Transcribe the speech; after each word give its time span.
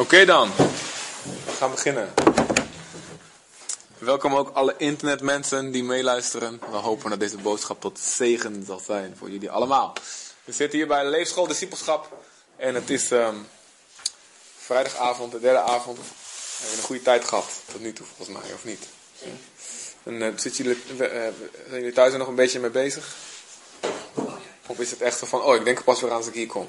Oké 0.00 0.24
dan, 0.24 0.50
we 1.44 1.52
gaan 1.58 1.70
beginnen. 1.70 2.12
Welkom 3.98 4.34
ook 4.34 4.50
alle 4.54 4.74
internetmensen 4.76 5.70
die 5.70 5.84
meeluisteren. 5.84 6.60
We 6.70 6.76
hopen 6.76 7.10
dat 7.10 7.20
deze 7.20 7.36
boodschap 7.36 7.80
tot 7.80 7.98
zegen 7.98 8.64
zal 8.66 8.78
zijn 8.78 9.14
voor 9.18 9.30
jullie 9.30 9.50
allemaal. 9.50 9.92
We 10.44 10.52
zitten 10.52 10.78
hier 10.78 10.88
bij 10.88 11.02
de 11.02 11.08
Leefschool 11.08 11.46
Discipelschap 11.46 12.16
en 12.56 12.74
het 12.74 12.90
is 12.90 13.10
ehm, 13.10 13.34
vrijdagavond, 14.58 15.32
de 15.32 15.40
derde 15.40 15.60
avond. 15.60 15.98
We 15.98 16.04
hebben 16.58 16.78
een 16.78 16.84
goede 16.84 17.02
tijd 17.02 17.24
gehad 17.24 17.50
tot 17.72 17.80
nu 17.80 17.92
toe, 17.92 18.06
volgens 18.16 18.38
mij, 18.38 18.52
of 18.54 18.64
niet? 18.64 18.86
En 20.02 20.22
eh, 20.22 20.28
zitten 20.36 20.64
jullie, 20.64 20.82
eh, 21.08 21.20
zijn 21.68 21.80
jullie 21.80 21.92
thuis 21.92 22.12
er 22.12 22.18
nog 22.18 22.28
een 22.28 22.34
beetje 22.34 22.60
mee 22.60 22.70
bezig? 22.70 23.14
Of 24.66 24.78
is 24.78 24.90
het 24.90 25.00
echt 25.00 25.18
zo 25.18 25.26
van, 25.26 25.42
oh, 25.42 25.54
ik 25.54 25.64
denk 25.64 25.78
er 25.78 25.84
pas 25.84 26.00
weer 26.00 26.10
aan 26.10 26.16
als 26.16 26.26
ik 26.26 26.34
hier 26.34 26.46
kom? 26.46 26.68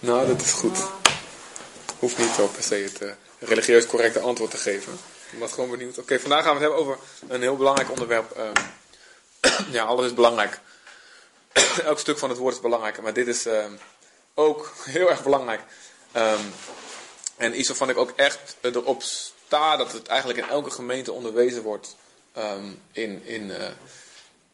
Nou, 0.00 0.26
dat 0.26 0.40
is 0.40 0.50
goed. 0.50 0.78
Hoeft 1.98 2.18
niet 2.18 2.30
zo 2.36 2.46
per 2.46 2.62
se 2.62 2.74
het 2.74 3.02
eh, 3.02 3.10
religieus 3.38 3.86
correcte 3.86 4.20
antwoord 4.20 4.50
te 4.50 4.56
geven. 4.56 4.92
Ik 5.30 5.38
was 5.38 5.52
gewoon 5.52 5.70
benieuwd. 5.70 5.98
Oké, 5.98 6.20
vandaag 6.20 6.44
gaan 6.44 6.56
we 6.56 6.64
het 6.64 6.72
hebben 6.72 6.78
over 6.78 6.98
een 7.28 7.40
heel 7.40 7.56
belangrijk 7.56 7.90
onderwerp. 7.90 8.30
ehm. 8.30 8.64
ja, 9.76 9.84
alles 9.84 10.06
is 10.06 10.14
belangrijk. 10.14 10.60
Elk 11.84 11.98
stuk 11.98 12.18
van 12.18 12.28
het 12.28 12.38
woord 12.38 12.54
is 12.54 12.60
belangrijk. 12.60 13.02
Maar 13.02 13.12
dit 13.12 13.26
is 13.26 13.46
ehm, 13.46 13.72
ook 14.34 14.72
heel 14.84 15.10
erg 15.10 15.22
belangrijk. 15.22 15.60
Ehm, 16.12 16.44
en 17.36 17.58
iets 17.58 17.68
waarvan 17.68 17.90
ik 17.90 17.96
ook 17.96 18.12
echt 18.16 18.56
erop 18.60 19.02
sta 19.02 19.76
dat 19.76 19.92
het 19.92 20.06
eigenlijk 20.06 20.38
in 20.38 20.48
elke 20.48 20.70
gemeente 20.70 21.12
onderwezen 21.12 21.62
wordt. 21.62 21.96
in, 22.92 23.22
in, 23.24 23.50
eh, 23.50 23.68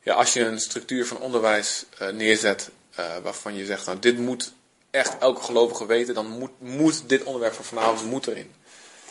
ja, 0.03 0.15
als 0.15 0.33
je 0.33 0.41
een 0.45 0.61
structuur 0.61 1.07
van 1.07 1.19
onderwijs 1.21 1.85
eh, 1.99 2.09
neerzet 2.09 2.71
eh, 2.97 3.17
waarvan 3.23 3.55
je 3.55 3.65
zegt, 3.65 3.87
nou 3.87 3.99
dit 3.99 4.19
moet 4.19 4.53
echt 4.91 5.19
elke 5.19 5.43
gelovige 5.43 5.87
weten, 5.87 6.15
dan 6.15 6.27
moet, 6.27 6.61
moet 6.61 7.09
dit 7.09 7.23
onderwerp 7.23 7.55
van 7.55 7.65
vanavond 7.65 8.11
moet 8.11 8.27
erin. 8.27 8.55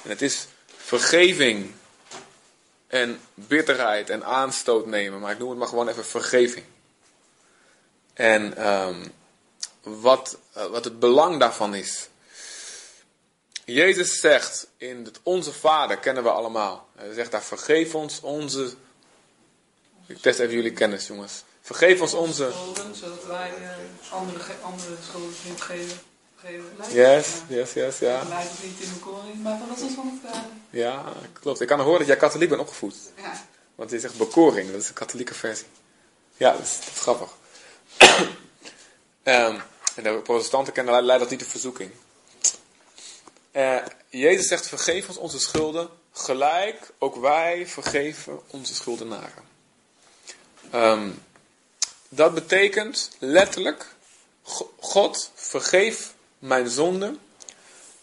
En 0.03 0.09
het 0.09 0.21
is 0.21 0.47
vergeving 0.77 1.71
en 2.87 3.19
bitterheid 3.33 4.09
en 4.09 4.23
aanstoot 4.23 4.85
nemen, 4.85 5.19
maar 5.19 5.31
ik 5.31 5.37
noem 5.37 5.49
het 5.49 5.57
maar 5.57 5.67
gewoon 5.67 5.87
even 5.87 6.05
vergeving. 6.05 6.65
En 8.13 8.57
ehm, 8.57 9.07
wat, 9.81 10.37
eh, 10.53 10.65
wat 10.65 10.83
het 10.83 10.99
belang 10.99 11.39
daarvan 11.39 11.75
is. 11.75 12.09
Jezus 13.65 14.19
zegt 14.19 14.67
in 14.77 15.03
het 15.05 15.19
Onze 15.23 15.53
Vader, 15.53 15.97
kennen 15.97 16.23
we 16.23 16.29
allemaal. 16.29 16.87
Hij 16.95 17.13
zegt 17.13 17.31
daar, 17.31 17.43
vergeef 17.43 17.95
ons 17.95 18.19
onze... 18.19 18.73
Ik 20.07 20.17
test 20.17 20.39
even 20.39 20.55
jullie 20.55 20.73
kennis, 20.73 21.07
jongens. 21.07 21.43
Vergeef 21.65 22.01
ons 22.01 22.13
onze... 22.13 22.51
Schulden, 22.51 22.95
zodat 22.95 23.25
wij 23.25 23.53
eh, 23.55 24.13
andere, 24.13 24.43
schulden 25.09 25.29
niet 25.47 25.61
geven. 25.61 25.99
Lijkt 26.77 26.93
Yes, 26.93 27.27
het, 27.27 27.43
yes, 27.47 27.73
yes, 27.73 27.99
ja. 27.99 28.23
het 28.27 28.63
niet 28.63 28.79
in 28.79 28.93
de 28.93 28.99
koring, 28.99 29.43
maar 29.43 29.57
van 29.57 29.67
dat 29.67 29.77
is 29.77 29.93
van 29.93 30.19
het 30.21 30.31
vader. 30.31 30.49
Ja, 30.69 31.13
klopt. 31.33 31.61
Ik 31.61 31.67
kan 31.67 31.79
horen 31.79 31.97
dat 31.97 32.07
jij 32.07 32.17
katholiek 32.17 32.49
bent 32.49 32.61
opgevoed. 32.61 32.95
Ja. 33.17 33.43
Want 33.75 33.89
je 33.89 33.99
zegt 33.99 34.17
bekoring, 34.17 34.71
dat 34.71 34.81
is 34.81 34.87
de 34.87 34.93
katholieke 34.93 35.33
versie. 35.33 35.65
Ja, 36.37 36.51
dat 36.51 36.61
is, 36.61 36.79
dat 36.79 36.93
is 36.93 36.99
grappig. 36.99 37.29
Ehm, 39.23 39.59
en 39.95 40.03
de 40.03 40.19
protestanten 40.23 40.73
kennen 40.73 41.03
leidt 41.03 41.21
dat 41.21 41.31
niet 41.31 41.39
de 41.39 41.45
verzoeking. 41.45 41.91
Eh, 43.51 43.77
Jezus 44.09 44.47
zegt, 44.47 44.67
vergeef 44.67 45.07
ons 45.07 45.17
onze 45.17 45.39
schulden, 45.39 45.89
gelijk 46.11 46.91
ook 46.99 47.15
wij 47.15 47.67
vergeven 47.67 48.39
onze 48.47 48.75
schuldenaren. 48.75 49.43
Ehm, 50.69 51.09
dat 52.09 52.33
betekent 52.33 53.11
letterlijk, 53.19 53.95
Go- 54.43 54.73
God 54.79 55.31
vergeef 55.33 56.13
mijn 56.39 56.69
zonde 56.69 57.17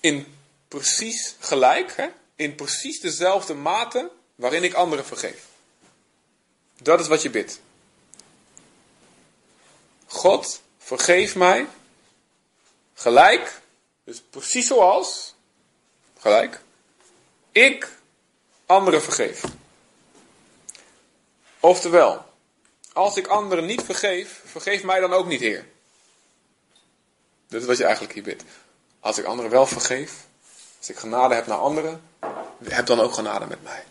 in 0.00 0.36
precies 0.68 1.36
gelijk, 1.38 1.96
hè? 1.96 2.08
in 2.36 2.54
precies 2.54 3.00
dezelfde 3.00 3.54
mate 3.54 4.10
waarin 4.34 4.64
ik 4.64 4.74
anderen 4.74 5.04
vergeef. 5.04 5.46
Dat 6.78 7.00
is 7.00 7.08
wat 7.08 7.22
je 7.22 7.30
bidt. 7.30 7.60
God, 10.06 10.62
vergeef 10.78 11.34
mij 11.34 11.66
gelijk, 12.94 13.60
dus 14.04 14.20
precies 14.30 14.66
zoals, 14.66 15.34
gelijk, 16.18 16.60
ik 17.52 17.98
anderen 18.66 19.02
vergeef. 19.02 19.44
Oftewel, 21.60 22.31
als 22.92 23.16
ik 23.16 23.26
anderen 23.26 23.66
niet 23.66 23.82
vergeef, 23.82 24.42
vergeef 24.44 24.82
mij 24.82 25.00
dan 25.00 25.12
ook 25.12 25.26
niet, 25.26 25.40
Heer. 25.40 25.66
Dat 27.48 27.60
is 27.60 27.66
wat 27.66 27.76
je 27.76 27.84
eigenlijk 27.84 28.14
hier 28.14 28.22
bidt. 28.22 28.44
Als 29.00 29.18
ik 29.18 29.24
anderen 29.24 29.50
wel 29.50 29.66
vergeef, 29.66 30.26
als 30.78 30.88
ik 30.88 30.96
genade 30.96 31.34
heb 31.34 31.46
naar 31.46 31.58
anderen, 31.58 32.02
heb 32.68 32.86
dan 32.86 33.00
ook 33.00 33.12
genade 33.12 33.46
met 33.46 33.62
mij. 33.62 33.84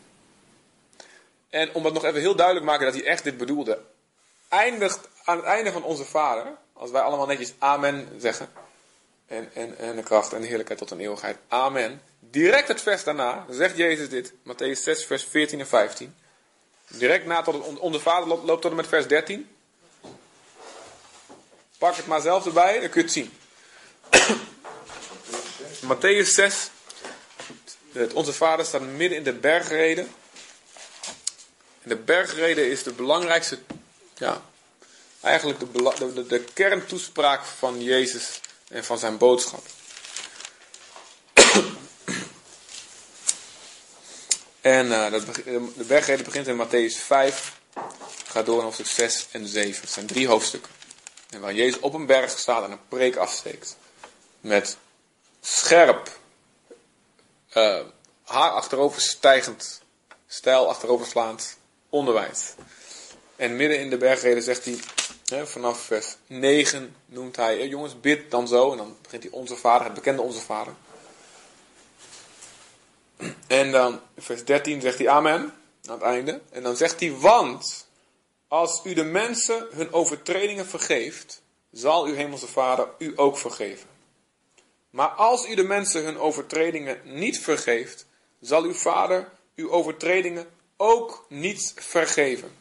En 1.49 1.73
om 1.73 1.85
het 1.85 1.93
nog 1.93 2.03
even 2.03 2.19
heel 2.19 2.35
duidelijk 2.35 2.65
te 2.65 2.71
maken 2.71 2.91
dat 2.91 3.01
hij 3.01 3.11
echt 3.11 3.23
dit 3.23 3.37
bedoelde, 3.37 3.81
eindigt 4.47 4.99
aan 5.23 5.37
het 5.37 5.45
einde 5.45 5.71
van 5.71 5.83
onze 5.83 6.05
Vader, 6.05 6.45
als 6.73 6.91
wij 6.91 7.01
allemaal 7.01 7.25
netjes 7.25 7.53
Amen 7.57 8.09
zeggen, 8.17 8.49
en, 9.27 9.49
en, 9.53 9.77
en 9.77 9.95
de 9.95 10.03
kracht 10.03 10.33
en 10.33 10.41
de 10.41 10.47
heerlijkheid 10.47 10.79
tot 10.79 10.91
een 10.91 10.99
eeuwigheid, 10.99 11.37
Amen. 11.47 12.01
Direct 12.19 12.67
het 12.67 12.81
vers 12.81 13.03
daarna 13.03 13.45
zegt 13.49 13.77
Jezus 13.77 14.09
dit, 14.09 14.33
Matthäus 14.33 14.81
6, 14.83 15.05
vers 15.05 15.23
14 15.23 15.59
en 15.59 15.67
15. 15.67 16.15
Direct 16.91 17.25
na 17.25 17.41
tot 17.41 17.53
het, 17.53 17.79
onze 17.79 17.99
Vader 17.99 18.27
loopt, 18.27 18.43
loopt 18.43 18.73
met 18.73 18.87
vers 18.87 19.07
13. 19.07 19.49
Pak 21.77 21.95
het 21.95 22.07
maar 22.07 22.21
zelf 22.21 22.45
erbij, 22.45 22.79
dan 22.79 22.89
kun 22.89 23.01
je 23.01 23.07
het 23.07 23.11
zien. 23.11 23.33
Matthäus 25.93 26.29
6, 26.29 26.69
het 27.91 28.13
Onze 28.13 28.33
Vader 28.33 28.65
staat 28.65 28.81
midden 28.81 29.17
in 29.17 29.23
de 29.23 29.33
bergreden. 29.33 30.11
En 31.81 31.89
de 31.89 31.95
bergreden 31.95 32.69
is 32.69 32.83
de 32.83 32.91
belangrijkste, 32.91 33.59
ja, 34.15 34.41
eigenlijk 35.21 35.59
de, 35.59 36.13
de, 36.13 36.27
de 36.27 36.43
kerntoespraak 36.53 37.45
van 37.45 37.83
Jezus 37.83 38.41
en 38.67 38.83
van 38.83 38.97
zijn 38.97 39.17
boodschap. 39.17 39.63
En 44.61 44.91
eh, 44.91 45.11
dat, 45.11 45.25
beg- 45.25 45.43
de 45.75 45.83
bergreden 45.87 46.25
begint 46.25 46.47
in 46.47 46.65
Matthäus 46.67 46.95
5, 47.05 47.59
gaat 48.25 48.45
door 48.45 48.55
naar 48.55 48.63
hoofdstuk 48.63 48.87
6 48.87 49.27
en 49.31 49.47
7. 49.47 49.81
Het 49.81 49.89
zijn 49.91 50.05
drie 50.05 50.27
hoofdstukken. 50.27 50.71
En 51.29 51.41
waar 51.41 51.53
Jezus 51.53 51.79
op 51.79 51.93
een 51.93 52.05
berg 52.05 52.39
staat 52.39 52.63
en 52.63 52.71
een 52.71 52.87
preek 52.87 53.15
afsteekt. 53.15 53.77
Met 54.39 54.77
scherp, 55.41 56.19
eh, 57.49 57.79
haar 58.23 58.49
achterover 58.51 59.01
stijgend, 59.01 59.81
stijl 60.27 60.69
achteroverslaand 60.69 61.57
onderwijs. 61.89 62.53
En 63.35 63.55
midden 63.55 63.79
in 63.79 63.89
de 63.89 63.97
bergreden 63.97 64.43
zegt 64.43 64.65
hij, 64.65 64.79
hè, 65.25 65.47
vanaf 65.47 65.79
vers 65.81 66.15
9 66.27 66.95
noemt 67.05 67.35
hij, 67.35 67.59
eh, 67.59 67.69
jongens, 67.69 67.99
bid 67.99 68.31
dan 68.31 68.47
zo. 68.47 68.71
En 68.71 68.77
dan 68.77 68.97
begint 69.01 69.23
hij 69.23 69.31
onze 69.31 69.55
vader, 69.55 69.85
het 69.85 69.93
bekende 69.93 70.21
onze 70.21 70.39
vader. 70.39 70.73
En 73.47 73.71
dan 73.71 73.99
vers 74.17 74.45
13 74.45 74.81
zegt 74.81 74.97
hij 74.97 75.09
amen, 75.09 75.53
aan 75.85 75.93
het 75.93 76.01
einde. 76.01 76.41
En 76.51 76.63
dan 76.63 76.75
zegt 76.75 76.99
hij, 76.99 77.11
want 77.11 77.87
als 78.47 78.81
u 78.83 78.93
de 78.93 79.03
mensen 79.03 79.67
hun 79.71 79.93
overtredingen 79.93 80.65
vergeeft, 80.65 81.41
zal 81.71 82.05
uw 82.05 82.13
hemelse 82.13 82.47
vader 82.47 82.87
u 82.97 83.13
ook 83.15 83.37
vergeven. 83.37 83.89
Maar 84.89 85.07
als 85.07 85.49
u 85.49 85.55
de 85.55 85.63
mensen 85.63 86.03
hun 86.03 86.19
overtredingen 86.19 87.01
niet 87.03 87.39
vergeeft, 87.39 88.05
zal 88.39 88.63
uw 88.63 88.73
vader 88.73 89.29
uw 89.55 89.69
overtredingen 89.69 90.47
ook 90.77 91.25
niet 91.29 91.73
vergeven. 91.75 92.51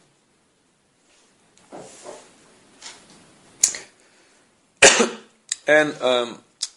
En 5.63 5.99
ehm, 5.99 6.33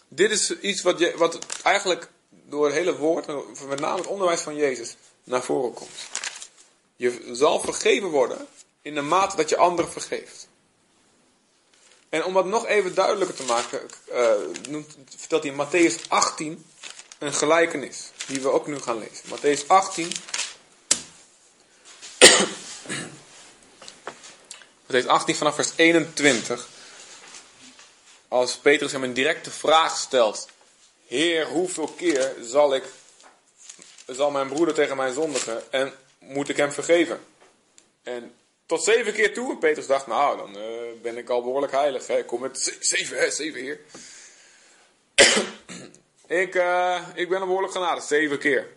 dit 0.07 0.31
is 0.31 0.59
iets 0.59 0.81
wat, 0.81 0.99
je, 0.99 1.13
wat 1.17 1.39
eigenlijk 1.63 2.09
door 2.49 2.65
het 2.65 2.73
hele 2.73 2.97
woord, 2.97 3.27
met 3.67 3.79
name 3.79 3.97
het 3.97 4.07
onderwijs 4.07 4.41
van 4.41 4.55
Jezus, 4.55 4.95
naar 5.23 5.43
voren 5.43 5.73
komt. 5.73 5.89
Je 6.95 7.29
zal 7.31 7.59
vergeven 7.59 8.09
worden 8.09 8.47
in 8.81 8.95
de 8.95 9.01
mate 9.01 9.35
dat 9.35 9.49
je 9.49 9.57
anderen 9.57 9.91
vergeeft. 9.91 10.47
En 12.09 12.23
om 12.23 12.33
dat 12.33 12.45
nog 12.45 12.65
even 12.65 12.95
duidelijker 12.95 13.35
te 13.35 13.43
maken, 13.43 13.81
eh, 14.11 14.33
noemt, 14.69 14.97
vertelt 15.17 15.43
hij 15.43 15.51
in 15.51 15.65
Matthäus 15.67 16.07
18 16.07 16.65
een 17.19 17.33
gelijkenis, 17.33 18.11
die 18.27 18.41
we 18.41 18.49
ook 18.49 18.67
nu 18.67 18.79
gaan 18.79 18.99
lezen. 18.99 19.25
Matthäus 19.29 19.67
18. 19.67 20.11
Matthäus 24.87 25.07
18 25.07 25.35
vanaf 25.35 25.55
vers 25.55 25.71
21. 25.75 26.67
Als 28.27 28.57
Petrus 28.57 28.91
hem 28.91 29.03
een 29.03 29.13
directe 29.13 29.51
vraag 29.51 29.97
stelt. 29.97 30.47
Heer, 31.07 31.45
hoeveel 31.47 31.87
keer 31.87 32.33
zal 32.41 32.75
ik, 32.75 32.83
zal 34.07 34.31
mijn 34.31 34.47
broeder 34.47 34.73
tegen 34.73 34.97
mij 34.97 35.11
zondigen 35.11 35.71
en 35.71 35.93
moet 36.19 36.49
ik 36.49 36.57
hem 36.57 36.71
vergeven? 36.71 37.19
En 38.03 38.33
tot 38.65 38.83
zeven 38.83 39.13
keer 39.13 39.33
toe. 39.33 39.51
En 39.51 39.57
Petrus 39.59 39.87
dacht, 39.87 40.07
nou, 40.07 40.37
dan 40.37 40.57
eh, 40.57 41.01
ben 41.01 41.17
ik 41.17 41.29
al 41.29 41.41
behoorlijk 41.43 41.71
heilig. 41.71 42.07
Hè. 42.07 42.17
Ik 42.17 42.25
kom 42.27 42.41
met 42.41 42.59
ze- 42.59 42.77
zeven, 42.79 43.17
hè, 43.17 43.29
zeven 43.31 43.61
heer. 43.61 43.79
ik, 46.43 46.55
eh, 46.55 47.01
ik 47.13 47.29
ben 47.29 47.39
behoorlijk 47.39 47.73
genade, 47.73 48.01
zeven 48.01 48.39
keer. 48.39 48.67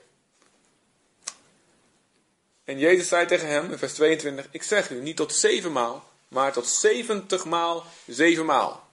En 2.65 2.79
Jezus 2.79 3.09
zei 3.09 3.27
tegen 3.27 3.49
hem 3.49 3.71
in 3.73 3.79
vers 3.79 3.93
22, 3.93 4.47
ik 4.51 4.63
zeg 4.63 4.91
u 4.91 5.01
niet 5.01 5.17
tot 5.17 5.35
zeven 5.35 5.73
maal, 5.73 6.05
maar 6.29 6.53
tot 6.53 6.67
zeventig 6.69 7.45
maal 7.45 7.85
zeven 8.07 8.45
maal. 8.45 8.87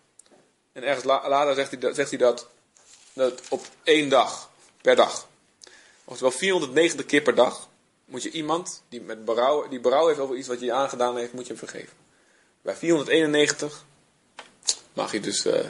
En 0.73 0.83
ergens 0.83 1.05
la- 1.05 1.29
later 1.29 1.55
zegt 1.55 1.81
hij, 1.81 1.93
zegt 1.93 2.09
hij 2.09 2.19
dat, 2.19 2.49
dat 3.15 3.41
op 3.49 3.65
één 3.83 4.09
dag, 4.09 4.49
per 4.81 4.95
dag. 4.95 5.27
Oftewel 6.03 6.31
490 6.31 7.05
keer 7.05 7.21
per 7.21 7.35
dag 7.35 7.69
moet 8.05 8.23
je 8.23 8.31
iemand 8.31 8.83
die, 8.89 9.01
met 9.01 9.25
berouw, 9.25 9.67
die 9.67 9.79
berouw 9.79 10.07
heeft 10.07 10.19
over 10.19 10.35
iets 10.35 10.47
wat 10.47 10.59
je 10.59 10.73
aangedaan 10.73 11.17
heeft, 11.17 11.33
moet 11.33 11.47
je 11.47 11.53
hem 11.53 11.67
vergeven. 11.67 11.93
Bij 12.61 12.75
491 12.75 13.85
mag 14.93 15.11
je 15.11 15.19
dus 15.19 15.45
eh, 15.45 15.65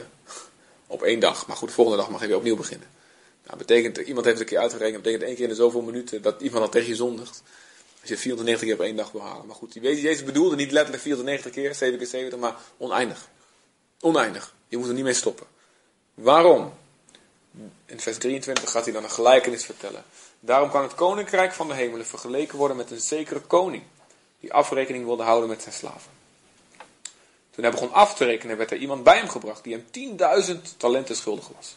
op 0.86 1.02
één 1.02 1.20
dag, 1.20 1.46
maar 1.46 1.56
goed, 1.56 1.68
de 1.68 1.74
volgende 1.74 1.98
dag 1.98 2.10
mag 2.10 2.20
je 2.20 2.26
weer 2.26 2.36
opnieuw 2.36 2.56
beginnen. 2.56 2.88
Nou, 3.46 3.58
betekent, 3.58 3.96
iemand 3.96 4.24
heeft 4.24 4.38
het 4.38 4.48
een 4.48 4.54
keer 4.54 4.62
uitgerekend, 4.62 5.02
betekent 5.02 5.22
één 5.22 5.34
keer 5.34 5.44
in 5.44 5.50
de 5.50 5.56
zoveel 5.56 5.82
minuten 5.82 6.22
dat 6.22 6.40
iemand 6.40 6.62
dan 6.62 6.70
tegen 6.70 6.88
je 6.88 6.94
zondigt. 6.94 7.42
Als 8.00 8.10
je 8.10 8.16
490 8.16 8.68
keer 8.68 8.76
op 8.76 8.84
één 8.84 8.96
dag 8.96 9.12
wil 9.12 9.22
halen. 9.22 9.46
Maar 9.46 9.56
goed, 9.56 9.74
Jezus 9.74 10.24
bedoelde 10.24 10.56
niet 10.56 10.72
letterlijk 10.72 11.02
490 11.02 11.52
keer, 11.52 11.74
7 11.74 11.98
keer 11.98 12.06
70, 12.06 12.38
maar 12.38 12.56
oneindig. 12.76 13.28
Oneindig. 14.00 14.54
Je 14.68 14.76
moet 14.76 14.88
er 14.88 14.94
niet 14.94 15.04
mee 15.04 15.12
stoppen. 15.12 15.46
Waarom? 16.14 16.72
In 17.86 18.00
vers 18.00 18.18
23 18.18 18.70
gaat 18.70 18.84
hij 18.84 18.92
dan 18.92 19.04
een 19.04 19.10
gelijkenis 19.10 19.64
vertellen. 19.64 20.04
Daarom 20.40 20.70
kan 20.70 20.82
het 20.82 20.94
koninkrijk 20.94 21.52
van 21.52 21.68
de 21.68 21.74
hemelen 21.74 22.06
vergeleken 22.06 22.58
worden 22.58 22.76
met 22.76 22.90
een 22.90 23.00
zekere 23.00 23.40
koning. 23.40 23.82
Die 24.40 24.52
afrekening 24.52 25.04
wilde 25.04 25.22
houden 25.22 25.48
met 25.48 25.62
zijn 25.62 25.74
slaven. 25.74 26.10
Toen 27.50 27.64
hij 27.64 27.70
begon 27.70 27.92
af 27.92 28.14
te 28.14 28.24
rekenen, 28.24 28.56
werd 28.56 28.70
er 28.70 28.76
iemand 28.76 29.02
bij 29.02 29.16
hem 29.16 29.28
gebracht 29.28 29.64
die 29.64 29.84
hem 29.90 30.16
10.000 30.46 30.76
talenten 30.76 31.16
schuldig 31.16 31.48
was. 31.56 31.76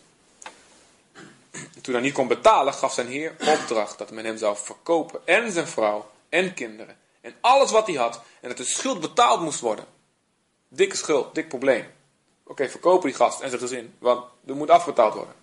En 1.51 1.81
toen 1.81 1.93
hij 1.93 2.03
niet 2.03 2.13
kon 2.13 2.27
betalen, 2.27 2.73
gaf 2.73 2.93
zijn 2.93 3.07
heer 3.07 3.35
opdracht 3.39 3.97
dat 3.97 4.11
men 4.11 4.25
hem 4.25 4.37
zou 4.37 4.57
verkopen 4.57 5.21
en 5.25 5.51
zijn 5.51 5.67
vrouw 5.67 6.09
en 6.29 6.53
kinderen 6.53 6.97
en 7.21 7.35
alles 7.41 7.71
wat 7.71 7.87
hij 7.87 7.95
had 7.95 8.21
en 8.41 8.47
dat 8.47 8.57
de 8.57 8.63
schuld 8.63 8.99
betaald 8.99 9.41
moest 9.41 9.59
worden. 9.59 9.85
Dikke 10.67 10.97
schuld, 10.97 11.35
dik 11.35 11.47
probleem. 11.47 11.85
Oké, 12.43 12.69
verkopen 12.69 13.07
die 13.07 13.17
gast 13.17 13.39
en 13.39 13.49
zijn 13.49 13.61
gezin, 13.61 13.95
want 13.99 14.25
er 14.45 14.55
moet 14.55 14.69
afbetaald 14.69 15.13
worden. 15.13 15.33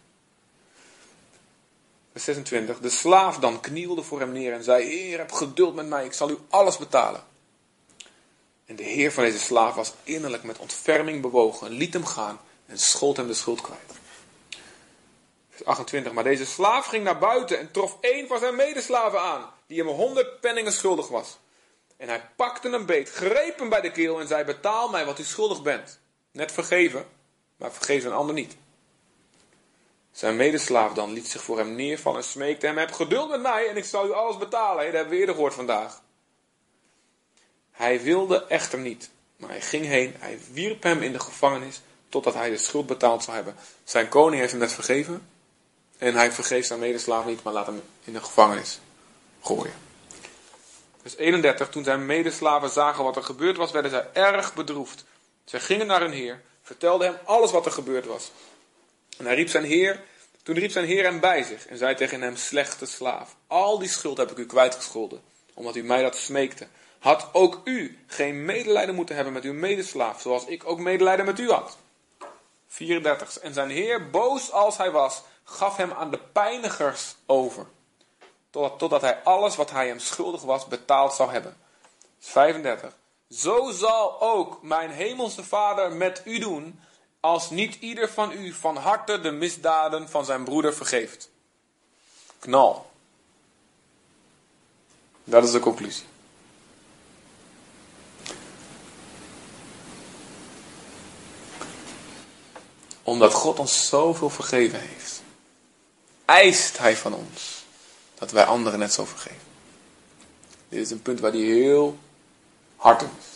Vers 2.17 2.29
26. 2.29 2.79
De 2.79 2.91
slaaf 2.91 3.39
dan 3.39 3.61
knielde 3.61 4.03
voor 4.03 4.21
hem 4.21 4.33
neer 4.33 4.53
en 4.53 4.65
zei: 4.65 4.85
Heer, 4.85 5.19
heb 5.19 5.33
geduld 5.33 5.75
met 5.75 5.87
mij, 5.87 6.05
ik 6.05 6.13
zal 6.13 6.31
u 6.31 6.39
alles 6.49 6.77
betalen. 6.77 7.25
En 8.67 8.77
de 8.77 8.83
heer 8.83 9.13
van 9.13 9.25
deze 9.25 9.39
slaaf 9.39 9.75
was 9.75 9.93
innerlijk 10.03 10.43
met 10.43 10.59
ontferming 10.59 11.23
bewogen, 11.23 11.71
liet 11.71 11.93
hem 11.93 12.05
gaan 12.05 12.41
en 12.67 12.79
schold 12.79 13.17
hem 13.17 13.27
de 13.27 13.35
schuld 13.35 13.61
kwijt. 13.61 13.93
Vers 15.51 15.65
28. 15.65 16.13
Maar 16.13 16.25
deze 16.25 16.47
slaaf 16.47 16.87
ging 16.87 17.05
naar 17.05 17.19
buiten 17.19 17.59
en 17.59 17.71
trof 17.71 17.97
een 18.01 18.27
van 18.27 18.39
zijn 18.39 18.57
medeslaven 18.57 19.21
aan, 19.21 19.51
die 19.67 19.79
hem 19.79 19.89
honderd 19.89 20.41
penningen 20.41 20.73
schuldig 20.73 21.09
was. 21.09 21.39
En 21.97 22.09
hij 22.09 22.31
pakte 22.37 22.71
hem 22.71 22.87
beet, 22.87 23.11
greep 23.11 23.59
hem 23.59 23.69
bij 23.69 23.81
de 23.81 23.91
keel 23.91 24.21
en 24.21 24.27
zei: 24.27 24.45
Betaal 24.45 24.89
mij 24.89 25.05
wat 25.05 25.19
u 25.19 25.23
schuldig 25.23 25.63
bent. 25.63 25.99
Net 26.31 26.53
vergeven, 26.53 27.07
maar 27.57 27.73
vergeef 27.73 28.05
een 28.05 28.13
ander 28.13 28.35
niet. 28.35 28.57
Zijn 30.17 30.37
medeslaaf 30.37 30.93
dan 30.93 31.13
liet 31.13 31.29
zich 31.29 31.43
voor 31.43 31.59
hem 31.59 31.75
neervallen 31.75 32.21
en 32.21 32.27
smeekte 32.27 32.67
hem: 32.67 32.79
Heb 32.79 32.93
geduld 32.93 33.29
met 33.29 33.41
mij 33.41 33.69
en 33.69 33.77
ik 33.77 33.85
zal 33.85 34.07
u 34.07 34.13
alles 34.13 34.37
betalen. 34.37 34.85
Dat 34.85 34.93
hebben 34.93 35.13
we 35.13 35.19
eerder 35.19 35.35
gehoord 35.35 35.55
vandaag. 35.55 36.03
Hij 37.71 38.03
wilde 38.03 38.47
echter 38.47 38.79
niet, 38.79 39.11
maar 39.37 39.51
hij 39.51 39.61
ging 39.61 39.87
heen. 39.87 40.15
Hij 40.19 40.39
wierp 40.53 40.83
hem 40.83 41.03
in 41.03 41.13
de 41.13 41.21
gevangenis 41.21 41.81
totdat 42.09 42.35
hij 42.35 42.51
de 42.51 42.59
schuld 42.59 42.87
betaald 42.87 43.25
zou 43.25 43.37
hebben. 43.37 43.57
Zijn 43.85 44.09
koning 44.09 44.41
heeft 44.41 44.51
hem 44.51 44.61
net 44.61 44.73
vergeven. 44.73 45.29
En 45.99 46.15
hij 46.15 46.33
vergeeft 46.33 46.67
zijn 46.67 46.81
medeslaaf 46.81 47.25
niet, 47.25 47.43
maar 47.43 47.53
laat 47.53 47.67
hem 47.67 47.83
in 48.05 48.13
de 48.13 48.23
gevangenis 48.23 48.81
gooien. 49.41 49.75
Vers 51.01 51.17
31. 51.17 51.69
Toen 51.69 51.85
zijn 51.85 52.07
medeslaven 52.07 52.71
zagen 52.71 53.05
wat 53.05 53.17
er 53.17 53.25
gebeurd 53.25 53.57
was, 53.57 53.71
werden 53.71 53.91
zij 53.91 54.09
erg 54.13 54.55
bedroefd. 54.55 55.05
Zij 55.45 55.61
gingen 55.61 55.87
naar 55.87 56.01
hun 56.01 56.13
heer, 56.13 56.43
vertelden 56.63 57.07
hem 57.07 57.17
alles 57.25 57.51
wat 57.51 57.67
er 57.67 57.73
gebeurd 57.73 58.07
was. 58.07 58.31
En 59.19 59.25
hij 59.25 59.35
riep 59.35 59.49
zijn 59.49 59.65
heer, 59.65 60.05
toen 60.43 60.55
riep 60.55 60.71
zijn 60.71 60.87
heer 60.87 61.05
hem 61.05 61.21
bij 61.21 61.43
zich 61.43 61.67
en 61.67 61.79
zei 61.79 61.95
tegen 61.95 62.21
hem, 62.21 62.37
slechte 62.37 62.87
slaaf, 62.87 63.37
al 63.47 63.79
die 63.79 63.89
schuld 63.89 64.17
heb 64.17 64.31
ik 64.31 64.39
u 64.39 64.47
kwijtgescholden, 64.47 65.23
omdat 65.55 65.77
u 65.77 65.83
mij 65.83 66.03
dat 66.03 66.17
smeekte. 66.17 66.67
Had 66.99 67.29
ook 67.33 67.61
u 67.65 67.99
geen 68.07 68.45
medelijden 68.45 68.95
moeten 68.95 69.15
hebben 69.15 69.33
met 69.33 69.45
uw 69.45 69.53
medeslaaf, 69.53 70.21
zoals 70.21 70.45
ik 70.45 70.67
ook 70.67 70.79
medelijden 70.79 71.25
met 71.25 71.39
u 71.39 71.51
had. 71.51 71.77
34. 72.67 73.39
En 73.39 73.53
zijn 73.53 73.71
heer, 73.71 74.11
boos 74.11 74.53
als 74.53 74.77
hij 74.77 74.91
was, 74.91 75.23
gaf 75.45 75.77
hem 75.77 75.93
aan 75.93 76.11
de 76.11 76.21
pijnigers 76.33 77.15
over, 77.27 77.67
totdat, 78.51 78.79
totdat 78.79 79.01
hij 79.01 79.23
alles 79.23 79.57
wat 79.57 79.71
hij 79.71 79.87
hem 79.89 79.99
schuldig 79.99 80.43
was 80.43 80.67
betaald 80.67 81.15
zou 81.15 81.31
hebben. 81.31 81.57
35. 82.19 82.97
Zo 83.31 83.71
zal 83.71 84.21
ook 84.21 84.63
mijn 84.63 84.91
hemelse 84.91 85.45
vader 85.45 85.93
met 85.93 86.23
u 86.25 86.39
doen, 86.39 86.81
als 87.27 87.51
niet 87.51 87.77
ieder 87.81 88.09
van 88.09 88.33
u 88.33 88.53
van 88.53 88.77
harte 88.77 89.21
de 89.21 89.31
misdaden 89.31 90.09
van 90.09 90.25
zijn 90.25 90.45
broeder 90.45 90.75
vergeeft. 90.75 91.31
Knal. 92.39 92.91
Dat 95.25 95.45
is 95.45 95.51
de 95.51 95.61
conclusie. 95.61 96.05
Omdat 103.03 103.33
God 103.33 103.59
ons 103.59 103.89
zoveel 103.89 104.31
vergeven 104.31 104.81
heeft, 104.81 105.23
eist 106.25 106.79
Hij 106.79 106.97
van 106.97 107.15
ons 107.15 107.65
dat 108.15 108.31
wij 108.31 108.45
anderen 108.45 108.79
net 108.79 108.93
zo 108.93 109.05
vergeven. 109.05 109.47
Dit 110.69 110.81
is 110.81 110.91
een 110.91 111.03
punt 111.03 111.21
waar 111.21 111.33
hij 111.33 111.41
heel 111.41 111.99
hard 112.77 113.03
op 113.03 113.11
is. 113.19 113.36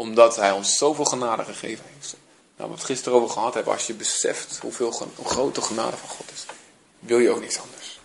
Omdat 0.00 0.36
Hij 0.36 0.52
ons 0.52 0.76
zoveel 0.76 1.04
genade 1.04 1.44
gegeven 1.44 1.84
heeft. 1.94 2.16
Nou, 2.56 2.68
wat 2.68 2.68
we 2.68 2.74
het 2.74 2.84
gisteren 2.84 3.18
over 3.18 3.30
gehad 3.30 3.54
hebben, 3.54 3.72
als 3.72 3.86
je 3.86 3.94
beseft 3.94 4.58
hoeveel 4.58 5.08
hoe 5.14 5.28
groot 5.28 5.54
de 5.54 5.60
genade 5.60 5.96
van 5.96 6.08
God 6.08 6.30
is, 6.32 6.46
wil 6.98 7.18
je 7.18 7.30
ook 7.30 7.40
niks 7.40 7.58
anders. 7.58 8.00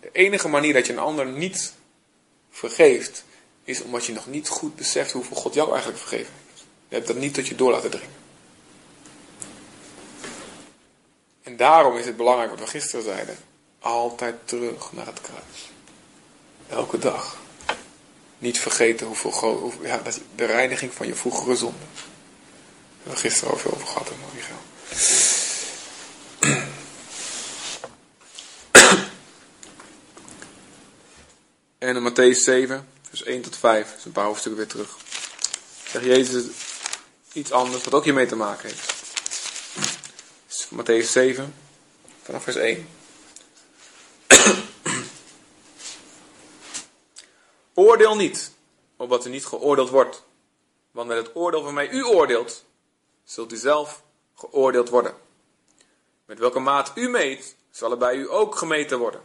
De 0.00 0.08
enige 0.12 0.48
manier 0.48 0.72
dat 0.72 0.86
je 0.86 0.92
een 0.92 0.98
ander 0.98 1.26
niet 1.26 1.72
vergeeft, 2.50 3.24
is 3.64 3.82
omdat 3.82 4.04
je 4.04 4.12
nog 4.12 4.26
niet 4.26 4.48
goed 4.48 4.76
beseft 4.76 5.12
hoeveel 5.12 5.36
God 5.36 5.54
jou 5.54 5.70
eigenlijk 5.70 6.00
vergeven 6.00 6.32
heeft. 6.46 6.64
Je 6.88 6.94
hebt 6.94 7.06
dat 7.06 7.16
niet 7.16 7.34
tot 7.34 7.46
je 7.46 7.54
door 7.54 7.70
laten 7.70 7.90
dringen. 7.90 8.16
En 11.42 11.56
daarom 11.56 11.96
is 11.96 12.06
het 12.06 12.16
belangrijk 12.16 12.50
wat 12.50 12.60
we 12.60 12.66
gisteren 12.66 13.04
zeiden. 13.04 13.36
Altijd 13.78 14.34
terug 14.44 14.92
naar 14.92 15.06
het 15.06 15.20
kruis. 15.20 15.70
Elke 16.68 16.98
dag. 16.98 17.38
Niet 18.40 18.58
vergeten 18.58 19.06
hoeveel, 19.06 19.30
gro- 19.30 19.58
hoeveel 19.58 19.86
ja, 19.86 19.98
dat 19.98 20.20
de 20.34 20.44
reiniging 20.44 20.92
van 20.94 21.06
je 21.06 21.14
vroegere 21.14 21.56
zonde. 21.56 21.78
Daar 21.78 21.88
hebben 22.96 23.14
we 23.14 23.28
gisteren 23.28 23.52
al 23.52 23.58
veel 23.58 23.72
over 23.72 23.86
gehad, 23.86 24.10
Michael. 24.34 24.58
En 31.78 31.96
in 31.96 32.12
Matthäus 32.12 32.38
7, 32.44 32.88
vers 33.08 33.22
1 33.22 33.42
tot 33.42 33.56
5, 33.56 33.94
is 33.98 34.04
een 34.04 34.12
paar 34.12 34.24
hoofdstukken 34.24 34.60
weer 34.60 34.70
terug. 34.70 34.96
Zegt 35.90 36.04
Jezus 36.04 36.44
iets 37.32 37.52
anders 37.52 37.84
wat 37.84 37.94
ook 37.94 38.04
hiermee 38.04 38.26
te 38.26 38.36
maken 38.36 38.68
heeft. 38.68 38.92
Dus 40.46 40.68
Matthäus 40.74 41.10
7, 41.10 41.54
vanaf 42.22 42.42
vers 42.42 42.56
1. 42.56 42.88
Oordeel 47.80 48.16
niet, 48.16 48.52
opdat 48.96 49.26
u 49.26 49.30
niet 49.30 49.46
geoordeeld 49.46 49.90
wordt. 49.90 50.22
Want 50.90 51.08
met 51.08 51.16
het 51.16 51.36
oordeel 51.36 51.62
waarmee 51.62 51.88
u 51.88 52.04
oordeelt, 52.04 52.64
zult 53.24 53.52
u 53.52 53.56
zelf 53.56 54.02
geoordeeld 54.34 54.88
worden. 54.88 55.14
Met 56.24 56.38
welke 56.38 56.58
maat 56.58 56.92
u 56.94 57.08
meet, 57.08 57.56
zal 57.70 57.90
er 57.90 57.98
bij 57.98 58.14
u 58.14 58.30
ook 58.30 58.54
gemeten 58.54 58.98
worden. 58.98 59.20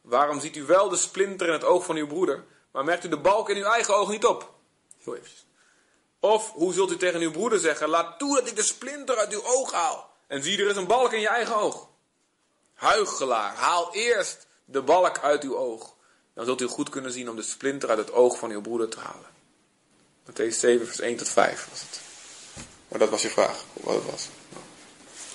Waarom 0.00 0.40
ziet 0.40 0.56
u 0.56 0.64
wel 0.64 0.88
de 0.88 0.96
splinter 0.96 1.46
in 1.46 1.52
het 1.52 1.64
oog 1.64 1.84
van 1.84 1.96
uw 1.96 2.06
broeder, 2.06 2.44
maar 2.70 2.84
merkt 2.84 3.04
u 3.04 3.08
de 3.08 3.20
balk 3.20 3.48
in 3.48 3.56
uw 3.56 3.70
eigen 3.70 3.96
oog 3.96 4.08
niet 4.08 4.26
op? 4.26 4.52
Of 6.20 6.50
hoe 6.50 6.72
zult 6.72 6.90
u 6.90 6.96
tegen 6.96 7.20
uw 7.20 7.30
broeder 7.30 7.58
zeggen, 7.58 7.88
laat 7.88 8.18
toe 8.18 8.34
dat 8.36 8.48
ik 8.48 8.56
de 8.56 8.62
splinter 8.62 9.16
uit 9.16 9.32
uw 9.32 9.44
oog 9.44 9.72
haal. 9.72 10.10
En 10.26 10.42
zie 10.42 10.58
er 10.58 10.68
is 10.68 10.76
een 10.76 10.86
balk 10.86 11.12
in 11.12 11.20
je 11.20 11.28
eigen 11.28 11.56
oog. 11.56 11.88
Huichelaar, 12.74 13.54
haal 13.54 13.94
eerst 13.94 14.46
de 14.64 14.82
balk 14.82 15.18
uit 15.18 15.42
uw 15.42 15.56
oog. 15.56 15.94
Dan 16.34 16.44
zult 16.44 16.60
u 16.60 16.66
goed 16.66 16.88
kunnen 16.88 17.12
zien 17.12 17.30
om 17.30 17.36
de 17.36 17.42
splinter 17.42 17.88
uit 17.88 17.98
het 17.98 18.12
oog 18.12 18.38
van 18.38 18.50
uw 18.50 18.60
broeder 18.60 18.88
te 18.88 18.98
halen. 19.00 19.26
Matthäus 20.30 20.58
7 20.58 20.86
vers 20.86 21.00
1 21.00 21.16
tot 21.16 21.28
5 21.28 21.66
was 21.70 21.80
het. 21.80 22.00
Maar 22.88 22.98
dat 22.98 23.10
was 23.10 23.22
je 23.22 23.28
vraag, 23.28 23.64
wat 23.72 23.94
het 23.94 24.04
was. 24.10 24.28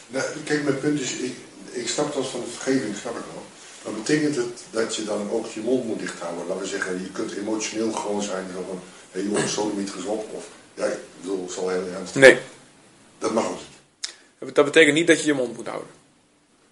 Nou, 0.08 0.26
kijk, 0.44 0.64
mijn 0.64 0.80
punt 0.80 1.00
is, 1.00 1.12
ik, 1.14 1.36
ik 1.72 1.88
snap 1.88 2.14
dat 2.14 2.28
van 2.28 2.40
de 2.40 2.48
vergeving, 2.48 2.96
snap 2.96 3.18
ik 3.18 3.24
wel. 3.34 3.44
Maar 3.84 3.94
betekent 3.94 4.36
het 4.36 4.64
dat 4.72 4.96
je 4.96 5.04
dan 5.04 5.30
ook 5.32 5.46
je 5.46 5.60
mond 5.60 5.86
moet 5.86 6.00
dicht 6.00 6.20
houden? 6.20 6.48
Laten 6.48 6.62
we 6.62 6.68
zeggen, 6.70 7.02
je 7.04 7.12
kunt 7.12 7.32
emotioneel 7.36 7.92
gewoon 7.92 8.22
zijn. 8.22 8.46
Zo 8.54 8.64
van, 8.68 8.80
hé 9.12 9.20
hey, 9.20 9.30
jongens, 9.30 9.54
zo 9.54 9.72
niet 9.76 9.92
gezond. 9.92 10.24
Of, 10.32 10.48
ja, 10.74 10.86
ik 10.86 10.98
bedoel, 11.22 11.44
het 11.44 11.52
zal 11.52 11.70
heel 11.70 11.88
ernstig. 11.88 12.22
Nee, 12.22 12.40
Dat 13.18 13.34
mag 13.34 13.48
ook 13.48 13.58
niet. 14.40 14.56
dat 14.56 14.66
betekent 14.66 14.94
niet 14.96 15.08
dat 15.08 15.20
je 15.20 15.26
je 15.26 15.34
mond 15.34 15.56
moet 15.58 15.68
houden. 15.68 15.90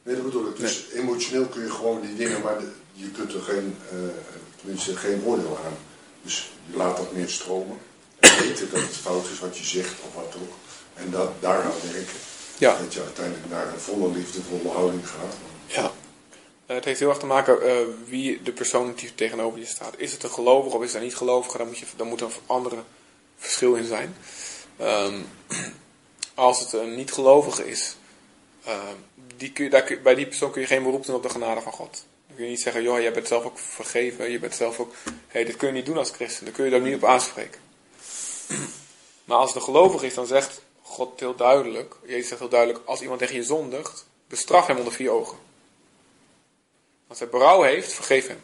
Nee, 0.04 0.16
dat 0.16 0.24
bedoel 0.26 0.48
ik. 0.50 0.56
Dus 0.58 0.86
emotioneel 0.94 1.46
kun 1.46 1.62
je 1.64 1.72
gewoon 1.72 2.02
die 2.02 2.16
dingen, 2.16 2.42
maar 2.42 2.60
de- 2.60 2.72
je 2.96 3.12
kunt 3.12 3.34
er 3.34 3.42
geen, 3.42 3.78
eh, 3.92 3.98
tenminste 4.60 4.96
geen 4.96 5.24
oordeel 5.26 5.58
aan. 5.66 5.78
Dus 6.22 6.52
je 6.72 6.78
laat 6.78 6.98
dat 6.98 7.12
meer 7.12 7.30
stromen. 7.30 7.78
En 8.20 8.38
weten 8.40 8.70
dat 8.72 8.82
het 8.82 8.96
fout 8.96 9.26
is 9.30 9.40
wat 9.40 9.58
je 9.58 9.64
zegt 9.64 9.94
of 10.08 10.14
wat 10.14 10.36
ook. 10.36 10.54
En 10.94 11.12
dat, 11.12 11.32
daaraan 11.40 11.72
werken. 11.92 12.14
Ja. 12.58 12.78
Dat 12.78 12.94
je 12.94 13.02
uiteindelijk 13.02 13.50
naar 13.50 13.68
een 13.74 13.80
volle 13.80 14.12
liefdevolle 14.12 14.70
houding 14.70 15.10
gaat. 15.10 15.36
Ja. 15.68 15.92
Eh, 16.66 16.76
Het 16.76 16.86
heeft 16.86 17.00
heel 17.00 17.10
erg 17.10 17.18
te 17.18 17.26
maken 17.26 17.62
eh, 17.62 17.76
wie 18.06 18.42
de 18.44 18.52
persoon 18.52 18.94
die 18.96 19.16
tegenover 19.16 19.60
je 19.60 19.66
staat. 19.66 19.94
Is 19.98 20.12
het 20.12 20.24
een 20.24 20.30
gelovige 20.30 20.76
of 20.76 20.82
is 20.84 20.88
het 20.88 20.98
een 20.98 21.08
niet 21.08 21.16
gelovige? 21.16 21.58
Dan 21.58 21.68
moet, 21.68 21.78
je, 21.78 21.86
dan 21.96 22.08
moet 22.08 22.22
er 22.22 22.28
een 22.28 22.34
andere 22.46 22.84
verschil 23.38 23.74
in 23.76 23.86
zijn. 23.86 24.16
Ehm, 24.78 25.22
als 26.34 26.60
het 26.60 26.74
een 26.74 26.96
niet 26.96 27.12
gelovige 27.12 27.68
is, 27.70 27.96
die 29.38 29.52
kun 29.52 29.64
je, 29.64 29.70
daar 29.70 29.84
kun 29.84 29.96
je- 29.96 30.02
bij 30.02 30.16
die 30.16 30.28
persoon 30.28 30.52
kun 30.52 30.62
je 30.62 30.68
geen 30.68 30.84
beroep 30.84 31.06
doen 31.06 31.16
op 31.16 31.24
de 31.24 31.30
genade 31.30 31.62
van 31.62 31.72
God. 31.72 32.06
Dan 32.36 32.44
kun 32.44 32.54
je 32.54 32.58
niet 32.60 32.66
zeggen, 32.66 32.84
joh, 32.84 33.02
jij 33.02 33.14
bent 33.14 33.28
zelf 33.28 33.46
ook 33.46 33.60
vergeven, 33.60 34.32
je 34.32 34.40
bent 34.40 34.56
zelf 34.56 34.80
ook, 34.80 34.94
hey, 35.28 35.44
dit 35.44 35.56
kun 35.56 35.68
je 35.68 35.74
niet 35.74 35.86
doen 35.86 35.98
als 35.98 36.12
christen. 36.12 36.46
Dan 36.46 36.54
kun 36.54 36.66
je 36.66 36.72
daar 36.72 36.82
niet 36.82 36.96
op 36.96 37.04
aanspreken. 37.04 37.62
Maar 39.26 39.38
als 39.38 39.48
het 39.48 39.58
een 39.58 39.64
gelovige 39.64 40.06
is, 40.06 40.14
dan 40.14 40.26
zegt 40.26 40.62
God 40.82 41.20
heel 41.20 41.36
duidelijk, 41.36 41.96
Jezus 42.06 42.28
zegt 42.28 42.40
heel 42.40 42.50
duidelijk, 42.50 42.86
als 42.86 43.02
iemand 43.02 43.20
tegen 43.20 43.36
je 43.36 43.44
zondigt, 43.44 44.06
bestraf 44.28 44.68
hem 44.68 44.78
onder 44.78 44.94
vier 44.94 45.12
ogen. 45.12 45.38
Als 47.08 47.20
hij 47.20 47.30
berouw 47.30 47.62
heeft, 47.62 47.94
vergeef 47.94 48.28
hem. 48.28 48.42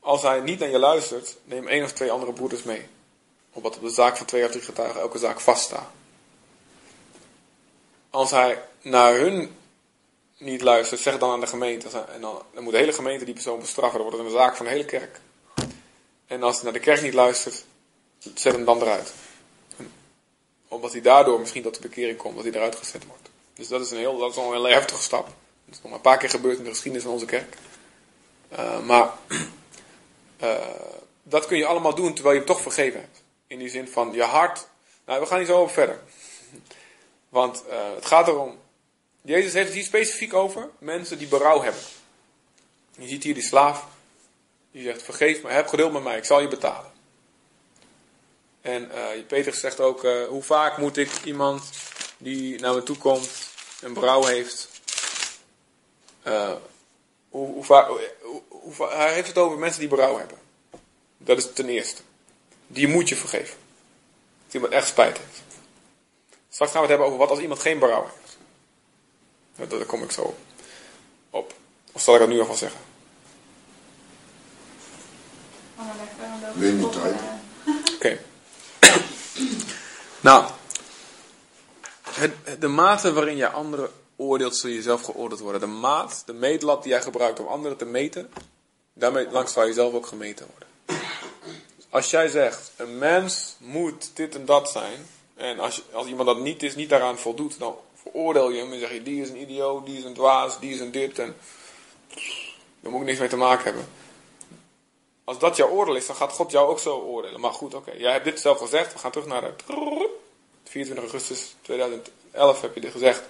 Als 0.00 0.22
hij 0.22 0.40
niet 0.40 0.58
naar 0.58 0.70
je 0.70 0.78
luistert, 0.78 1.36
neem 1.44 1.68
één 1.68 1.84
of 1.84 1.92
twee 1.92 2.10
andere 2.10 2.32
broeders 2.32 2.62
mee. 2.62 2.86
Opdat 3.52 3.76
op 3.76 3.82
de 3.82 3.90
zaak 3.90 4.16
van 4.16 4.26
twee 4.26 4.44
of 4.44 4.50
drie 4.50 4.62
getuigen 4.62 5.00
elke 5.00 5.18
zaak 5.18 5.40
vaststaat. 5.40 5.90
Als 8.10 8.30
hij 8.30 8.62
naar 8.82 9.14
hun 9.14 9.56
niet 10.42 10.62
luistert, 10.62 11.00
zeg 11.00 11.18
dan 11.18 11.30
aan 11.30 11.40
de 11.40 11.46
gemeente. 11.46 11.88
En 12.14 12.20
dan, 12.20 12.42
dan 12.54 12.62
moet 12.62 12.72
de 12.72 12.78
hele 12.78 12.92
gemeente 12.92 13.24
die 13.24 13.34
persoon 13.34 13.60
bestraffen. 13.60 13.98
Dan 13.98 14.08
wordt 14.08 14.22
het 14.22 14.32
een 14.32 14.40
zaak 14.40 14.56
van 14.56 14.66
de 14.66 14.72
hele 14.72 14.84
kerk. 14.84 15.20
En 16.26 16.42
als 16.42 16.54
hij 16.54 16.64
naar 16.64 16.72
de 16.72 16.78
kerk 16.78 17.02
niet 17.02 17.14
luistert, 17.14 17.64
zet 18.34 18.52
hem 18.52 18.64
dan 18.64 18.82
eruit. 18.82 19.12
Omdat 20.68 20.92
hij 20.92 21.00
daardoor 21.00 21.40
misschien 21.40 21.62
tot 21.62 21.74
de 21.74 21.88
bekering 21.88 22.18
komt, 22.18 22.34
dat 22.34 22.44
hij 22.44 22.52
eruit 22.52 22.76
gezet 22.76 23.06
wordt. 23.06 23.30
Dus 23.54 23.68
dat 23.68 23.80
is 23.80 23.90
een 23.90 23.98
heel, 23.98 24.18
dat 24.18 24.30
is 24.30 24.36
al 24.36 24.46
een 24.46 24.52
hele 24.52 24.72
heftige 24.72 25.02
stap. 25.02 25.24
Dat 25.64 25.74
is 25.74 25.82
nog 25.82 25.92
een 25.92 26.00
paar 26.00 26.18
keer 26.18 26.30
gebeurd 26.30 26.58
in 26.58 26.64
de 26.64 26.70
geschiedenis 26.70 27.04
van 27.04 27.12
onze 27.12 27.26
kerk. 27.26 27.56
Eh, 28.48 28.80
maar 28.80 29.10
eh, 30.36 30.56
dat 31.22 31.46
kun 31.46 31.56
je 31.56 31.66
allemaal 31.66 31.94
doen 31.94 32.14
terwijl 32.14 32.34
je 32.34 32.40
hem 32.40 32.54
toch 32.54 32.60
vergeven 32.62 33.00
hebt. 33.00 33.22
In 33.46 33.58
die 33.58 33.68
zin 33.68 33.88
van 33.88 34.12
je 34.12 34.22
hart. 34.22 34.66
Nou, 35.06 35.20
we 35.20 35.26
gaan 35.26 35.38
niet 35.38 35.48
zo 35.48 35.56
over 35.56 35.74
verder. 35.74 36.00
Want 37.28 37.64
eh, 37.66 37.94
het 37.94 38.06
gaat 38.06 38.28
erom. 38.28 38.58
Jezus 39.22 39.52
heeft 39.52 39.66
het 39.66 39.74
hier 39.76 39.84
specifiek 39.84 40.34
over 40.34 40.70
mensen 40.78 41.18
die 41.18 41.26
berouw 41.26 41.62
hebben. 41.62 41.82
Je 42.98 43.08
ziet 43.08 43.22
hier 43.22 43.34
die 43.34 43.42
slaaf. 43.42 43.86
Die 44.70 44.82
zegt: 44.82 45.02
Vergeef 45.02 45.42
me, 45.42 45.50
heb 45.50 45.66
geduld 45.66 45.92
met 45.92 46.02
mij, 46.02 46.16
ik 46.16 46.24
zal 46.24 46.40
je 46.40 46.48
betalen. 46.48 46.90
En 48.60 48.90
eh 48.90 49.26
Peter 49.26 49.54
zegt 49.54 49.80
ook: 49.80 50.04
eh, 50.04 50.24
Hoe 50.26 50.42
vaak 50.42 50.78
moet 50.78 50.96
ik 50.96 51.10
iemand 51.24 51.70
die 52.18 52.60
naar 52.60 52.74
me 52.74 52.82
toe 52.82 52.96
komt 52.96 53.28
en 53.82 53.92
berouw 53.92 54.24
heeft. 54.24 54.68
eh, 56.22 56.52
hoe, 57.28 57.52
hoe, 57.54 57.64
vaak- 57.64 57.88
hij 58.92 59.12
heeft 59.14 59.28
het 59.28 59.38
over 59.38 59.58
mensen 59.58 59.80
die 59.80 59.88
berouw 59.88 60.18
hebben. 60.18 60.38
Dat 61.18 61.38
is 61.38 61.52
ten 61.52 61.68
eerste. 61.68 62.02
Die 62.66 62.88
moet 62.88 63.08
je 63.08 63.16
vergeven. 63.16 63.56
Als 64.44 64.54
iemand 64.54 64.72
echt 64.72 64.86
spijt 64.88 65.18
heeft. 65.18 65.42
Straks 66.50 66.72
gaan 66.72 66.80
we 66.82 66.86
het 66.86 66.88
hebben 66.88 67.06
over 67.06 67.18
wat 67.18 67.30
als 67.30 67.38
iemand 67.38 67.60
geen 67.60 67.78
berouw 67.78 68.02
heeft. 68.02 68.21
Daar 69.68 69.84
kom 69.84 70.02
ik 70.02 70.10
zo 70.10 70.34
op. 71.30 71.54
Of 71.92 72.02
zal 72.02 72.14
ik 72.14 72.20
dat 72.20 72.28
nu 72.28 72.40
alvast 72.40 72.58
zeggen? 72.58 72.80
Niet, 76.54 76.84
op, 76.84 76.92
tijd. 76.92 77.14
Oké. 77.94 78.18
nou, 80.20 80.50
het, 82.02 82.60
de 82.60 82.68
mate 82.68 83.12
waarin 83.12 83.36
jij 83.36 83.48
anderen 83.48 83.90
oordeelt, 84.16 84.56
zul 84.56 84.70
je 84.70 84.82
zelf 84.82 85.02
geoordeeld 85.02 85.40
worden. 85.40 85.60
De 85.60 85.66
maat, 85.66 86.22
de 86.26 86.32
meetlat 86.32 86.82
die 86.82 86.92
jij 86.92 87.02
gebruikt 87.02 87.40
om 87.40 87.46
anderen 87.46 87.78
te 87.78 87.84
meten, 87.84 88.30
daarmee 88.92 89.30
langs 89.30 89.52
zal 89.52 89.66
je 89.66 89.72
zelf 89.72 89.94
ook 89.94 90.06
gemeten 90.06 90.46
worden. 90.50 90.68
Als 91.90 92.10
jij 92.10 92.28
zegt, 92.28 92.70
een 92.76 92.98
mens 92.98 93.54
moet 93.58 94.10
dit 94.14 94.34
en 94.34 94.44
dat 94.44 94.70
zijn, 94.70 95.06
en 95.34 95.58
als, 95.58 95.76
je- 95.76 95.82
als 95.92 96.06
iemand 96.06 96.26
dat 96.28 96.38
niet 96.40 96.62
is, 96.62 96.74
niet 96.74 96.88
daaraan 96.88 97.18
voldoet, 97.18 97.58
dan 97.58 97.76
veroordeel 98.02 98.50
je 98.50 98.60
hem 98.60 98.72
en 98.72 98.80
zeg 98.80 98.92
je, 98.92 99.02
die 99.02 99.22
is 99.22 99.28
een 99.28 99.40
idioot, 99.40 99.86
die 99.86 99.98
is 99.98 100.04
een 100.04 100.14
dwaas, 100.14 100.60
die 100.60 100.74
is 100.74 100.80
een 100.80 100.90
dit, 100.90 101.18
en 101.18 101.36
daar 102.80 102.90
moet 102.90 103.00
ik 103.00 103.06
niks 103.06 103.18
mee 103.18 103.28
te 103.28 103.36
maken 103.36 103.64
hebben. 103.64 103.86
Als 105.24 105.38
dat 105.38 105.56
jouw 105.56 105.68
oordeel 105.68 105.96
is, 105.96 106.06
dan 106.06 106.16
gaat 106.16 106.32
God 106.32 106.50
jou 106.50 106.68
ook 106.68 106.78
zo 106.78 106.98
oordelen. 106.98 107.40
Maar 107.40 107.52
goed, 107.52 107.74
oké. 107.74 107.92
Jij 107.92 108.12
hebt 108.12 108.24
dit 108.24 108.40
zelf 108.40 108.58
gezegd. 108.58 108.92
We 108.92 108.98
gaan 108.98 109.10
terug 109.10 109.26
naar 109.26 109.40
de 109.40 109.54
24 110.64 111.12
augustus 111.12 111.54
2011 111.60 112.60
heb 112.60 112.74
je 112.74 112.80
dit 112.80 112.92
gezegd. 112.92 113.22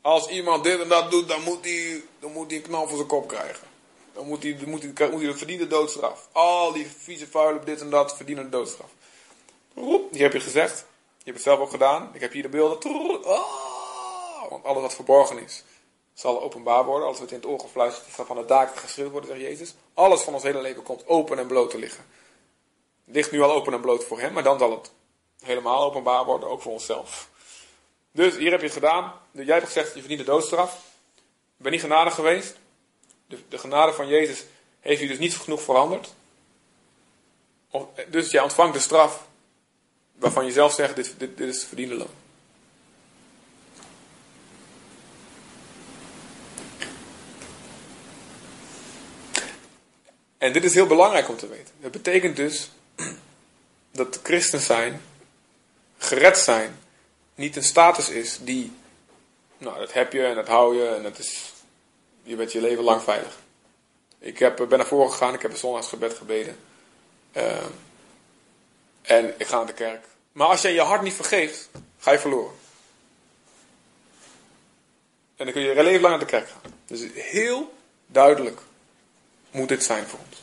Als 0.00 0.28
iemand 0.28 0.64
dit 0.64 0.80
en 0.80 0.88
dat 0.88 1.10
doet, 1.10 1.28
dan 1.28 1.42
moet 1.42 1.64
hij, 1.64 2.02
dan 2.20 2.32
moet 2.32 2.50
hij 2.50 2.56
een 2.56 2.64
knal 2.66 2.86
voor 2.86 2.96
zijn 2.96 3.08
kop 3.08 3.28
krijgen. 3.28 3.66
Dan 4.12 4.26
moet 4.26 4.42
hij, 4.42 4.58
moet 4.66 4.82
hij, 4.82 5.08
moet 5.10 5.20
hij 5.20 5.30
de 5.30 5.38
verdiende 5.38 5.66
doodstraf. 5.66 6.28
Al 6.32 6.72
die 6.72 6.86
vieze 6.98 7.26
vuile 7.26 7.60
dit 7.64 7.80
en 7.80 7.90
dat 7.90 8.16
verdienen 8.16 8.44
de 8.44 8.50
doodstraf. 8.50 8.90
Hier 10.10 10.22
heb 10.22 10.32
je 10.32 10.40
gezegd. 10.40 10.84
Je 11.28 11.34
hebt 11.34 11.46
het 11.46 11.54
zelf 11.54 11.66
ook 11.66 11.72
gedaan. 11.72 12.10
Ik 12.12 12.20
heb 12.20 12.32
hier 12.32 12.42
de 12.42 12.48
beelden. 12.48 13.24
Ah, 13.24 14.50
want 14.50 14.64
alles 14.64 14.82
wat 14.82 14.94
verborgen 14.94 15.38
is, 15.38 15.64
zal 16.14 16.42
openbaar 16.42 16.84
worden. 16.84 17.06
Alles 17.06 17.18
wat 17.18 17.30
in 17.30 17.36
het 17.36 17.46
oor 17.46 17.60
gefluisterd 17.60 18.06
is, 18.06 18.14
zal 18.14 18.24
van 18.24 18.36
de 18.36 18.44
daken 18.44 18.78
geschreeuwd 18.78 19.10
worden, 19.10 19.30
zegt 19.30 19.42
Jezus. 19.42 19.74
Alles 19.94 20.20
van 20.20 20.34
ons 20.34 20.42
hele 20.42 20.60
leven 20.60 20.82
komt 20.82 21.06
open 21.06 21.38
en 21.38 21.46
bloot 21.46 21.70
te 21.70 21.78
liggen. 21.78 22.04
Het 23.04 23.14
ligt 23.14 23.30
nu 23.30 23.42
al 23.42 23.52
open 23.52 23.72
en 23.72 23.80
bloot 23.80 24.04
voor 24.04 24.20
hem, 24.20 24.32
maar 24.32 24.42
dan 24.42 24.58
zal 24.58 24.70
het 24.70 24.90
helemaal 25.40 25.82
openbaar 25.82 26.24
worden, 26.24 26.48
ook 26.48 26.62
voor 26.62 26.72
onszelf. 26.72 27.28
Dus 28.12 28.36
hier 28.36 28.50
heb 28.50 28.60
je 28.60 28.66
het 28.66 28.74
gedaan. 28.74 29.12
Jij 29.30 29.54
hebt 29.54 29.66
gezegd, 29.66 29.94
je 29.94 29.98
verdient 29.98 30.20
de 30.20 30.26
doodstraf. 30.26 30.82
Je 31.56 31.62
bent 31.62 31.74
niet 31.74 31.84
genadig 31.84 32.14
geweest. 32.14 32.56
De, 33.26 33.38
de 33.48 33.58
genade 33.58 33.92
van 33.92 34.08
Jezus 34.08 34.44
heeft 34.80 35.00
je 35.00 35.08
dus 35.08 35.18
niet 35.18 35.36
genoeg 35.36 35.62
veranderd. 35.62 36.14
Of, 37.70 37.86
dus 38.08 38.30
jij 38.30 38.42
ontvangt 38.42 38.74
de 38.74 38.80
straf 38.80 39.27
waarvan 40.18 40.44
je 40.44 40.52
zelf 40.52 40.72
zegt, 40.72 40.96
dit, 40.96 41.14
dit, 41.16 41.36
dit 41.36 41.54
is 41.54 41.64
verdiende 41.64 41.94
loon. 41.94 42.10
En 50.38 50.52
dit 50.52 50.64
is 50.64 50.74
heel 50.74 50.86
belangrijk 50.86 51.28
om 51.28 51.36
te 51.36 51.48
weten. 51.48 51.74
Dat 51.80 51.90
betekent 51.90 52.36
dus 52.36 52.70
dat 53.90 54.20
christen 54.22 54.60
zijn, 54.60 55.00
gered 55.98 56.38
zijn, 56.38 56.78
niet 57.34 57.56
een 57.56 57.62
status 57.62 58.08
is 58.08 58.38
die, 58.40 58.72
nou 59.58 59.78
dat 59.78 59.92
heb 59.92 60.12
je 60.12 60.24
en 60.24 60.34
dat 60.34 60.48
hou 60.48 60.76
je 60.76 60.88
en 60.88 61.02
dat 61.02 61.18
is, 61.18 61.52
je 62.22 62.36
bent 62.36 62.52
je 62.52 62.60
leven 62.60 62.84
lang 62.84 63.02
veilig. 63.02 63.38
Ik 64.18 64.38
heb, 64.38 64.66
ben 64.68 64.78
naar 64.78 64.86
voren 64.86 65.10
gegaan, 65.10 65.34
ik 65.34 65.42
heb 65.42 65.50
een 65.50 65.56
zondagsgebed 65.56 66.14
gebeden. 66.14 66.56
Eh, 67.32 67.66
en 69.08 69.34
ik 69.38 69.46
ga 69.46 69.56
naar 69.56 69.66
de 69.66 69.72
kerk. 69.72 70.04
Maar 70.32 70.46
als 70.46 70.62
je 70.62 70.68
je 70.68 70.80
hart 70.80 71.02
niet 71.02 71.14
vergeeft, 71.14 71.68
ga 71.98 72.12
je 72.12 72.18
verloren. 72.18 72.54
En 75.36 75.44
dan 75.44 75.52
kun 75.52 75.62
je 75.62 75.74
je 75.74 75.82
leven 75.82 76.00
lang 76.00 76.16
naar 76.16 76.26
de 76.26 76.30
kerk 76.30 76.48
gaan. 76.48 76.74
Dus 76.86 77.00
heel 77.14 77.74
duidelijk 78.06 78.60
moet 79.50 79.68
dit 79.68 79.84
zijn 79.84 80.06
voor 80.06 80.18
ons. 80.18 80.38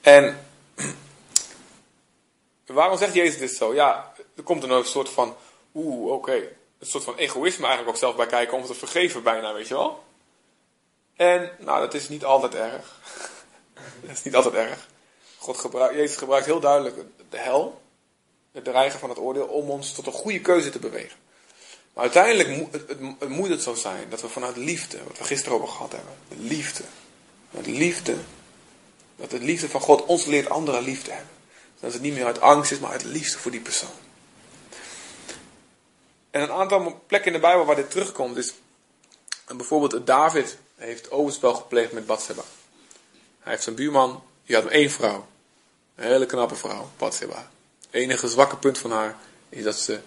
En 0.00 0.46
waarom 2.66 2.98
zegt 2.98 3.14
Jezus 3.14 3.38
dit 3.38 3.50
zo? 3.50 3.74
Ja, 3.74 4.12
er 4.36 4.42
komt 4.42 4.62
een 4.62 4.84
soort 4.84 5.08
van, 5.08 5.36
oeh, 5.74 6.12
oké, 6.12 6.34
een 6.78 6.86
soort 6.86 7.04
van 7.04 7.16
egoïsme 7.16 7.66
eigenlijk 7.66 7.94
ook 7.94 8.02
zelf 8.02 8.16
bij 8.16 8.26
kijken 8.26 8.56
om 8.56 8.64
te 8.64 8.74
vergeven 8.74 9.22
bijna, 9.22 9.52
weet 9.52 9.68
je 9.68 9.74
wel? 9.74 10.04
En, 11.16 11.50
nou, 11.58 11.80
dat 11.80 11.94
is 11.94 12.08
niet 12.08 12.24
altijd 12.24 12.54
erg. 12.54 13.00
dat 14.02 14.10
is 14.10 14.22
niet 14.22 14.34
altijd 14.34 14.54
erg. 14.54 14.88
God 15.54 15.92
Jezus 15.94 16.16
gebruikt 16.16 16.46
heel 16.46 16.60
duidelijk 16.60 16.96
de 17.30 17.38
hel, 17.38 17.82
het 18.52 18.64
dreigen 18.64 18.98
van 18.98 19.08
het 19.08 19.18
oordeel, 19.18 19.46
om 19.46 19.70
ons 19.70 19.92
tot 19.92 20.06
een 20.06 20.12
goede 20.12 20.40
keuze 20.40 20.70
te 20.70 20.78
bewegen. 20.78 21.18
Maar 21.92 22.04
uiteindelijk 22.04 22.48
moet 22.48 22.72
het, 22.72 23.28
moet 23.28 23.48
het 23.48 23.62
zo 23.62 23.74
zijn 23.74 24.10
dat 24.10 24.20
we 24.20 24.28
vanuit 24.28 24.56
liefde, 24.56 24.98
wat 25.04 25.18
we 25.18 25.24
gisteren 25.24 25.56
over 25.56 25.68
gehad 25.68 25.92
hebben, 25.92 26.14
de 26.28 26.36
liefde, 26.38 26.82
liefde, 27.64 28.16
dat 29.16 29.30
de 29.30 29.40
liefde 29.40 29.68
van 29.68 29.80
God 29.80 30.04
ons 30.04 30.24
leert 30.24 30.48
anderen 30.48 30.82
lief 30.82 31.02
te 31.02 31.10
hebben. 31.10 31.34
Dat 31.80 31.92
het 31.92 32.02
niet 32.02 32.14
meer 32.14 32.26
uit 32.26 32.40
angst 32.40 32.72
is, 32.72 32.78
maar 32.78 32.90
uit 32.90 33.04
liefde 33.04 33.38
voor 33.38 33.50
die 33.50 33.60
persoon. 33.60 33.90
En 36.30 36.42
een 36.42 36.52
aantal 36.52 37.02
plekken 37.06 37.32
in 37.32 37.40
de 37.40 37.46
Bijbel 37.46 37.64
waar 37.64 37.76
dit 37.76 37.90
terugkomt 37.90 38.36
is 38.36 38.54
bijvoorbeeld 39.56 40.06
David 40.06 40.58
heeft 40.76 41.10
overspel 41.10 41.54
gepleegd 41.54 41.92
met 41.92 42.06
Bathsheba. 42.06 42.42
Hij 43.40 43.52
heeft 43.52 43.62
zijn 43.62 43.74
buurman, 43.74 44.22
die 44.46 44.54
had 44.54 44.64
maar 44.64 44.72
één 44.72 44.90
vrouw. 44.90 45.26
Hele 45.96 46.26
knappe 46.26 46.54
vrouw, 46.54 46.90
Bathsheba. 46.96 47.50
Het 47.80 47.94
enige 47.94 48.28
zwakke 48.28 48.56
punt 48.56 48.78
van 48.78 48.90
haar 48.90 49.16
is 49.48 49.62
dat 49.62 49.78
ze 49.78 50.00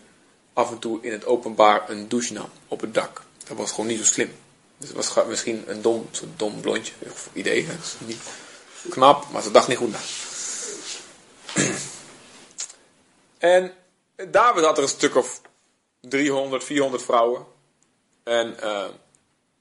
af 0.53 0.71
en 0.71 0.79
toe 0.79 1.01
in 1.01 1.11
het 1.11 1.25
openbaar 1.25 1.89
een 1.89 2.07
douche 2.07 2.33
nam 2.33 2.49
op 2.67 2.81
het 2.81 2.93
dak. 2.93 3.21
Dat 3.47 3.57
was 3.57 3.71
gewoon 3.71 3.87
niet 3.87 3.97
zo 3.97 4.03
slim. 4.03 4.35
Dus 4.77 4.89
het 4.89 4.97
was 5.15 5.25
misschien 5.27 5.63
een 5.67 5.81
dom, 5.81 6.07
zo'n 6.11 6.33
dom 6.35 6.61
blondje 6.61 6.93
of 7.11 7.29
idee. 7.33 7.67
Is 7.81 7.95
niet 7.97 8.21
knap, 8.89 9.29
maar 9.31 9.41
ze 9.41 9.51
dacht 9.51 9.67
niet 9.67 9.77
goed 9.77 9.91
na. 9.91 9.99
En 13.37 13.73
David 14.15 14.63
had 14.63 14.77
er 14.77 14.83
een 14.83 14.89
stuk 14.89 15.15
of 15.15 15.41
300, 15.99 16.63
400 16.63 17.03
vrouwen. 17.03 17.45
En, 18.23 18.59
eh, 18.59 18.85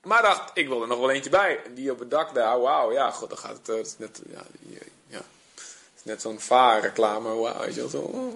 maar 0.02 0.22
dacht, 0.22 0.50
ik 0.54 0.68
wil 0.68 0.82
er 0.82 0.88
nog 0.88 0.98
wel 0.98 1.10
eentje 1.10 1.30
bij. 1.30 1.64
En 1.64 1.74
die 1.74 1.92
op 1.92 1.98
het 1.98 2.10
dak 2.10 2.30
wauw, 2.30 2.92
ja, 2.92 3.10
god, 3.10 3.28
dan 3.28 3.38
gaat 3.38 3.56
het, 3.56 3.68
eh, 3.68 3.92
net, 3.98 4.20
ja, 4.30 4.42
die, 4.60 4.78
eh, 4.78 4.86
ja, 5.06 5.22
het 5.54 5.96
is 5.96 5.97
net 6.08 6.22
zo'n 6.22 6.40
vaarreclame, 6.40 7.54
weet 7.58 7.74
je 7.74 7.88
zo. 7.88 8.32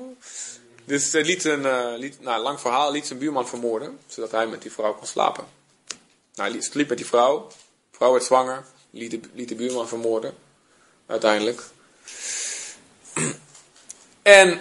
Dus 0.85 1.13
hij 1.13 1.25
liet 1.25 1.45
een, 1.45 1.67
eh, 1.67 1.93
liet, 1.97 2.21
nou, 2.21 2.43
lang 2.43 2.61
verhaal, 2.61 2.93
liet 2.93 3.07
zijn 3.07 3.19
buurman 3.19 3.49
vermoorden, 3.49 3.99
zodat 4.07 4.31
hij 4.31 4.47
met 4.47 4.63
die 4.63 4.73
vrouw 4.73 4.95
kon 4.95 5.07
slapen. 5.07 5.45
Nou, 6.35 6.51
hij 6.51 6.61
sliep 6.61 6.89
met 6.89 6.99
die 6.99 7.07
vrouw, 7.07 7.49
de 7.91 7.97
vrouw 7.97 8.13
werd 8.13 8.25
zwanger, 8.25 8.65
liet 8.91 9.11
de, 9.11 9.21
liet 9.33 9.49
de 9.49 9.55
buurman 9.55 9.89
vermoorden, 9.89 10.35
uiteindelijk. 11.07 11.63
En 14.23 14.61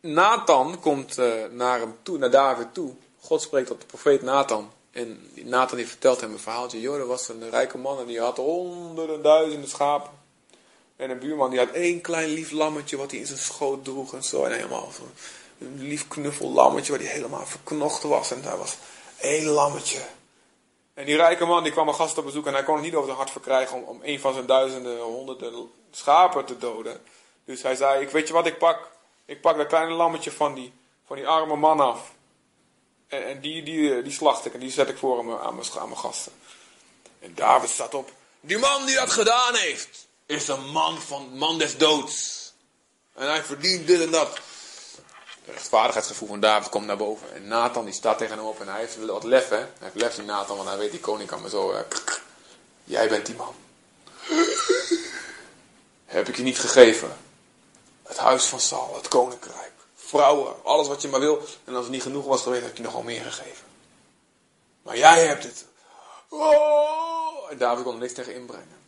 Nathan 0.00 0.80
komt 0.80 1.18
eh, 1.18 1.32
naar 1.50 1.78
hem 1.78 1.96
toe, 2.02 2.18
naar 2.18 2.30
David 2.30 2.74
toe. 2.74 2.94
God 3.20 3.42
spreekt 3.42 3.66
tot 3.66 3.80
de 3.80 3.86
profeet 3.86 4.22
Nathan. 4.22 4.70
En 4.90 5.30
Nathan 5.34 5.76
die 5.76 5.86
vertelt 5.86 6.20
hem 6.20 6.32
een 6.32 6.38
verhaaltje. 6.38 6.80
Joh, 6.80 6.96
er 6.96 7.06
was 7.06 7.28
een 7.28 7.50
rijke 7.50 7.78
man 7.78 7.98
en 7.98 8.06
die 8.06 8.20
had 8.20 8.36
honderden 8.36 9.22
duizenden 9.22 9.68
schapen. 9.68 10.19
En 11.00 11.10
een 11.10 11.18
buurman 11.18 11.50
die 11.50 11.58
had 11.58 11.70
één 11.70 12.00
klein 12.00 12.28
lief 12.28 12.50
lammetje 12.50 12.96
wat 12.96 13.10
hij 13.10 13.20
in 13.20 13.26
zijn 13.26 13.38
schoot 13.38 13.84
droeg 13.84 14.14
en 14.14 14.22
zo. 14.22 14.44
En 14.44 14.52
helemaal 14.52 14.88
een 15.58 15.82
lief 15.82 16.08
knuffel 16.08 16.50
lammetje 16.50 16.92
waar 16.92 17.00
hij 17.00 17.10
helemaal 17.10 17.46
verknocht 17.46 18.02
was. 18.02 18.30
En 18.30 18.42
daar 18.42 18.58
was 18.58 18.76
één 19.20 19.46
lammetje. 19.46 19.98
En 20.94 21.04
die 21.04 21.16
rijke 21.16 21.44
man 21.44 21.62
die 21.62 21.72
kwam 21.72 21.88
een 21.88 21.94
gast 21.94 22.18
op 22.18 22.24
bezoek 22.24 22.46
en 22.46 22.52
hij 22.52 22.64
kon 22.64 22.74
het 22.74 22.84
niet 22.84 22.94
over 22.94 23.06
zijn 23.06 23.16
hart 23.16 23.30
verkrijgen 23.30 23.76
om, 23.76 23.82
om 23.82 24.00
een 24.02 24.20
van 24.20 24.32
zijn 24.32 24.46
duizenden, 24.46 25.00
honderden 25.00 25.70
schapen 25.90 26.44
te 26.44 26.58
doden. 26.58 27.02
Dus 27.44 27.62
hij 27.62 27.74
zei, 27.74 28.02
ik 28.02 28.10
weet 28.10 28.26
je 28.26 28.32
wat 28.32 28.46
ik 28.46 28.58
pak? 28.58 28.90
Ik 29.24 29.40
pak 29.40 29.56
dat 29.56 29.66
kleine 29.66 29.94
lammetje 29.94 30.30
van 30.30 30.54
die, 30.54 30.72
van 31.06 31.16
die 31.16 31.26
arme 31.26 31.56
man 31.56 31.80
af. 31.80 32.12
En, 33.08 33.26
en 33.26 33.40
die, 33.40 33.62
die, 33.62 34.02
die 34.02 34.12
slacht 34.12 34.44
ik 34.44 34.54
en 34.54 34.60
die 34.60 34.70
zet 34.70 34.88
ik 34.88 34.98
voor 34.98 35.16
hem 35.16 35.26
mijn, 35.26 35.38
aan 35.38 35.88
mijn 35.88 35.96
gasten. 35.96 36.32
En 37.20 37.34
David 37.34 37.70
staat 37.70 37.94
op. 37.94 38.10
Die 38.40 38.58
man 38.58 38.86
die 38.86 38.94
dat 38.94 39.10
gedaan 39.10 39.54
heeft, 39.54 40.08
is 40.30 40.48
een 40.48 40.70
man 40.70 41.00
van 41.00 41.38
man 41.38 41.58
des 41.58 41.76
doods. 41.76 42.38
En 43.14 43.28
hij 43.28 43.42
verdient 43.44 43.86
dit 43.86 44.00
en 44.00 44.10
dat. 44.10 44.28
Het 45.44 45.54
rechtvaardigheidsgevoel 45.54 46.28
van 46.28 46.40
David 46.40 46.68
komt 46.68 46.86
naar 46.86 46.96
boven. 46.96 47.34
En 47.34 47.48
Nathan 47.48 47.84
die 47.84 47.94
staat 47.94 48.18
tegen 48.18 48.36
hem 48.36 48.46
op 48.46 48.60
en 48.60 48.68
hij 48.68 48.78
heeft 48.80 49.06
wat 49.06 49.24
lef 49.24 49.48
hè. 49.48 49.56
Hij 49.56 49.66
heeft 49.78 49.94
lef 49.94 50.14
die 50.14 50.24
Nathan, 50.24 50.56
want 50.56 50.68
hij 50.68 50.78
weet 50.78 50.90
die 50.90 51.00
koning 51.00 51.28
kan 51.28 51.42
me 51.42 51.48
zo... 51.48 51.70
eh, 51.72 51.80
Jij 52.84 53.08
bent 53.08 53.26
die 53.26 53.34
man. 53.34 53.54
Heb 56.06 56.28
ik 56.28 56.36
je 56.36 56.42
niet 56.42 56.58
gegeven. 56.58 57.16
Het 58.02 58.16
huis 58.18 58.44
van 58.44 58.60
Saul, 58.60 58.94
het 58.96 59.08
koninkrijk. 59.08 59.72
Vrouwen, 59.94 60.64
alles 60.64 60.88
wat 60.88 61.02
je 61.02 61.08
maar 61.08 61.20
wil. 61.20 61.42
En 61.64 61.74
als 61.74 61.82
het 61.84 61.92
niet 61.92 62.02
genoeg 62.02 62.24
was 62.24 62.42
geweest, 62.42 62.62
heb 62.62 62.70
ik 62.70 62.76
je 62.76 62.82
nogal 62.82 63.02
meer 63.02 63.22
gegeven. 63.22 63.64
Maar 64.82 64.96
jij 64.96 65.26
hebt 65.26 65.42
het. 65.42 65.64
Oh! 66.28 67.50
En 67.50 67.58
David 67.58 67.84
kon 67.84 67.92
er 67.94 68.00
niks 68.00 68.12
tegen 68.12 68.34
inbrengen. 68.34 68.78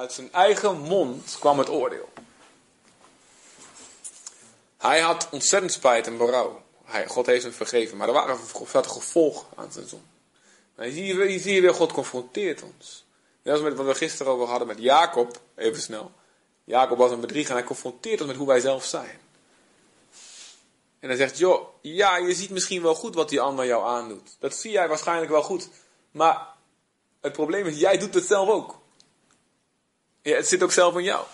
Uit 0.00 0.12
zijn 0.12 0.32
eigen 0.32 0.78
mond 0.78 1.36
kwam 1.38 1.58
het 1.58 1.68
oordeel. 1.68 2.08
Hij 4.76 5.00
had 5.00 5.28
ontzettend 5.30 5.72
spijt 5.72 6.06
en 6.06 6.16
berouw. 6.16 6.62
God 7.06 7.26
heeft 7.26 7.42
hem 7.42 7.52
vergeven, 7.52 7.96
maar 7.96 8.06
er 8.08 8.14
waren 8.14 8.38
vele 8.38 8.88
gevolgen 8.88 9.46
aan 9.56 9.72
zijn 9.72 9.88
zon. 9.88 10.02
Maar 10.76 10.86
hier 10.86 11.26
hier 11.26 11.40
zie 11.40 11.54
je 11.54 11.60
weer, 11.60 11.74
God 11.74 11.92
confronteert 11.92 12.62
ons. 12.62 13.04
Net 13.42 13.54
als 13.54 13.62
met 13.62 13.76
wat 13.76 13.86
we 13.86 13.94
gisteren 13.94 14.32
over 14.32 14.46
hadden 14.46 14.66
met 14.68 14.78
Jacob, 14.78 15.40
even 15.56 15.80
snel. 15.80 16.12
Jacob 16.64 16.98
was 16.98 17.10
een 17.10 17.20
bedrieger 17.20 17.50
en 17.50 17.56
hij 17.56 17.66
confronteert 17.66 18.20
ons 18.20 18.28
met 18.28 18.38
hoe 18.38 18.46
wij 18.46 18.60
zelf 18.60 18.84
zijn. 18.84 19.20
En 21.00 21.08
hij 21.08 21.16
zegt, 21.16 21.38
joh, 21.38 21.68
ja, 21.80 22.16
je 22.16 22.34
ziet 22.34 22.50
misschien 22.50 22.82
wel 22.82 22.94
goed 22.94 23.14
wat 23.14 23.28
die 23.28 23.40
ander 23.40 23.66
jou 23.66 23.86
aandoet. 23.86 24.36
Dat 24.38 24.54
zie 24.54 24.70
jij 24.70 24.88
waarschijnlijk 24.88 25.30
wel 25.30 25.42
goed. 25.42 25.68
Maar 26.10 26.46
het 27.20 27.32
probleem 27.32 27.66
is, 27.66 27.78
jij 27.78 27.98
doet 27.98 28.14
het 28.14 28.26
zelf 28.26 28.48
ook. 28.48 28.79
Ja, 30.22 30.36
het 30.36 30.48
zit 30.48 30.62
ook 30.62 30.72
zelf 30.72 30.96
in 30.96 31.02
jou. 31.02 31.26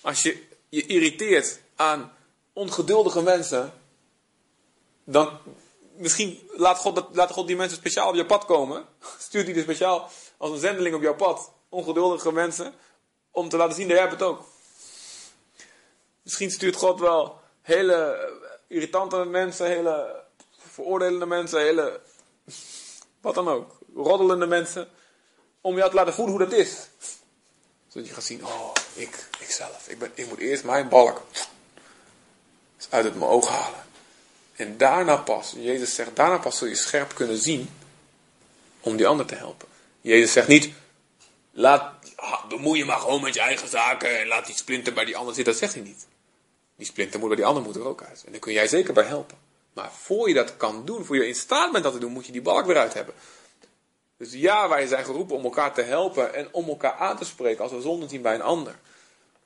Als 0.00 0.22
je 0.22 0.46
je 0.68 0.86
irriteert 0.86 1.60
aan 1.76 2.12
ongeduldige 2.52 3.22
mensen, 3.22 3.72
dan 5.04 5.38
misschien 5.96 6.48
laat 6.50 6.78
God, 6.78 6.94
dat, 6.94 7.08
laat 7.12 7.30
God 7.30 7.46
die 7.46 7.56
mensen 7.56 7.76
speciaal 7.76 8.08
op 8.08 8.14
je 8.14 8.26
pad 8.26 8.44
komen. 8.44 8.86
Stuurt 9.18 9.46
die 9.46 9.54
er 9.54 9.62
speciaal 9.62 10.10
als 10.36 10.50
een 10.50 10.58
zendeling 10.58 10.94
op 10.94 11.02
jouw 11.02 11.14
pad. 11.14 11.52
Ongeduldige 11.68 12.32
mensen, 12.32 12.74
om 13.30 13.48
te 13.48 13.56
laten 13.56 13.74
zien 13.74 13.88
dat 13.88 13.96
jij 13.96 14.08
het 14.08 14.22
ook. 14.22 14.44
Misschien 16.22 16.50
stuurt 16.50 16.76
God 16.76 17.00
wel 17.00 17.40
hele 17.62 18.30
irritante 18.66 19.24
mensen, 19.24 19.66
hele 19.66 20.24
veroordelende 20.56 21.26
mensen, 21.26 21.60
hele 21.60 22.00
wat 23.20 23.34
dan 23.34 23.48
ook, 23.48 23.78
roddelende 23.94 24.46
mensen, 24.46 24.88
om 25.60 25.76
jou 25.76 25.90
te 25.90 25.96
laten 25.96 26.14
voelen 26.14 26.34
hoe 26.34 26.44
dat 26.44 26.58
is. 26.58 26.88
Zodat 27.92 28.08
je 28.08 28.14
gaat 28.14 28.24
zien, 28.24 28.46
oh, 28.46 28.72
ik, 28.94 29.28
ikzelf, 29.38 29.88
ik, 29.88 29.98
ben, 29.98 30.10
ik 30.14 30.28
moet 30.28 30.38
eerst 30.38 30.64
mijn 30.64 30.88
balk 30.88 31.22
uit 32.88 33.04
het 33.04 33.14
mijn 33.14 33.30
oog 33.30 33.48
halen. 33.48 33.84
En 34.56 34.76
daarna 34.76 35.16
pas, 35.16 35.54
Jezus 35.56 35.94
zegt, 35.94 36.16
daarna 36.16 36.38
pas 36.38 36.58
zul 36.58 36.68
je 36.68 36.74
scherp 36.74 37.14
kunnen 37.14 37.38
zien 37.38 37.70
om 38.80 38.96
die 38.96 39.06
ander 39.06 39.26
te 39.26 39.34
helpen. 39.34 39.68
Jezus 40.00 40.32
zegt 40.32 40.48
niet, 40.48 40.70
laat, 41.50 41.94
bemoei 42.48 42.78
je 42.78 42.84
maar 42.84 42.98
gewoon 42.98 43.22
met 43.22 43.34
je 43.34 43.40
eigen 43.40 43.68
zaken 43.68 44.20
en 44.20 44.26
laat 44.26 44.46
die 44.46 44.54
splinter 44.54 44.92
bij 44.92 45.04
die 45.04 45.16
ander 45.16 45.34
zitten. 45.34 45.52
Dat 45.52 45.62
zegt 45.62 45.74
hij 45.74 45.82
niet. 45.82 46.06
Die 46.76 46.86
splinter 46.86 47.18
moet 47.18 47.28
bij 47.28 47.36
die 47.36 47.46
ander 47.46 47.62
moet 47.62 47.76
er 47.76 47.86
ook 47.86 48.02
uit. 48.02 48.22
En 48.26 48.32
daar 48.32 48.40
kun 48.40 48.52
jij 48.52 48.68
zeker 48.68 48.94
bij 48.94 49.04
helpen. 49.04 49.38
Maar 49.72 49.92
voor 49.92 50.28
je 50.28 50.34
dat 50.34 50.56
kan 50.56 50.84
doen, 50.84 51.04
voor 51.04 51.16
je 51.16 51.26
in 51.26 51.34
staat 51.34 51.72
bent 51.72 51.84
dat 51.84 51.92
te 51.92 51.98
doen, 51.98 52.12
moet 52.12 52.26
je 52.26 52.32
die 52.32 52.42
balk 52.42 52.66
weer 52.66 52.78
uit 52.78 52.94
hebben. 52.94 53.14
Dus 54.22 54.32
ja, 54.32 54.68
wij 54.68 54.86
zijn 54.86 55.04
geroepen 55.04 55.36
om 55.36 55.44
elkaar 55.44 55.74
te 55.74 55.82
helpen 55.82 56.34
en 56.34 56.48
om 56.52 56.68
elkaar 56.68 56.94
aan 56.94 57.16
te 57.16 57.24
spreken 57.24 57.62
als 57.62 57.72
we 57.72 57.80
zonde 57.80 58.08
zien 58.08 58.22
bij 58.22 58.34
een 58.34 58.42
ander. 58.42 58.78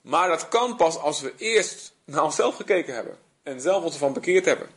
Maar 0.01 0.29
dat 0.29 0.49
kan 0.49 0.77
pas 0.77 0.99
als 0.99 1.21
we 1.21 1.35
eerst 1.37 1.93
naar 2.05 2.25
onszelf 2.25 2.57
gekeken 2.57 2.95
hebben. 2.95 3.19
En 3.43 3.61
zelf 3.61 3.85
ons 3.85 3.93
ervan 3.93 4.13
bekeerd 4.13 4.45
hebben. 4.45 4.69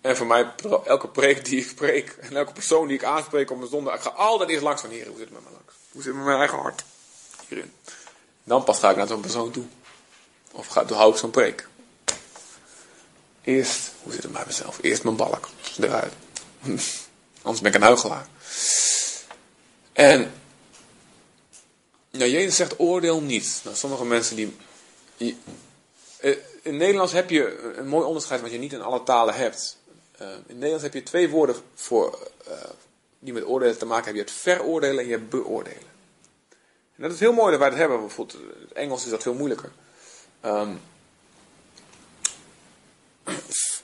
En 0.00 0.16
voor 0.16 0.26
mij, 0.26 0.54
elke 0.84 1.08
preek 1.08 1.44
die 1.44 1.60
ik 1.60 1.74
preek, 1.74 2.16
en 2.20 2.36
elke 2.36 2.52
persoon 2.52 2.86
die 2.86 2.96
ik 2.96 3.04
aanspreek 3.04 3.50
op 3.50 3.58
mijn 3.58 3.70
zonde, 3.70 3.92
ik 3.92 4.00
ga 4.00 4.10
altijd 4.10 4.50
eerst 4.50 4.62
langs 4.62 4.80
van, 4.80 4.90
Heer, 4.90 5.06
hoe 5.06 5.18
zit 5.18 5.24
het 5.24 5.34
met 5.34 5.44
me 5.44 5.50
langs? 5.50 5.74
Hoe 5.92 6.02
zit 6.02 6.04
het 6.04 6.14
met 6.14 6.24
mijn 6.24 6.38
eigen 6.38 6.58
hart? 6.58 6.84
Hierin. 7.48 7.72
Dan 8.44 8.64
pas 8.64 8.78
ga 8.78 8.90
ik 8.90 8.96
naar 8.96 9.06
zo'n 9.06 9.20
persoon 9.20 9.50
toe. 9.50 9.64
Of 10.52 10.66
ga, 10.66 10.84
hou 10.86 11.12
ik 11.12 11.18
zo'n 11.18 11.30
preek. 11.30 11.67
Eerst, 13.48 13.92
hoe 14.02 14.12
zit 14.12 14.22
het 14.22 14.32
met 14.32 14.46
mezelf? 14.46 14.78
Eerst 14.82 15.04
mijn 15.04 15.16
balk 15.16 15.48
eruit. 15.80 16.12
Anders 17.42 17.60
ben 17.60 17.70
ik 17.70 17.74
een 17.74 17.82
huigelaar. 17.82 18.26
En, 19.92 20.32
nou, 22.10 22.30
Jezus 22.30 22.56
zegt 22.56 22.78
oordeel 22.78 23.20
niet. 23.20 23.60
Nou, 23.64 23.76
sommige 23.76 24.04
mensen 24.04 24.36
die, 24.36 24.56
eh, 26.16 26.36
in 26.62 26.76
Nederlands 26.76 27.12
heb 27.12 27.30
je 27.30 27.74
een 27.76 27.88
mooi 27.88 28.06
onderscheid 28.06 28.40
wat 28.40 28.50
je 28.50 28.58
niet 28.58 28.72
in 28.72 28.82
alle 28.82 29.02
talen 29.02 29.34
hebt. 29.34 29.78
Uh, 30.20 30.28
in 30.46 30.54
Nederlands 30.54 30.82
heb 30.82 30.94
je 30.94 31.02
twee 31.02 31.28
woorden 31.28 31.56
voor, 31.74 32.30
uh, 32.48 32.52
die 33.18 33.32
met 33.32 33.46
oordelen 33.46 33.78
te 33.78 33.86
maken 33.86 34.04
hebben. 34.04 34.22
Je 34.22 34.28
hebt 34.30 34.42
veroordelen 34.42 34.98
en 34.98 35.06
je 35.06 35.16
hebt 35.16 35.30
beoordelen. 35.30 35.88
En 36.96 37.02
dat 37.02 37.12
is 37.12 37.20
heel 37.20 37.32
mooi 37.32 37.50
dat 37.50 37.60
wij 37.60 37.70
dat 37.70 37.78
hebben. 37.78 38.00
Bijvoorbeeld 38.00 38.38
het 38.60 38.72
Engels 38.72 39.04
is 39.04 39.10
dat 39.10 39.22
veel 39.22 39.34
moeilijker. 39.34 39.70
Um, 40.44 40.80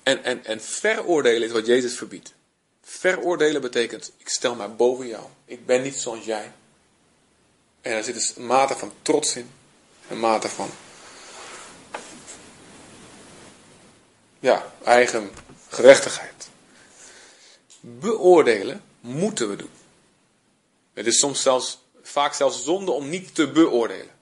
en, 0.02 0.24
en, 0.24 0.44
en 0.44 0.61
veroordelen 0.61 1.42
is 1.42 1.52
wat 1.52 1.66
Jezus 1.66 1.96
verbiedt. 1.96 2.35
Veroordelen 2.83 3.61
betekent, 3.61 4.12
ik 4.16 4.28
stel 4.28 4.54
mij 4.54 4.74
boven 4.74 5.07
jou. 5.07 5.24
Ik 5.44 5.66
ben 5.66 5.83
niet 5.83 5.96
zoals 5.96 6.24
jij. 6.24 6.52
En 7.80 7.92
er 7.92 8.04
zit 8.04 8.14
dus 8.14 8.37
een 8.37 8.46
mate 8.46 8.76
van 8.76 8.92
trots 9.02 9.37
in. 9.37 9.50
Een 10.09 10.20
mate 10.20 10.48
van 10.48 10.70
ja, 14.44 14.72
eigen 14.85 15.30
gerechtigheid. 15.68 16.48
Beoordelen 17.80 18.83
moeten 19.00 19.48
we 19.48 19.57
doen. 19.57 19.70
Het 20.94 21.07
is 21.07 21.18
soms 21.18 21.42
zelfs, 21.42 21.78
vaak 22.02 22.35
zelfs 22.35 22.64
zonde 22.64 22.90
om 22.90 23.09
niet 23.09 23.35
te 23.35 23.50
beoordelen. 23.50 24.14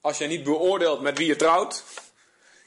Als 0.00 0.18
je 0.18 0.26
niet 0.26 0.44
beoordeelt 0.44 1.00
met 1.00 1.18
wie 1.18 1.26
je 1.26 1.36
trouwt, 1.36 1.84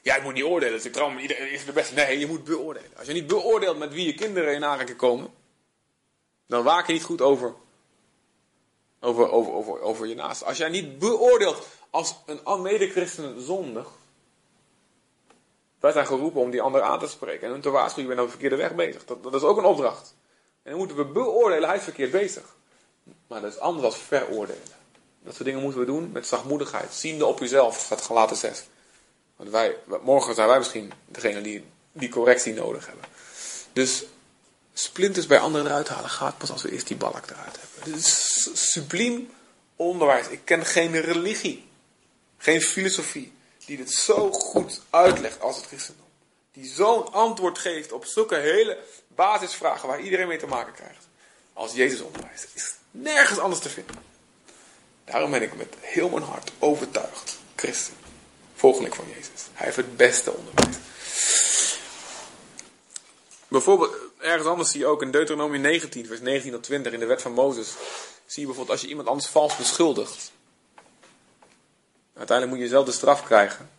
Ja, 0.08 0.22
moet 0.22 0.34
niet 0.34 0.44
oordelen, 0.44 0.74
dus 0.74 0.84
ik 0.84 0.92
trouw 0.92 1.10
me 1.10 1.20
iedereen 1.20 1.50
is 1.50 1.64
de 1.64 1.72
beste. 1.72 1.94
Nee, 1.94 2.18
je 2.18 2.26
moet 2.26 2.44
beoordelen. 2.44 2.90
Als 2.96 3.06
je 3.06 3.12
niet 3.12 3.26
beoordeelt 3.26 3.78
met 3.78 3.92
wie 3.92 4.06
je 4.06 4.14
kinderen 4.14 4.54
in 4.54 4.64
aanraking 4.64 4.96
komen, 4.96 5.30
dan 6.46 6.62
waak 6.62 6.86
je 6.86 6.92
niet 6.92 7.02
goed 7.02 7.20
over, 7.20 7.54
over, 9.00 9.30
over, 9.30 9.52
over, 9.52 9.80
over 9.80 10.06
je 10.06 10.14
naast. 10.14 10.44
Als 10.44 10.56
jij 10.56 10.68
niet 10.68 10.98
beoordeelt 10.98 11.66
als 11.90 12.14
een 12.26 12.62
mede-christen 12.62 13.40
zondig, 13.42 13.88
wij 15.80 15.92
zijn 15.92 16.06
geroepen 16.06 16.40
om 16.40 16.50
die 16.50 16.62
ander 16.62 16.82
aan 16.82 16.98
te 16.98 17.06
spreken 17.06 17.46
en 17.46 17.52
hun 17.52 17.60
te 17.60 17.70
waarschuwen, 17.70 18.10
je 18.10 18.16
bent 18.16 18.20
op 18.20 18.32
de 18.32 18.38
verkeerde 18.40 18.62
weg 18.62 18.74
bezig. 18.74 19.04
Dat, 19.04 19.22
dat 19.22 19.34
is 19.34 19.42
ook 19.42 19.56
een 19.56 19.64
opdracht. 19.64 20.14
En 20.62 20.70
dan 20.70 20.78
moeten 20.78 20.96
we 20.96 21.04
beoordelen, 21.04 21.68
hij 21.68 21.78
is 21.78 21.84
verkeerd 21.84 22.10
bezig. 22.10 22.56
Maar 23.26 23.40
dat 23.40 23.52
is 23.52 23.58
anders 23.58 23.82
dan 23.82 23.92
veroordelen. 23.92 24.62
Dat 25.22 25.34
soort 25.34 25.44
dingen 25.44 25.62
moeten 25.62 25.80
we 25.80 25.86
doen 25.86 26.10
met 26.12 26.26
zachtmoedigheid. 26.26 26.94
Ziende 26.94 27.26
op 27.26 27.40
uzelf, 27.40 27.78
staat 27.78 28.00
gelaten 28.00 28.36
6. 28.36 28.64
Want 29.38 29.50
wij, 29.50 29.76
morgen 30.02 30.34
zijn 30.34 30.48
wij 30.48 30.58
misschien 30.58 30.92
degene 31.06 31.40
die 31.40 31.64
die 31.92 32.08
correctie 32.08 32.54
nodig 32.54 32.86
hebben. 32.86 33.04
Dus 33.72 34.04
splinters 34.72 35.26
bij 35.26 35.38
anderen 35.38 35.66
eruit 35.66 35.88
halen 35.88 36.10
gaat 36.10 36.38
pas 36.38 36.50
als 36.50 36.62
we 36.62 36.72
eerst 36.72 36.86
die 36.86 36.96
balk 36.96 37.30
eruit 37.30 37.58
hebben. 37.60 37.92
Dit 37.92 38.04
is 38.04 38.70
subliem 38.70 39.30
onderwijs. 39.76 40.28
Ik 40.28 40.40
ken 40.44 40.66
geen 40.66 41.00
religie, 41.00 41.68
geen 42.38 42.62
filosofie 42.62 43.32
die 43.64 43.76
dit 43.76 43.92
zo 43.92 44.32
goed 44.32 44.80
uitlegt 44.90 45.40
als 45.40 45.56
het 45.56 45.66
christendom. 45.66 46.06
Die 46.52 46.66
zo'n 46.66 47.12
antwoord 47.12 47.58
geeft 47.58 47.92
op 47.92 48.04
zulke 48.04 48.36
hele 48.36 48.78
basisvragen 49.08 49.88
waar 49.88 50.00
iedereen 50.00 50.28
mee 50.28 50.38
te 50.38 50.46
maken 50.46 50.72
krijgt. 50.72 51.08
Als 51.52 51.72
Jezus 51.72 52.00
onderwijst. 52.00 52.48
Is 52.54 52.74
nergens 52.90 53.38
anders 53.38 53.60
te 53.60 53.68
vinden. 53.68 53.96
Daarom 55.04 55.30
ben 55.30 55.42
ik 55.42 55.56
met 55.56 55.74
heel 55.80 56.08
mijn 56.08 56.22
hart 56.22 56.52
overtuigd. 56.58 57.38
Christen. 57.56 57.97
Volgeling 58.58 58.94
van 58.94 59.04
Jezus. 59.08 59.46
Hij 59.52 59.64
heeft 59.64 59.76
het 59.76 59.96
beste 59.96 60.32
onderwijs. 60.32 60.76
Bijvoorbeeld, 63.48 63.96
ergens 64.18 64.48
anders 64.48 64.70
zie 64.70 64.80
je 64.80 64.86
ook 64.86 65.02
in 65.02 65.10
Deuteronomie 65.10 65.60
19, 65.60 66.06
vers 66.06 66.20
19 66.20 66.52
tot 66.52 66.62
20 66.62 66.92
in 66.92 67.00
de 67.00 67.06
wet 67.06 67.22
van 67.22 67.32
Mozes. 67.32 67.68
Zie 68.26 68.40
je 68.40 68.46
bijvoorbeeld 68.46 68.70
als 68.70 68.80
je 68.80 68.88
iemand 68.88 69.08
anders 69.08 69.26
vals 69.26 69.56
beschuldigt. 69.56 70.32
Uiteindelijk 72.14 72.56
moet 72.56 72.66
je 72.66 72.74
zelf 72.74 72.86
de 72.86 72.92
straf 72.92 73.24
krijgen. 73.24 73.70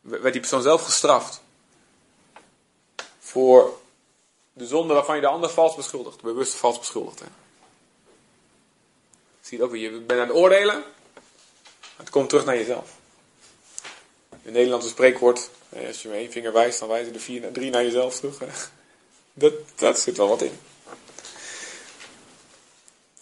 Werd 0.00 0.32
die 0.32 0.40
persoon 0.40 0.62
zelf 0.62 0.84
gestraft. 0.84 1.40
Voor 3.18 3.78
de 4.52 4.66
zonde 4.66 4.94
waarvan 4.94 5.14
je 5.14 5.20
de 5.20 5.26
ander 5.26 5.50
vals 5.50 5.74
beschuldigt. 5.74 6.22
Bewust 6.22 6.54
vals 6.54 6.78
beschuldigt. 6.78 7.20
Hè? 7.20 7.26
Zie 9.40 9.58
je 9.58 9.64
ook 9.64 9.70
weer, 9.70 9.92
je 9.92 10.00
bent 10.00 10.20
aan 10.20 10.28
het 10.28 10.36
oordelen. 10.36 10.84
Het 11.96 12.10
komt 12.10 12.28
terug 12.28 12.44
naar 12.44 12.56
jezelf. 12.56 13.00
In 14.42 14.52
Nederlandse 14.52 14.88
spreekwoord, 14.88 15.50
als 15.86 16.02
je 16.02 16.08
met 16.08 16.16
één 16.16 16.32
vinger 16.32 16.52
wijst, 16.52 16.78
dan 16.78 16.88
wijzen 16.88 17.12
de 17.12 17.20
vier, 17.20 17.52
drie 17.52 17.70
naar 17.70 17.84
jezelf 17.84 18.16
terug. 18.16 18.70
Dat, 19.34 19.52
dat 19.74 20.00
zit 20.00 20.16
wel 20.16 20.28
wat 20.28 20.42
in. 20.42 20.58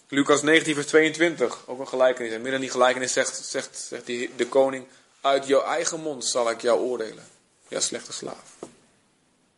Lucas 0.07 0.41
19, 0.41 0.73
vers 0.73 0.87
22, 0.87 1.63
ook 1.67 1.79
een 1.79 1.87
gelijkenis. 1.87 2.31
En 2.31 2.41
midden 2.41 2.53
in 2.53 2.61
die 2.61 2.69
gelijkenis 2.69 3.13
zegt, 3.13 3.45
zegt, 3.45 3.77
zegt 3.77 4.05
die, 4.05 4.35
de 4.35 4.47
koning: 4.47 4.85
Uit 5.21 5.47
jouw 5.47 5.63
eigen 5.63 5.99
mond 5.99 6.25
zal 6.25 6.49
ik 6.49 6.61
jou 6.61 6.79
oordelen. 6.79 7.27
Ja, 7.67 7.79
slechte 7.79 8.13
slaaf. 8.13 8.55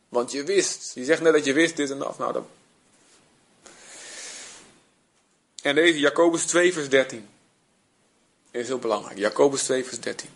Want 0.08 0.32
je 0.32 0.44
wist, 0.44 0.94
je 0.94 1.04
zegt 1.04 1.20
net 1.20 1.32
dat 1.32 1.44
je 1.44 1.52
wist 1.52 1.76
dit 1.76 1.90
en 1.90 1.98
dat. 1.98 2.18
Nou, 2.18 2.32
dat... 2.32 2.44
En 5.62 5.74
deze, 5.74 5.98
Jacobus 5.98 6.44
2, 6.46 6.72
vers 6.72 6.88
13, 6.88 7.28
is 8.50 8.66
heel 8.66 8.78
belangrijk. 8.78 9.18
Jacobus 9.18 9.62
2, 9.62 9.84
vers 9.84 10.00
13. 10.00 10.30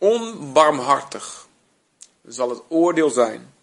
Onbarmhartig 0.00 1.46
zal 2.26 2.50
het 2.50 2.62
oordeel 2.68 3.10
zijn 3.10 3.54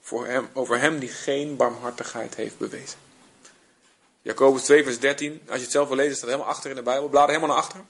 voor 0.00 0.26
hem, 0.26 0.48
over 0.52 0.80
hem 0.80 0.98
die 0.98 1.08
geen 1.08 1.56
barmhartigheid 1.56 2.34
heeft 2.34 2.58
bewezen. 2.58 2.98
Jacobus 4.22 4.62
2, 4.62 4.82
vers 4.82 4.98
13. 4.98 5.42
Als 5.46 5.56
je 5.56 5.62
het 5.62 5.72
zelf 5.72 5.88
wil 5.88 5.96
lezen, 5.96 6.16
staat 6.16 6.28
helemaal 6.28 6.50
achter 6.50 6.70
in 6.70 6.76
de 6.76 6.82
Bijbel. 6.82 7.08
Blader 7.08 7.34
helemaal 7.34 7.56
naar 7.56 7.64
achter. 7.64 7.80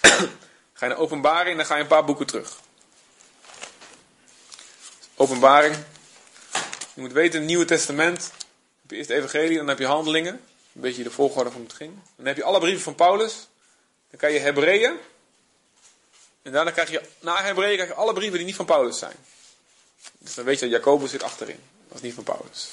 ga 0.72 0.86
je 0.86 0.92
naar 0.92 0.96
openbaring 0.96 1.50
en 1.50 1.56
dan 1.56 1.66
ga 1.66 1.74
je 1.74 1.82
een 1.82 1.86
paar 1.86 2.04
boeken 2.04 2.26
terug. 2.26 2.60
Openbaring. 5.16 5.76
Je 6.94 7.00
moet 7.00 7.12
weten, 7.12 7.38
het 7.38 7.48
Nieuwe 7.48 7.64
Testament. 7.64 8.32
heb 8.82 8.90
je 8.90 8.96
eerst 8.96 9.08
de 9.08 9.14
Evangelie, 9.14 9.56
dan 9.56 9.68
heb 9.68 9.78
je 9.78 9.86
Handelingen. 9.86 10.34
Een 10.74 10.80
beetje 10.80 11.02
de 11.02 11.10
volgorde 11.10 11.50
van 11.50 11.62
het 11.62 11.72
ging. 11.72 11.92
Dan 12.16 12.26
heb 12.26 12.36
je 12.36 12.44
alle 12.44 12.60
brieven 12.60 12.82
van 12.82 12.94
Paulus. 12.94 13.48
Dan 14.12 14.20
krijg 14.20 14.34
je 14.34 14.40
Hebreeën. 14.40 14.96
En 16.42 16.52
daarna 16.52 16.70
krijg 16.70 16.90
je, 16.90 17.02
na 17.20 17.42
Hebreeën 17.42 17.74
krijg 17.74 17.88
je 17.88 17.96
alle 17.96 18.12
brieven 18.12 18.36
die 18.36 18.46
niet 18.46 18.56
van 18.56 18.66
Paulus 18.66 18.98
zijn. 18.98 19.16
Dus 20.18 20.34
dan 20.34 20.44
weet 20.44 20.58
je 20.58 20.68
dat 20.68 20.74
Jacobus 20.74 21.10
zit 21.10 21.22
achterin. 21.22 21.60
Dat 21.88 21.96
is 21.96 22.02
niet 22.02 22.14
van 22.14 22.24
Paulus. 22.24 22.68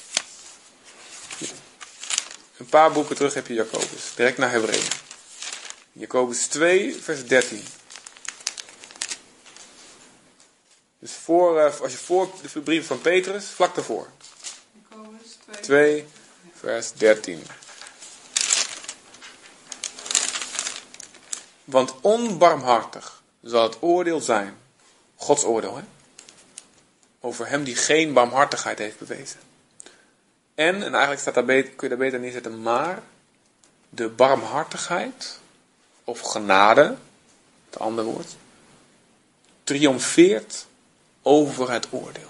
Een 2.58 2.66
paar 2.66 2.92
boeken 2.92 3.16
terug 3.16 3.34
heb 3.34 3.48
je 3.48 3.54
Jacobus. 3.54 4.14
Direct 4.16 4.38
naar 4.38 4.52
Hebreeën. 4.52 4.88
Jacobus 5.92 6.48
2, 6.48 6.96
vers 7.02 7.26
13. 7.26 7.64
Dus 11.00 11.12
voor, 11.12 11.58
uh, 11.58 11.80
als 11.82 11.92
je 11.92 11.98
voor 11.98 12.30
de 12.54 12.62
brief 12.62 12.88
van 12.88 13.02
Petrus, 13.02 13.46
vlak 13.46 13.76
daarvoor. 13.76 14.08
Jacobus 14.74 15.38
2. 15.52 15.62
2, 15.62 16.08
vers 16.54 16.92
13. 16.94 17.44
Want 21.70 21.94
onbarmhartig 22.02 23.22
zal 23.42 23.64
het 23.64 23.78
oordeel 23.80 24.22
zijn. 24.22 24.58
Gods 25.16 25.44
oordeel, 25.44 25.76
hè? 25.76 25.84
Over 27.20 27.48
hem 27.48 27.64
die 27.64 27.76
geen 27.76 28.14
barmhartigheid 28.14 28.78
heeft 28.78 29.00
bewezen. 29.00 29.40
En, 30.56 30.76
en 30.76 30.92
eigenlijk 30.92 31.20
staat 31.20 31.34
daar 31.34 31.46
kun 31.46 31.74
je 31.80 31.88
daar 31.90 31.98
beter 31.98 32.20
neerzetten, 32.20 32.62
maar 32.62 33.02
de 33.90 34.10
barmhartigheid, 34.10 35.40
of 36.04 36.20
genade, 36.20 36.98
het 37.70 37.80
andere 37.80 38.08
woord, 38.08 38.36
triomfeert 39.64 40.66
over 41.22 41.72
het 41.72 41.88
oordeel. 41.90 42.30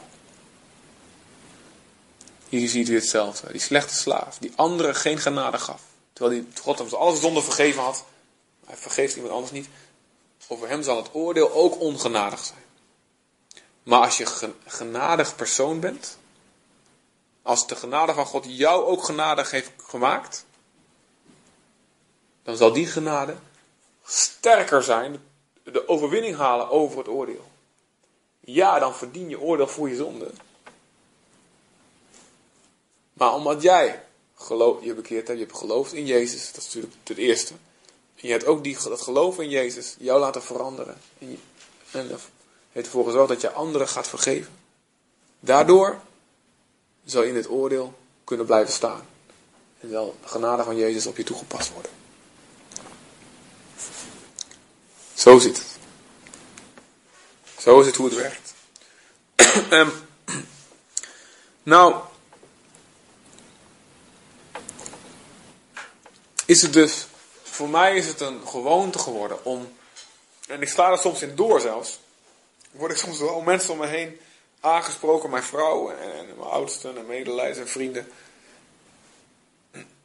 Hier 2.49 2.69
ziet 2.69 2.89
u 2.89 2.95
hetzelfde. 2.95 3.51
Die 3.51 3.61
slechte 3.61 3.95
slaaf, 3.95 4.37
die 4.37 4.51
anderen 4.55 4.95
geen 4.95 5.17
genade 5.17 5.57
gaf. 5.57 5.81
Terwijl 6.13 6.41
die 6.41 6.61
God 6.61 6.79
hem 6.79 6.93
alles 6.93 7.19
zonde 7.19 7.41
vergeven 7.41 7.81
had. 7.81 8.05
Hij 8.69 8.77
vergeeft 8.77 9.15
iemand 9.15 9.33
anders 9.33 9.51
niet. 9.51 9.67
Over 10.47 10.67
hem 10.67 10.83
zal 10.83 10.97
het 10.97 11.09
oordeel 11.13 11.51
ook 11.51 11.79
ongenadig 11.79 12.45
zijn. 12.45 12.63
Maar 13.83 14.01
als 14.01 14.17
je 14.17 14.53
genadig 14.65 15.35
persoon 15.35 15.79
bent, 15.79 16.17
als 17.41 17.67
de 17.67 17.75
genade 17.75 18.13
van 18.13 18.25
God 18.25 18.45
jou 18.47 18.85
ook 18.85 19.03
genadig 19.03 19.51
heeft 19.51 19.71
gemaakt, 19.77 20.45
dan 22.43 22.57
zal 22.57 22.73
die 22.73 22.85
genade 22.85 23.35
sterker 24.05 24.83
zijn, 24.83 25.23
de 25.63 25.87
overwinning 25.87 26.35
halen 26.35 26.69
over 26.69 26.97
het 26.97 27.07
oordeel. 27.07 27.47
Ja, 28.39 28.79
dan 28.79 28.95
verdien 28.95 29.29
je 29.29 29.39
oordeel 29.39 29.67
voor 29.67 29.89
je 29.89 29.95
zonde. 29.95 30.31
Maar 33.13 33.33
omdat 33.33 33.61
jij 33.61 34.03
geloof, 34.35 34.83
je 34.83 34.93
bekeerd 34.93 35.27
hebt, 35.27 35.39
je 35.39 35.45
hebt 35.45 35.57
geloofd 35.57 35.93
in 35.93 36.05
Jezus, 36.05 36.51
dat 36.51 36.61
is 36.61 36.65
natuurlijk 36.65 36.93
het 37.03 37.17
eerste. 37.17 37.53
Je 38.21 38.31
hebt 38.31 38.45
ook 38.45 38.63
die, 38.63 38.77
dat 38.83 39.01
geloof 39.01 39.39
in 39.39 39.49
Jezus 39.49 39.95
jou 39.99 40.19
laten 40.19 40.43
veranderen. 40.43 40.97
En, 41.19 41.29
je, 41.29 41.37
en 41.91 42.19
heeft 42.71 42.85
ervoor 42.85 43.05
gezorgd 43.05 43.29
dat 43.29 43.41
je 43.41 43.51
anderen 43.51 43.87
gaat 43.87 44.07
vergeven. 44.07 44.53
Daardoor 45.39 45.99
zal 47.05 47.23
je 47.23 47.29
in 47.29 47.35
het 47.35 47.49
oordeel 47.49 47.93
kunnen 48.23 48.45
blijven 48.45 48.73
staan. 48.73 49.07
En 49.79 49.89
zal 49.89 50.15
de 50.21 50.27
genade 50.27 50.63
van 50.63 50.75
Jezus 50.75 51.05
op 51.05 51.17
je 51.17 51.23
toegepast 51.23 51.73
worden. 51.73 51.91
Zo 55.13 55.39
zit 55.39 55.57
het. 55.57 55.77
Zo 57.59 57.79
is 57.79 57.85
het 57.85 57.95
hoe 57.95 58.05
het 58.05 58.15
werkt. 58.15 58.53
um, 59.73 59.91
nou, 61.63 61.95
is 66.45 66.61
het 66.61 66.73
dus, 66.73 67.07
voor 67.59 67.69
mij 67.69 67.95
is 67.95 68.07
het 68.07 68.19
een 68.19 68.47
gewoonte 68.47 68.99
geworden 68.99 69.45
om, 69.45 69.75
en 70.47 70.61
ik 70.61 70.67
sla 70.67 70.91
er 70.91 70.97
soms 70.97 71.21
in 71.21 71.35
door 71.35 71.59
zelfs, 71.59 71.99
word 72.71 72.91
ik 72.91 72.97
soms 72.97 73.19
wel 73.19 73.41
mensen 73.41 73.73
om 73.73 73.79
me 73.79 73.87
heen 73.87 74.19
aangesproken, 74.59 75.29
mijn 75.29 75.43
vrouw 75.43 75.89
en, 75.89 76.25
mijn 76.25 76.49
oudsten 76.49 76.97
en 76.97 77.05
medeleiders 77.05 77.59
en 77.59 77.67
vrienden. 77.67 78.11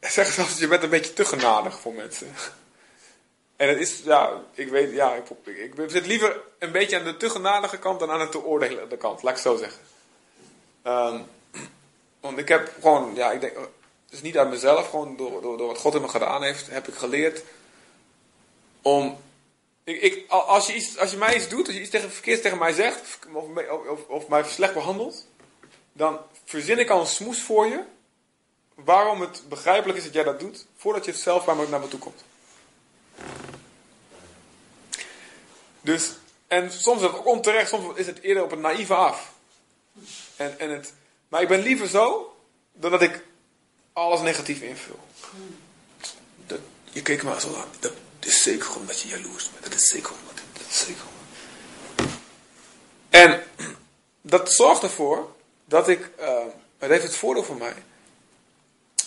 Zeggen 0.01 0.35
zelfs, 0.35 0.59
je 0.59 0.69
bent 0.69 0.83
een 0.83 0.90
beetje 0.90 1.12
te 1.12 1.25
genadig 1.25 1.81
voor 1.81 1.93
mensen. 1.93 2.35
En 3.57 3.69
het 3.69 3.79
is, 3.79 4.01
ja, 4.05 4.43
ik 4.55 4.69
weet, 4.69 4.93
ja, 4.93 5.14
ik, 5.14 5.25
ik, 5.45 5.73
zit 5.87 6.07
liever 6.07 6.40
een 6.59 6.73
beetje 6.73 6.99
aan 6.99 7.05
de 7.05 7.17
te 7.17 7.31
genadige 7.31 7.79
kant 7.79 8.01
dan 8.01 8.11
aan 8.11 8.19
de 8.19 8.29
te 8.29 8.45
oordelende 8.45 8.97
kant, 8.97 9.23
laat 9.23 9.37
ik 9.37 9.43
zo 9.43 9.57
zeggen. 9.57 9.81
Um, 10.85 11.27
want 12.21 12.38
ik 12.38 12.49
heb 12.49 12.73
gewoon, 12.81 13.14
ja, 13.14 13.33
ik 13.33 13.40
denk, 13.40 13.57
is 14.14 14.22
niet 14.22 14.38
uit 14.38 14.48
mezelf, 14.50 14.90
gewoon 14.90 15.16
door, 15.16 15.42
door, 15.42 15.59
door 15.59 15.66
wat 15.66 15.79
God 15.79 15.94
in 15.94 16.00
me 16.00 16.09
gedaan 16.09 16.42
heeft, 16.42 16.70
heb 16.70 16.88
ik 16.88 16.94
geleerd 16.94 17.42
om 18.83 19.18
Ik, 19.85 20.03
ik, 20.03 20.24
al- 20.29 20.42
als, 20.42 20.66
je 20.66 20.74
iets, 20.74 20.98
als 20.98 21.11
je 21.11 21.16
mij 21.16 21.37
iets 21.37 21.48
doet, 21.48 21.66
als 21.66 21.74
je 21.74 21.81
iets 21.81 21.90
tegen, 21.90 22.11
verkeerds 22.11 22.42
tegen 22.42 22.59
mij 22.59 22.72
zegt, 22.72 23.18
of, 23.33 23.44
of, 23.88 24.07
of, 24.09 24.29
mij 24.29 24.44
slecht 24.44 24.74
behandelt, 24.74 25.27
dan 25.92 26.18
verzin 26.44 26.79
ik 26.79 26.90
al 26.90 27.00
een 27.00 27.07
smoes 27.07 27.42
voor 27.42 27.66
je, 27.66 27.83
waarom 28.74 29.20
het 29.20 29.42
begrijpelijk 29.48 29.98
is 29.98 30.05
dat 30.05 30.14
jij 30.14 30.22
dat 30.24 30.40
doet, 30.40 30.66
voordat 30.77 31.05
je 31.05 31.11
het 31.11 31.20
zelf 31.20 31.44
bij 31.44 31.55
me 31.55 31.68
naar 31.68 31.81
me 31.81 31.88
toe 31.88 31.98
komt. 31.98 32.24
Dus, 35.81 36.12
en 36.46 36.72
soms 36.72 37.00
is 37.00 37.07
het 37.07 37.16
ook 37.16 37.27
onterecht, 37.27 37.68
soms 37.68 37.98
is 37.98 38.07
het 38.07 38.20
eerder 38.20 38.42
op 38.42 38.53
een 38.53 38.61
naïeve 38.61 38.94
af. 38.94 39.33
En, 40.37 40.59
en 40.59 40.70
het, 40.70 40.92
maar 41.29 41.42
ik 41.42 41.48
ben 41.48 41.62
liever 41.62 41.88
zo, 41.88 42.37
dan 42.72 42.90
dat 42.90 43.03
ik 43.03 43.24
alles 43.95 44.21
negatief 44.21 44.61
invul. 44.61 44.99
Dat, 46.47 46.61
je 46.91 47.03
keek 47.03 47.23
me 47.23 47.41
zo 47.41 47.55
aan, 47.55 47.69
dat 47.81 47.93
is 48.21 48.43
zeker 48.43 48.77
omdat 48.77 49.01
je 49.01 49.09
jaloers 49.09 49.51
bent. 49.51 49.65
Dat 49.65 49.75
is 49.75 49.89
zeker 49.89 50.13
omdat, 50.21 50.43
dat 50.53 50.67
is 50.69 50.79
zeker. 50.79 51.05
En 53.09 53.43
dat 54.21 54.53
zorgt 54.53 54.83
ervoor 54.83 55.35
dat 55.65 55.89
ik, 55.89 56.11
eh, 56.17 56.45
het 56.79 56.91
heeft 56.91 57.03
het 57.03 57.17
voordeel 57.17 57.45
voor 57.45 57.57
mij, 57.57 57.75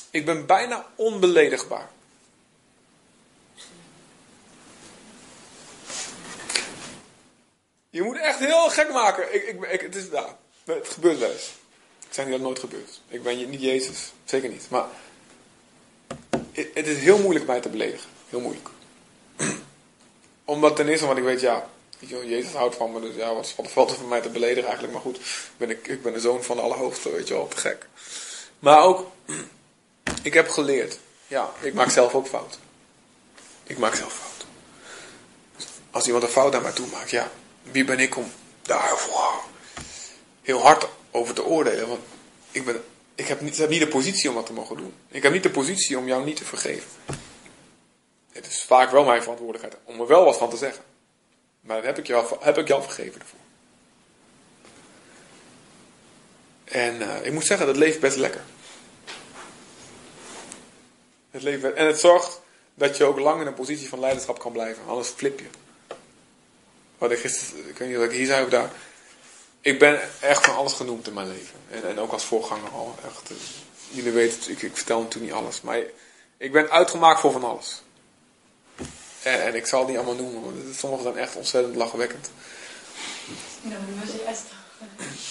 ik 0.10 0.26
ben 0.26 0.46
bijna 0.46 0.86
onbeledigbaar. 0.96 1.90
Je 7.90 8.02
moet 8.02 8.18
echt 8.18 8.40
heel 8.40 8.70
gek 8.70 8.92
maken. 8.92 9.34
Ik, 9.34 9.70
ik, 9.72 9.82
het, 9.82 9.96
is, 9.96 10.08
ja, 10.12 10.38
het 10.64 10.88
gebeurt 10.88 11.20
wel. 11.20 11.36
Zeg 12.10 12.26
niet 12.26 12.34
dat 12.34 12.44
nooit 12.44 12.60
gebeurt. 12.60 13.02
Ik 13.08 13.24
ben 13.24 13.50
niet 13.50 13.62
Jezus. 13.62 14.12
Zeker 14.26 14.50
niet. 14.50 14.68
Maar 14.70 14.86
het, 16.52 16.88
is 16.88 16.98
heel 16.98 17.18
moeilijk 17.18 17.48
mij 17.48 17.60
te 17.60 17.70
beledigen. 17.70 18.10
Heel 18.30 18.40
moeilijk. 18.40 18.70
Omdat 20.46 20.76
ten 20.76 20.88
eerste, 20.88 21.06
want 21.06 21.18
ik 21.18 21.24
weet, 21.24 21.42
ja, 21.42 21.70
Jezus 22.00 22.52
houdt 22.54 22.76
van 22.76 22.92
me. 22.92 23.00
Dus 23.00 23.16
ja, 23.16 23.34
wat, 23.34 23.54
valt 23.56 23.92
er 23.92 23.98
van 23.98 24.08
mij 24.08 24.22
te 24.22 24.30
beledigen 24.30 24.64
eigenlijk? 24.64 24.94
Maar 24.94 25.02
goed, 25.02 25.20
ben 25.58 25.70
ik, 25.70 26.02
ben 26.02 26.14
de 26.14 26.20
zoon 26.20 26.44
van 26.44 26.56
de 26.56 26.62
Allerhoogste, 26.62 27.12
weet 27.12 27.28
je 27.28 27.34
wel, 27.34 27.48
te 27.48 27.58
gek. 27.58 27.88
Maar 28.60 28.82
ook, 28.82 29.12
ik 30.24 30.34
heb 30.34 30.50
geleerd. 30.50 31.00
Ja, 31.28 31.52
ik 31.60 31.74
maak 31.74 31.90
zelf 31.90 32.14
ook 32.14 32.28
fouten. 32.28 32.60
Ik 33.64 33.78
maak 33.78 33.96
zelf. 33.96 34.46
Dus 35.56 35.66
als 35.92 36.06
iemand 36.06 36.24
een 36.24 36.30
fout 36.30 36.52
naar 36.52 36.62
mij 36.62 36.72
toe 36.72 36.88
maakt, 36.88 37.10
ja, 37.10 37.32
wie 37.72 37.84
ben 37.84 38.00
ik 38.00 38.16
om 38.16 38.32
daar 38.62 39.08
wow, 39.10 39.36
heel 40.42 40.62
hard 40.62 40.88
over 41.18 41.34
te 41.36 41.46
oordelen? 41.46 41.88
Want 41.88 42.02
ik, 42.52 42.66
ben, 42.66 42.84
ik 43.16 43.28
heb, 43.28 43.42
niet, 43.42 43.70
niet 43.70 43.80
de 43.80 43.88
positie 43.88 44.30
om 44.30 44.36
dat 44.36 44.46
te 44.46 44.54
mogen 44.54 44.78
doen. 44.78 44.94
Ik 45.08 45.24
heb 45.24 45.32
niet 45.32 45.44
de 45.44 45.50
positie 45.50 45.98
om 45.98 46.08
jou 46.08 46.26
niet 46.26 46.36
te 46.36 46.46
vergeven. 46.46 46.90
Het 48.32 48.48
is 48.48 48.64
vaak 48.64 48.92
wel 48.92 49.06
mijn 49.06 49.22
verantwoordelijkheid 49.22 49.78
om 49.84 50.00
er 50.00 50.08
wel 50.08 50.24
wat 50.24 50.38
van 50.38 50.50
te 50.50 50.58
zeggen. 50.58 50.84
Maar 51.62 51.78
dan 51.78 51.86
heb 51.86 51.98
ik 51.98 52.08
jou, 52.08 52.38
heb 52.40 52.58
ik 52.58 52.68
jou 52.68 52.82
vergeven 52.82 53.22
ervoor. 53.22 53.40
En 56.64 57.02
eh, 57.02 57.26
ik 57.26 57.32
moet 57.32 57.46
zeggen, 57.46 57.68
dat 57.68 57.78
leeft 57.78 58.00
best 58.00 58.18
lekker. 58.18 58.42
Het 61.32 61.42
leeft 61.42 61.74
en 61.74 61.86
het 61.86 62.00
zorgt 62.00 62.42
dat 62.74 62.98
je 62.98 63.04
ook 63.04 63.20
lang 63.20 63.42
in 63.42 63.48
een 63.48 63.54
positie 63.54 63.90
van 63.90 64.00
leiderschap 64.00 64.40
kan 64.40 64.52
blijven. 64.52 64.84
Anders 64.88 65.10
flip 65.10 65.40
je. 65.40 65.46
Wat 66.98 67.12
ik 67.12 67.20
gisteren, 67.20 67.70
ik 67.70 67.78
weet 67.78 67.88
niet 67.88 67.98
of 67.98 68.04
ik 68.04 68.12
hier 68.12 68.26
zei 68.26 68.44
of 68.44 68.50
daar. 68.50 68.72
Ik 69.68 69.80
ben 69.80 70.00
echt 70.20 70.46
van 70.46 70.56
alles 70.56 70.74
genoemd 70.74 71.08
in 71.08 71.14
mijn 71.14 71.28
leven. 71.28 71.60
En, 71.70 71.88
en 71.90 72.00
ook 72.00 72.12
als 72.12 72.24
voorganger 72.24 72.72
al. 72.72 72.96
Echt, 73.06 73.32
eh, 73.32 73.38
jullie 73.90 74.12
weten 74.12 74.40
het, 74.40 74.48
ik, 74.48 74.62
ik 74.62 74.78
vertel 74.78 75.02
natuurlijk 75.02 75.34
niet 75.34 75.42
alles. 75.42 75.62
Maar 75.62 75.80
ik 76.38 76.52
ben 76.52 76.70
uitgemaakt 76.70 77.20
voor 77.20 77.32
van 77.32 77.44
alles. 77.44 77.82
En, 79.22 79.44
en 79.44 79.56
ik 79.56 79.66
zal 79.66 79.80
het 79.80 79.88
niet 79.88 79.98
allemaal 79.98 80.16
noemen, 80.16 80.42
want 80.44 80.76
sommige 80.76 81.04
zijn 81.04 81.18
echt 81.18 81.36
ontzettend 81.36 81.76
lachwekkend. 81.76 82.30
Dan 83.62 83.78
moet 84.00 84.12
je 84.12 84.24
juist 84.26 84.44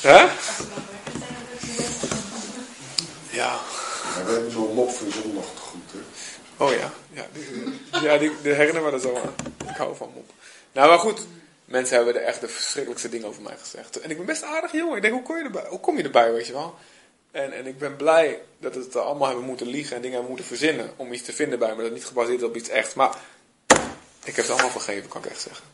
Hè? 0.00 0.26
we 0.26 0.74
Ja. 3.30 3.60
Maar 4.14 4.24
we 4.24 4.32
hebben 4.32 4.50
zo'n 4.50 4.74
mop 4.74 4.90
van 4.90 5.10
zondag 5.10 5.44
te 5.44 5.60
goed, 5.60 5.92
hè? 5.92 6.64
Oh 6.64 6.72
ja. 6.72 6.92
Ja, 7.12 7.26
die, 7.32 7.80
ja 8.02 8.18
die, 8.18 8.32
die 8.42 8.52
herinneren 8.52 8.90
me 8.90 8.96
er 8.96 9.00
zo 9.00 9.16
aan. 9.16 9.34
Ik 9.68 9.76
hou 9.76 9.96
van 9.96 10.12
mop. 10.14 10.30
Nou, 10.72 10.88
maar 10.88 10.98
goed. 10.98 11.26
Mensen 11.66 11.96
hebben 11.96 12.14
er 12.14 12.22
echt 12.22 12.40
de 12.40 12.48
verschrikkelijkste 12.48 13.08
dingen 13.08 13.26
over 13.26 13.42
mij 13.42 13.56
gezegd. 13.56 14.00
En 14.00 14.10
ik 14.10 14.16
ben 14.16 14.26
best 14.26 14.42
aardig 14.42 14.72
jongen. 14.72 14.96
Ik 14.96 15.02
denk, 15.02 15.14
hoe 15.14 15.22
kom 15.22 15.36
je 15.36 15.44
erbij? 15.44 15.66
Hoe 15.68 15.80
kom 15.80 15.96
je 15.96 16.02
erbij, 16.02 16.32
weet 16.32 16.46
je 16.46 16.52
wel? 16.52 16.74
En, 17.30 17.52
en 17.52 17.66
ik 17.66 17.78
ben 17.78 17.96
blij 17.96 18.42
dat 18.58 18.74
het 18.74 18.96
allemaal 18.96 19.28
hebben 19.28 19.46
moeten 19.46 19.66
liegen 19.66 19.96
en 19.96 20.02
dingen 20.02 20.16
hebben 20.16 20.36
moeten 20.36 20.56
verzinnen 20.56 20.92
om 20.96 21.12
iets 21.12 21.22
te 21.22 21.32
vinden 21.32 21.58
bij 21.58 21.74
me 21.74 21.82
dat 21.82 21.92
niet 21.92 22.04
gebaseerd 22.04 22.42
op 22.42 22.56
iets 22.56 22.68
echt. 22.68 22.94
Maar 22.94 23.18
ik 24.24 24.36
heb 24.36 24.44
het 24.44 24.50
allemaal 24.50 24.70
vergeven, 24.70 25.08
kan 25.08 25.24
ik 25.24 25.30
echt 25.30 25.40
zeggen. 25.40 25.64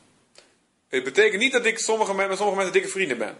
Het 0.88 1.04
betekent 1.04 1.40
niet 1.40 1.52
dat 1.52 1.64
ik 1.64 1.78
sommige, 1.78 2.14
met 2.14 2.36
sommige 2.36 2.56
mensen 2.56 2.72
dikke 2.72 2.88
vrienden 2.88 3.18
ben. 3.18 3.38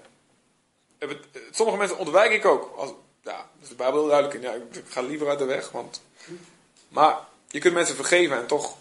Sommige 1.51 1.79
mensen 1.79 1.99
ontwijk 1.99 2.33
ik 2.33 2.45
ook. 2.45 2.77
Als, 2.77 2.91
ja, 3.23 3.49
dus 3.61 3.69
de 3.69 3.75
Bijbel 3.75 4.07
duidelijk. 4.07 4.43
Ja, 4.43 4.53
ik 4.53 4.85
ga 4.89 5.01
liever 5.01 5.29
uit 5.29 5.39
de 5.39 5.45
weg. 5.45 5.71
Want, 5.71 6.03
maar 6.89 7.19
je 7.49 7.59
kunt 7.59 7.75
mensen 7.75 7.97
vergeven 7.97 8.37
en 8.37 8.47
toch 8.47 8.77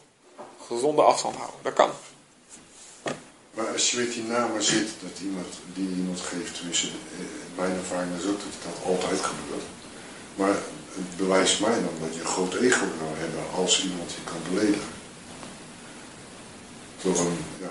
gezonde 0.68 1.02
afstand 1.02 1.36
houden. 1.36 1.60
Dat 1.62 1.74
kan. 1.74 1.90
Maar 3.54 3.68
als 3.68 3.92
je 3.92 3.98
met 3.98 4.14
die 4.14 4.24
namen 4.24 4.64
zit, 4.64 4.90
dat 5.02 5.20
iemand 5.22 5.48
die 5.74 5.90
iemand 5.90 6.20
geeft, 6.20 6.56
tenminste, 6.56 6.88
eh, 6.88 7.26
mijn 7.56 7.72
ervaring 7.72 8.18
is 8.18 8.26
ook 8.26 8.40
dat 8.40 8.74
dat 8.74 8.86
altijd 8.86 9.20
gebeurt. 9.20 9.64
Maar 10.36 10.56
het 10.94 11.18
bewijst 11.18 11.60
mij 11.60 11.74
dan 11.74 11.96
dat 12.00 12.14
je 12.14 12.20
een 12.20 12.26
groot 12.26 12.54
ego 12.54 12.86
kan 13.00 13.14
hebben 13.16 13.44
als 13.56 13.84
iemand 13.84 14.12
je 14.12 14.24
kan 14.24 14.54
beledigen. 14.54 14.90
Zo 17.02 17.14
van, 17.14 17.38
ja, 17.60 17.70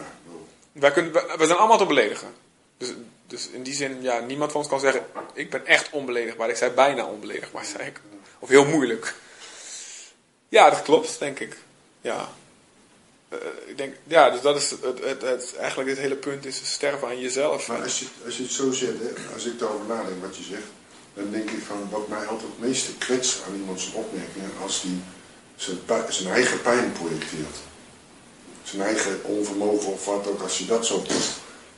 Wij 0.73 0.93
kunnen, 0.93 1.13
we, 1.13 1.35
we 1.39 1.47
zijn 1.47 1.59
allemaal 1.59 1.79
te 1.79 1.87
beledigen. 1.87 2.29
Dus, 2.77 2.93
dus 3.27 3.49
in 3.49 3.63
die 3.63 3.75
zin, 3.75 4.03
ja, 4.03 4.19
niemand 4.19 4.51
van 4.51 4.61
ons 4.61 4.71
kan 4.71 4.81
zeggen, 4.81 5.07
ik 5.35 5.51
ben 5.51 5.67
echt 5.67 5.91
onbeledigbaar. 5.91 6.49
Ik 6.49 6.57
zei 6.57 6.71
bijna 6.71 7.05
onbeledigbaar, 7.05 7.65
zei 7.65 7.89
ik. 7.89 8.01
Of 8.39 8.49
heel 8.49 8.65
moeilijk. 8.65 9.15
Ja, 10.49 10.71
dat 10.71 10.83
klopt, 10.83 11.19
denk 11.19 11.39
ik. 11.39 11.57
Ja. 12.01 12.29
Eh, 13.31 13.39
ik 13.67 13.77
denk, 13.79 13.95
ja, 14.07 14.31
dus 14.31 14.41
dat 14.41 14.57
is 14.57 14.71
het, 14.71 14.81
het, 15.05 15.23
het, 15.23 15.55
eigenlijk 15.59 15.89
het 15.89 15.99
hele 15.99 16.17
punt 16.17 16.47
is 16.47 16.61
sterven 16.65 17.09
aan 17.09 17.21
jezelf. 17.21 17.69
Maar 17.69 17.83
als 17.83 17.99
je, 17.99 18.07
als 18.25 18.37
je 18.37 18.43
het 18.43 18.53
zo 18.53 18.73
zet, 18.73 18.95
hè, 18.99 19.33
als 19.35 19.45
ik 19.45 19.59
daarover 19.59 19.87
nadenk 19.87 20.23
wat 20.25 20.37
je 20.37 20.43
zegt, 20.43 20.69
dan 21.15 21.31
denk 21.31 21.51
ik 21.51 21.63
van 21.67 21.89
wat 21.91 22.09
mij 22.09 22.27
altijd 22.27 22.51
het 22.57 22.69
meeste 22.69 22.95
kwetst 22.97 23.39
aan 23.47 23.55
iemand 23.57 23.81
zijn 23.81 23.95
opmerkingen, 23.95 24.51
als 24.63 24.83
die 24.83 25.01
zijn, 25.57 25.79
zijn 26.09 26.29
eigen 26.35 26.63
pijn 26.63 26.93
projecteert. 26.93 27.57
Zijn 28.63 28.83
eigen 28.83 29.25
onvermogen 29.25 29.93
of 29.93 30.05
wat 30.05 30.27
ook, 30.27 30.41
als 30.43 30.59
je 30.59 30.67
dat 30.67 30.87
zo 30.87 31.03
doet. 31.09 31.29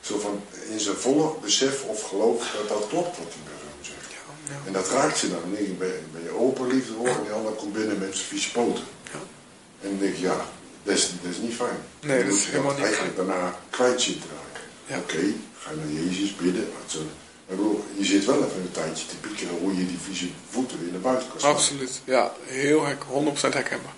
Zo 0.01 0.19
van 0.19 0.43
in 0.69 0.79
zijn 0.79 0.95
volle 0.95 1.33
besef 1.41 1.83
of 1.83 2.01
geloof 2.01 2.51
dat 2.57 2.67
dat 2.69 2.87
klopt 2.89 3.17
wat 3.17 3.31
die 3.33 3.41
persoon 3.43 3.77
zegt. 3.81 4.11
Ja, 4.11 4.53
ja. 4.53 4.59
En 4.67 4.73
dat 4.73 4.89
raakt 4.89 5.19
je 5.19 5.29
dan. 5.29 5.39
Dan 5.41 5.51
ben, 5.51 5.63
je- 5.63 6.01
ben 6.11 6.23
je 6.23 6.37
open, 6.37 6.67
liefdevol 6.67 7.05
en 7.05 7.23
die 7.23 7.31
ander 7.31 7.51
komt 7.51 7.73
binnen 7.73 7.97
met 7.99 8.15
zijn 8.15 8.27
vieze 8.27 8.51
poten. 8.51 8.83
Ja. 9.11 9.19
En 9.81 9.89
dan 9.89 9.97
denk 9.99 10.15
je, 10.15 10.21
ja, 10.21 10.45
dat 10.83 10.95
is, 10.95 11.09
dat 11.21 11.31
is 11.31 11.37
niet 11.37 11.53
fijn. 11.53 11.77
Nee, 11.99 12.23
dat 12.23 12.33
is 12.33 12.43
je 12.43 12.49
helemaal 12.51 12.73
niet 12.73 12.83
eigenlijk 12.83 13.15
daarna 13.15 13.59
kwijt 13.69 14.01
zien 14.01 14.19
te 14.19 14.27
raken. 14.27 14.67
Ja. 14.85 14.97
Oké, 14.97 15.33
ga 15.59 15.69
je 15.69 15.75
naar 15.75 16.03
Jezus 16.03 16.35
bidden. 16.35 16.67
Maar 16.73 16.81
zo, 16.87 16.99
maar 16.99 17.07
ik 17.47 17.57
bedoel, 17.57 17.83
je 17.97 18.05
zit 18.05 18.25
wel 18.25 18.43
even 18.43 18.61
een 18.61 18.71
tijdje 18.71 19.05
te 19.05 19.17
piekeren 19.17 19.57
hoe 19.57 19.77
je 19.77 19.85
die 19.85 19.97
vieze 19.97 20.27
voeten 20.49 20.79
weer 20.79 20.91
naar 20.91 21.01
buiten 21.01 21.27
kan. 21.37 21.49
Absoluut. 21.49 22.01
Ja, 22.03 22.33
heel 22.45 22.85
herk, 22.85 23.03
100% 23.03 23.53
herkenbaar. 23.53 23.93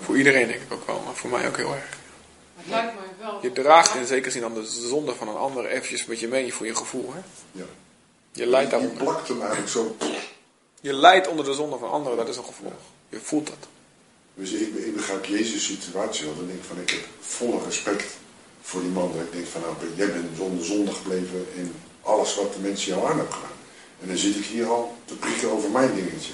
Voor 0.00 0.16
iedereen 0.16 0.46
denk 0.46 0.60
ik 0.60 0.72
ook 0.72 0.86
wel, 0.86 1.02
maar 1.04 1.14
voor 1.14 1.30
mij 1.30 1.46
ook 1.48 1.56
heel 1.56 1.74
erg. 1.74 1.98
Het 2.56 2.66
lijkt 2.68 2.94
mij 2.94 3.26
wel. 3.26 3.38
Je 3.42 3.52
draagt 3.52 3.94
in 3.94 4.06
zekere 4.06 4.30
zin 4.30 4.40
dan 4.40 4.54
de 4.54 4.64
zonde 4.66 5.14
van 5.14 5.28
een 5.28 5.36
ander 5.36 5.66
eventjes 5.66 6.06
met 6.06 6.20
je 6.20 6.28
mee 6.28 6.54
voor 6.54 6.66
je 6.66 6.74
gevoel. 6.76 7.12
Hè? 7.14 7.20
Ja. 7.52 7.64
Je 8.32 8.46
lijdt 8.46 8.70
Je 8.70 8.76
daaronder. 8.76 9.02
plakt 9.02 9.28
hem 9.28 9.40
eigenlijk 9.40 9.70
zo. 9.70 9.96
Je 10.80 10.92
lijdt 10.92 11.28
onder 11.28 11.44
de 11.44 11.54
zonde 11.54 11.78
van 11.78 11.90
anderen, 11.90 12.16
dat 12.16 12.28
is 12.28 12.36
een 12.36 12.44
gevolg. 12.44 12.72
Je 13.08 13.20
voelt 13.20 13.46
dat. 13.46 13.68
Dus 14.34 14.50
ik, 14.50 14.74
ik 14.74 14.96
begrijp 14.96 15.24
Jezus' 15.24 15.64
situatie 15.64 16.24
wel. 16.24 16.36
Dan 16.36 16.46
denk 16.46 16.58
ik 16.58 16.64
van, 16.64 16.80
ik 16.80 16.90
heb 16.90 17.06
volle 17.20 17.64
respect 17.64 18.16
voor 18.62 18.80
die 18.80 18.90
man. 18.90 19.12
Dat 19.12 19.22
ik 19.22 19.32
denk 19.32 19.46
van, 19.46 19.60
nou, 19.60 19.74
jij 19.96 20.12
bent 20.12 20.36
zonder 20.36 20.64
zonde 20.64 20.92
gebleven 20.92 21.46
in 21.54 21.74
alles 22.02 22.34
wat 22.34 22.52
de 22.52 22.58
mensen 22.60 22.92
jou 22.92 23.10
aan 23.10 23.16
hebben 23.16 23.34
gedaan. 23.34 23.50
En 24.00 24.08
dan 24.08 24.16
zit 24.16 24.36
ik 24.36 24.44
hier 24.44 24.66
al 24.66 24.96
te 25.04 25.14
prikken 25.14 25.50
over 25.50 25.70
mijn 25.70 25.94
dingetje. 25.94 26.32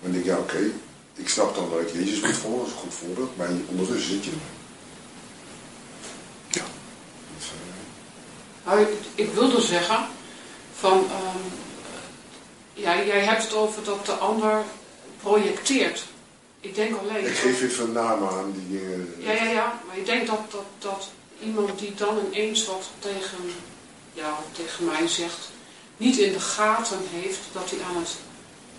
Dan 0.00 0.12
denk 0.12 0.24
ik, 0.24 0.30
ja 0.30 0.38
oké, 0.38 0.70
ik 1.14 1.28
snap 1.28 1.54
dan 1.54 1.70
dat 1.70 1.80
ik 1.80 1.92
Jezus 1.92 2.20
moet 2.20 2.36
volgen, 2.36 2.58
dat 2.58 2.66
is 2.66 2.72
een 2.72 2.78
goed 2.78 2.94
voorbeeld. 2.94 3.36
Maar 3.36 3.48
ondertussen 3.66 4.10
zit 4.10 4.24
je 4.24 4.30
er. 4.30 4.36
Ja. 6.48 6.64
Dus, 7.36 7.46
Nou, 8.64 8.80
ik, 8.80 8.88
ik 9.14 9.32
wilde 9.32 9.60
zeggen 9.60 10.06
van, 10.74 10.98
ehm, 11.10 11.38
ja, 12.74 13.04
jij 13.04 13.24
hebt 13.24 13.42
het 13.42 13.54
over 13.54 13.84
dat 13.84 14.06
de 14.06 14.12
ander 14.12 14.62
projecteert. 15.22 16.04
Ik 16.62 16.74
denk 16.74 16.98
alleen. 16.98 17.26
ik 17.26 17.36
geef 17.36 17.62
even 17.62 17.92
namen 17.92 18.28
aan 18.28 18.52
die 18.52 18.78
dingen. 18.78 19.14
Ja, 19.18 19.32
ja, 19.32 19.50
ja, 19.50 19.80
maar 19.86 19.96
ik 19.96 20.06
denk 20.06 20.26
dat, 20.26 20.40
dat, 20.50 20.64
dat 20.78 21.10
iemand 21.40 21.78
die 21.78 21.94
dan 21.94 22.18
ineens 22.26 22.66
wat 22.66 22.90
tegen, 22.98 23.50
ja, 24.12 24.38
tegen 24.52 24.84
mij 24.84 25.08
zegt, 25.08 25.50
niet 25.96 26.18
in 26.18 26.32
de 26.32 26.40
gaten 26.40 27.00
heeft 27.10 27.40
dat 27.52 27.70
hij 27.70 27.78
aan 27.88 27.96
het 27.96 28.16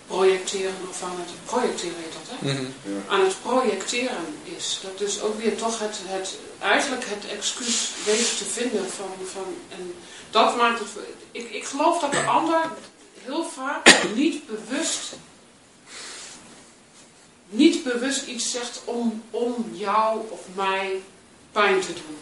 projecteren 0.06 0.74
of 0.90 1.02
aan 1.02 1.16
het 1.16 1.30
projecteren 1.44 1.96
heet 1.96 2.12
dat, 2.12 2.38
hè? 2.38 2.52
Mhm. 2.52 2.64
Aan 3.08 3.20
het 3.20 3.36
projecteren 3.42 4.36
is. 4.56 4.80
Dat 4.82 4.98
dus 4.98 5.20
ook 5.20 5.40
weer 5.40 5.56
toch 5.56 5.78
het, 5.78 6.00
het 6.02 6.36
eigenlijk 6.58 7.04
het 7.06 7.26
excuus 7.26 7.90
weet 8.04 8.38
te 8.38 8.44
vinden 8.44 8.90
van, 8.90 9.26
van 9.32 9.44
en 9.68 9.94
dat 10.30 10.56
maakt 10.56 10.78
het. 10.78 10.88
Ik, 11.30 11.50
ik 11.50 11.64
geloof 11.64 12.00
dat 12.00 12.12
de 12.12 12.24
ander 12.24 12.70
heel 13.24 13.44
vaak 13.44 14.04
niet 14.14 14.42
bewust 14.46 15.16
niet 17.48 17.82
bewust 17.84 18.26
iets 18.26 18.50
zegt 18.50 18.80
om, 18.84 19.22
om 19.30 19.70
jou 19.72 20.20
of 20.28 20.40
mij 20.54 21.00
pijn 21.52 21.80
te 21.80 21.92
doen. 21.92 22.16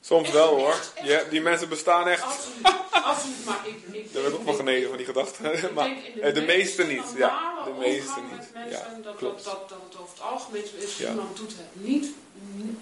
Soms 0.00 0.30
wel 0.30 0.56
hoor. 0.56 0.80
Ja, 1.02 1.22
die 1.30 1.40
mensen 1.40 1.68
bestaan 1.68 2.08
echt. 2.08 2.22
Absoluut, 2.22 2.66
absoluut. 2.90 3.44
Maar 3.44 3.60
ik, 3.64 3.94
ik 3.94 4.12
Daar 4.12 4.22
werd 4.22 4.34
ook 4.34 4.42
van 4.42 4.52
ik- 4.52 4.58
geneden 4.58 4.88
van 4.88 4.96
die 4.96 5.06
gedachten. 5.06 5.52
ik 5.64 5.72
Maar 5.74 5.88
in 6.14 6.20
eh, 6.22 6.34
de 6.34 6.40
meeste 6.40 6.82
niet. 6.84 7.02
Ja, 7.16 7.64
de 7.64 7.70
meeste 7.78 8.20
niet. 8.32 8.50
Mensen, 8.54 8.70
Ja, 8.70 8.94
dat, 8.94 9.04
dat, 9.04 9.16
klopt. 9.16 9.44
dat, 9.44 9.68
dat 9.68 9.78
het 9.88 10.00
over 10.00 10.14
het 10.14 10.22
algemeen 10.22 10.64
is. 10.78 10.96
Ja. 10.96 11.08
Iemand 11.10 11.36
doet 11.36 11.50
het 11.56 11.84
niet, 11.86 12.06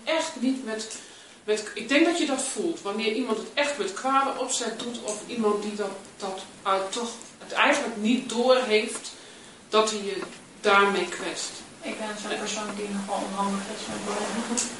echt 0.05 0.31
niet 0.41 0.65
met, 0.65 0.97
met... 1.45 1.71
Ik 1.75 1.89
denk 1.89 2.05
dat 2.07 2.19
je 2.19 2.27
dat 2.27 2.43
voelt. 2.43 2.83
Wanneer 2.83 3.13
iemand 3.13 3.39
het 3.39 3.47
echt 3.55 3.79
met 3.79 3.93
kwade 3.93 4.39
opzet 4.41 4.79
doet. 4.81 4.99
Of 5.03 5.21
iemand 5.27 5.63
die 5.63 5.75
dat, 5.75 5.91
dat 6.17 6.43
uit 6.63 6.93
toch 6.93 7.11
het 7.39 7.53
eigenlijk 7.53 7.97
niet 7.97 8.29
doorheeft. 8.29 9.13
Dat 9.75 9.91
hij 9.91 10.03
je 10.11 10.17
daarmee 10.61 11.09
kwetst. 11.09 11.53
Ik 11.91 11.99
ben 11.99 12.09
zo'n 12.23 12.39
persoon 12.39 12.69
die 12.77 12.89
nogal 12.97 13.21
onhandig 13.31 13.65
is 13.77 13.83
met 13.91 14.01
woorden. 14.07 14.71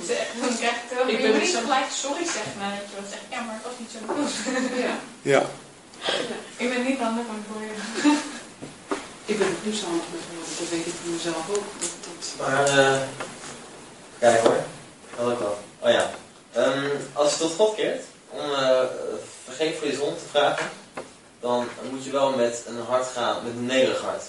Dus 0.00 0.08
echt, 0.16 0.30
dan 0.40 0.54
krijg 0.56 0.76
ik 1.16 1.22
ben 1.22 1.40
niet 1.40 1.50
zo- 1.50 1.60
gelijk 1.60 1.90
sorry 2.02 2.24
zeggen 2.36 2.54
nadat 2.58 2.84
je 2.90 2.96
wat 3.00 3.10
zegt. 3.10 3.26
Ja, 3.30 3.40
maar 3.46 3.54
het 3.58 3.64
was 3.68 3.76
niet 3.82 3.92
zo 3.94 3.98
bedoeld. 4.06 4.32
Ja. 4.86 4.94
Ja. 5.32 5.42
Ik 6.56 6.68
ben 6.72 6.82
niet 6.88 6.98
handig 7.00 7.24
het 7.38 7.46
woorden. 7.52 7.76
Ik 9.24 9.38
ben 9.38 9.48
ook 9.48 9.64
niet 9.68 9.76
zo 9.80 9.84
handig 9.86 10.06
met 10.14 10.24
woorden. 10.30 10.52
Dat 10.58 10.68
weet 10.74 10.86
ik 10.86 10.94
van 11.02 11.12
mezelf 11.16 11.44
ook. 11.56 11.66
Dat, 11.80 11.94
dat, 12.06 12.22
Maar, 12.40 12.64
eh 12.78 13.00
kijk 14.18 14.40
hoor. 14.46 14.62
Dat 15.16 15.26
ook 15.32 15.38
wel. 15.38 15.58
Oh 15.78 15.90
ja. 15.90 16.10
Ehm, 16.52 16.90
als 17.12 17.32
je 17.32 17.38
tot 17.38 17.52
God 17.54 17.74
keert, 17.74 18.02
om 18.30 18.52
eh 18.54 18.80
vergeef 19.44 19.78
voor 19.78 19.86
je 19.88 19.96
zon 19.96 20.14
te 20.16 20.28
vragen, 20.30 20.70
dan 21.44 21.68
moet 21.90 22.04
je 22.04 22.10
wel 22.10 22.30
met 22.30 22.62
een 22.66 22.80
hart 22.80 23.06
gaan, 23.06 23.44
met 23.44 23.52
een 23.52 23.66
nederig 23.66 24.00
hart. 24.00 24.22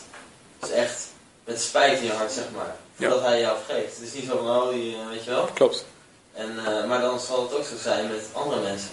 Dus 0.59 0.69
echt 0.69 1.07
met 1.43 1.61
spijt 1.61 1.99
in 1.99 2.05
je 2.05 2.11
hart, 2.11 2.31
zeg 2.31 2.43
maar. 2.55 2.75
Ja. 2.95 3.09
Voordat 3.09 3.27
hij 3.27 3.39
jou 3.39 3.57
vergeeft. 3.65 3.95
Het 3.95 4.07
is 4.07 4.13
niet 4.13 4.25
zo 4.25 4.37
van, 4.37 4.61
oh, 4.61 4.69
die, 4.69 4.95
eh, 4.95 5.07
weet 5.07 5.23
je 5.23 5.29
wel. 5.29 5.45
Klopt. 5.53 5.85
En, 6.33 6.65
eh, 6.65 6.85
maar 6.85 7.01
dan 7.01 7.19
zal 7.19 7.41
het 7.41 7.53
ook 7.53 7.65
zo 7.65 7.75
zijn 7.81 8.07
met 8.07 8.23
andere 8.31 8.61
mensen. 8.61 8.89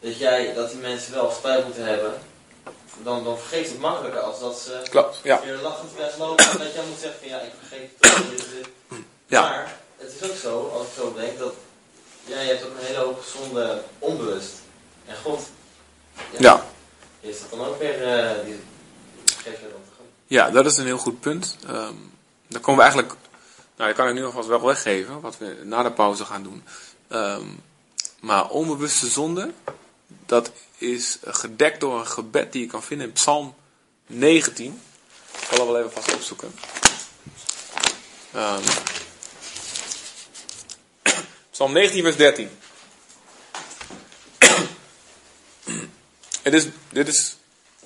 Dat 0.00 0.18
jij, 0.18 0.54
dat 0.54 0.70
die 0.70 0.78
mensen 0.78 1.14
wel 1.14 1.30
spijt 1.30 1.64
moeten 1.64 1.84
hebben. 1.84 2.14
Dan, 3.02 3.24
dan 3.24 3.38
vergeet 3.38 3.68
het 3.68 3.78
makkelijker 3.78 4.20
als 4.20 4.40
dat 4.40 4.58
ze 4.58 4.80
Klopt. 4.90 5.20
Ja. 5.22 5.40
weer 5.44 5.58
lachend 5.62 5.90
weglopen. 5.96 6.44
En 6.50 6.58
dat 6.64 6.74
jij 6.74 6.84
moet 6.88 7.00
zeggen 7.00 7.20
van 7.20 7.28
ja, 7.28 7.40
ik 7.40 7.52
vergeet 7.58 7.90
het 8.00 8.36
dit. 8.36 8.68
Ja. 9.26 9.40
Maar 9.40 9.76
het 9.96 10.12
is 10.20 10.30
ook 10.30 10.36
zo, 10.36 10.72
als 10.78 10.86
ik 10.86 10.92
zo 10.96 11.12
denk, 11.14 11.38
dat 11.38 11.54
jij 12.24 12.46
hebt 12.46 12.64
ook 12.64 12.70
een 12.78 12.86
hele 12.86 12.98
hoop 12.98 13.22
zonde 13.36 13.82
onbewust. 13.98 14.52
En 15.06 15.16
God, 15.22 15.40
Ja. 16.38 16.66
Is 17.26 17.40
dat 17.40 17.50
dan 17.50 17.66
ook 17.66 17.78
weer, 17.78 18.02
eh 18.02 18.44
die. 18.44 18.60
Ja, 20.26 20.50
dat 20.50 20.66
is 20.66 20.76
een 20.76 20.84
heel 20.86 20.98
goed 20.98 21.20
punt. 21.20 21.56
Ehm 21.66 21.94
dan 22.48 22.60
komen 22.60 22.84
we 22.84 22.90
eigenlijk. 22.90 23.14
Nou, 23.76 23.88
dat 23.88 23.98
kan 23.98 24.08
ik 24.08 24.14
nu 24.14 24.24
alvast 24.24 24.48
wel 24.48 24.64
weggeven, 24.64 25.20
wat 25.20 25.38
we 25.38 25.60
na 25.64 25.82
de 25.82 25.92
pauze 25.92 26.24
gaan 26.24 26.42
doen. 26.42 26.64
Ehm, 27.08 27.46
maar 28.20 28.48
onbewuste 28.48 29.06
zonde, 29.06 29.52
dat 30.26 30.52
is 30.78 31.18
gedekt 31.24 31.80
door 31.80 31.98
een 31.98 32.06
gebed 32.06 32.52
die 32.52 32.60
je 32.60 32.66
kan 32.66 32.82
vinden 32.82 33.06
in 33.06 33.12
Psalm 33.12 33.54
19. 34.06 34.80
Ik 35.32 35.46
zal 35.48 35.58
dat 35.58 35.66
wel 35.66 35.78
even 35.78 35.92
vast 35.92 36.14
opzoeken. 36.14 36.54
Ehm, 38.32 38.62
Psalm 41.50 41.72
19, 41.72 42.02
vers 42.02 42.16
13. 42.16 42.50
Het 46.46 46.54
is, 46.54 46.66
dit 46.88 47.08
is 47.08 47.36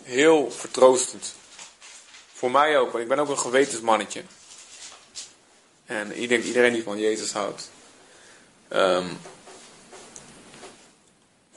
heel 0.03 0.51
vertroostend. 0.51 1.35
Voor 2.33 2.51
mij 2.51 2.79
ook, 2.79 2.91
want 2.91 3.03
ik 3.03 3.09
ben 3.09 3.19
ook 3.19 3.29
een 3.29 3.39
gewetensmannetje. 3.39 4.23
En 5.87 6.23
ik 6.23 6.29
denk 6.29 6.45
iedereen 6.45 6.73
die 6.73 6.83
van 6.83 6.99
Jezus 6.99 7.33
houdt. 7.33 7.71
Ehm, 8.69 9.07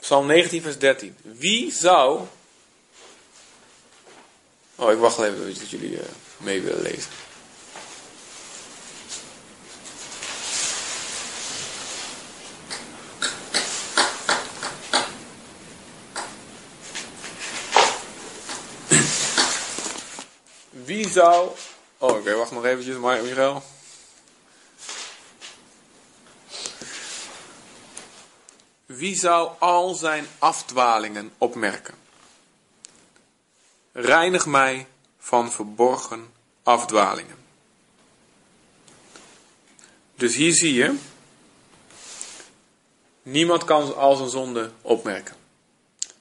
Psalm 0.00 0.26
19, 0.26 0.62
vers 0.62 0.78
13. 0.78 1.16
Wie 1.22 1.72
zou. 1.72 2.26
Oh, 4.74 4.92
ik 4.92 4.98
wacht 4.98 5.18
even 5.18 5.54
dat 5.58 5.70
jullie 5.70 5.98
eh, 5.98 6.06
mee 6.36 6.60
willen 6.60 6.82
lezen. 6.82 7.10
Wie 20.84 21.03
zou. 21.14 21.50
Oh, 21.98 22.16
oké, 22.16 22.34
wacht 22.34 22.50
nog 22.50 22.64
eventjes, 22.64 22.96
Michael. 22.96 23.62
Wie 28.86 29.16
zou 29.16 29.50
al 29.58 29.94
zijn 29.94 30.26
afdwalingen 30.38 31.32
opmerken? 31.38 31.94
Reinig 33.92 34.46
mij 34.46 34.86
van 35.18 35.52
verborgen 35.52 36.32
afdwalingen. 36.62 37.36
Dus 40.14 40.36
hier 40.36 40.52
zie 40.52 40.74
je, 40.74 40.96
niemand 43.22 43.64
kan 43.64 43.96
al 43.96 44.16
zijn 44.16 44.28
zonde 44.28 44.70
opmerken. 44.82 45.34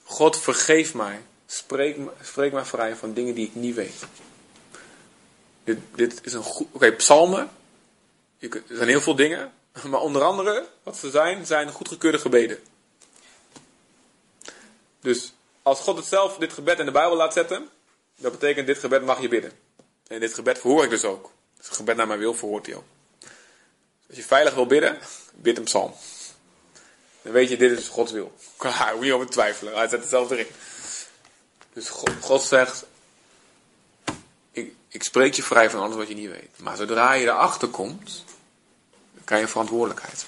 God 0.03 0.39
vergeef 0.39 0.93
mij, 0.93 1.21
spreek, 1.45 1.97
spreek 2.21 2.51
mij 2.51 2.65
vrij 2.65 2.95
van 2.95 3.13
dingen 3.13 3.35
die 3.35 3.47
ik 3.47 3.55
niet 3.55 3.75
weet. 3.75 4.05
Dit, 5.63 5.77
dit 5.95 6.19
is 6.23 6.33
een 6.33 6.43
goed. 6.43 6.67
Oké, 6.71 6.91
psalmen. 6.91 7.49
Er 8.39 8.61
zijn 8.69 8.87
heel 8.87 9.01
veel 9.01 9.15
dingen. 9.15 9.53
Maar 9.89 9.99
onder 9.99 10.21
andere, 10.23 10.67
wat 10.83 10.97
ze 10.97 11.09
zijn, 11.09 11.45
zijn 11.45 11.71
goedgekeurde 11.71 12.19
gebeden. 12.19 12.59
Dus 14.99 15.33
als 15.63 15.79
God 15.79 15.97
het 15.97 16.05
zelf 16.05 16.37
dit 16.37 16.53
gebed 16.53 16.79
in 16.79 16.85
de 16.85 16.91
Bijbel 16.91 17.15
laat 17.15 17.33
zetten, 17.33 17.69
dat 18.17 18.31
betekent 18.31 18.67
dit 18.67 18.77
gebed 18.77 19.05
mag 19.05 19.21
je 19.21 19.27
bidden. 19.27 19.51
En 20.07 20.19
dit 20.19 20.33
gebed 20.33 20.59
verhoor 20.59 20.83
ik 20.83 20.89
dus 20.89 21.03
ook. 21.03 21.31
Dus 21.57 21.65
het 21.65 21.75
gebed 21.75 21.95
naar 21.95 22.07
mijn 22.07 22.19
wil 22.19 22.33
verhoort 22.33 22.65
hij 22.65 22.75
ook. 22.75 22.83
Dus 23.19 24.07
als 24.07 24.17
je 24.17 24.23
veilig 24.23 24.53
wil 24.53 24.65
bidden, 24.65 24.97
bid 25.33 25.57
een 25.57 25.63
psalm. 25.63 25.93
Dan 27.21 27.31
weet 27.31 27.49
je, 27.49 27.57
dit 27.57 27.79
is 27.79 27.87
Gods 27.87 28.11
wil. 28.11 28.33
Klaar, 28.57 28.95
moet 28.95 29.05
je 29.05 29.13
over 29.13 29.29
twijfelen. 29.29 29.73
Hij 29.73 29.87
zet 29.87 29.99
het 29.99 30.09
zelf 30.09 30.31
erin. 30.31 30.47
Dus 31.73 31.89
God, 31.89 32.11
God 32.21 32.41
zegt, 32.41 32.85
ik, 34.93 35.03
spreek 35.03 35.33
je 35.33 35.43
vrij 35.43 35.69
van 35.69 35.81
alles 35.81 35.95
wat 35.95 36.07
je 36.07 36.15
niet 36.15 36.29
weet. 36.29 36.49
Maar 36.57 36.75
zodra 36.75 37.13
je 37.13 37.25
erachter 37.25 37.67
komt, 37.67 38.23
dan 39.13 39.23
krijg 39.23 39.41
je 39.41 39.47
verantwoordelijkheid. 39.47 40.25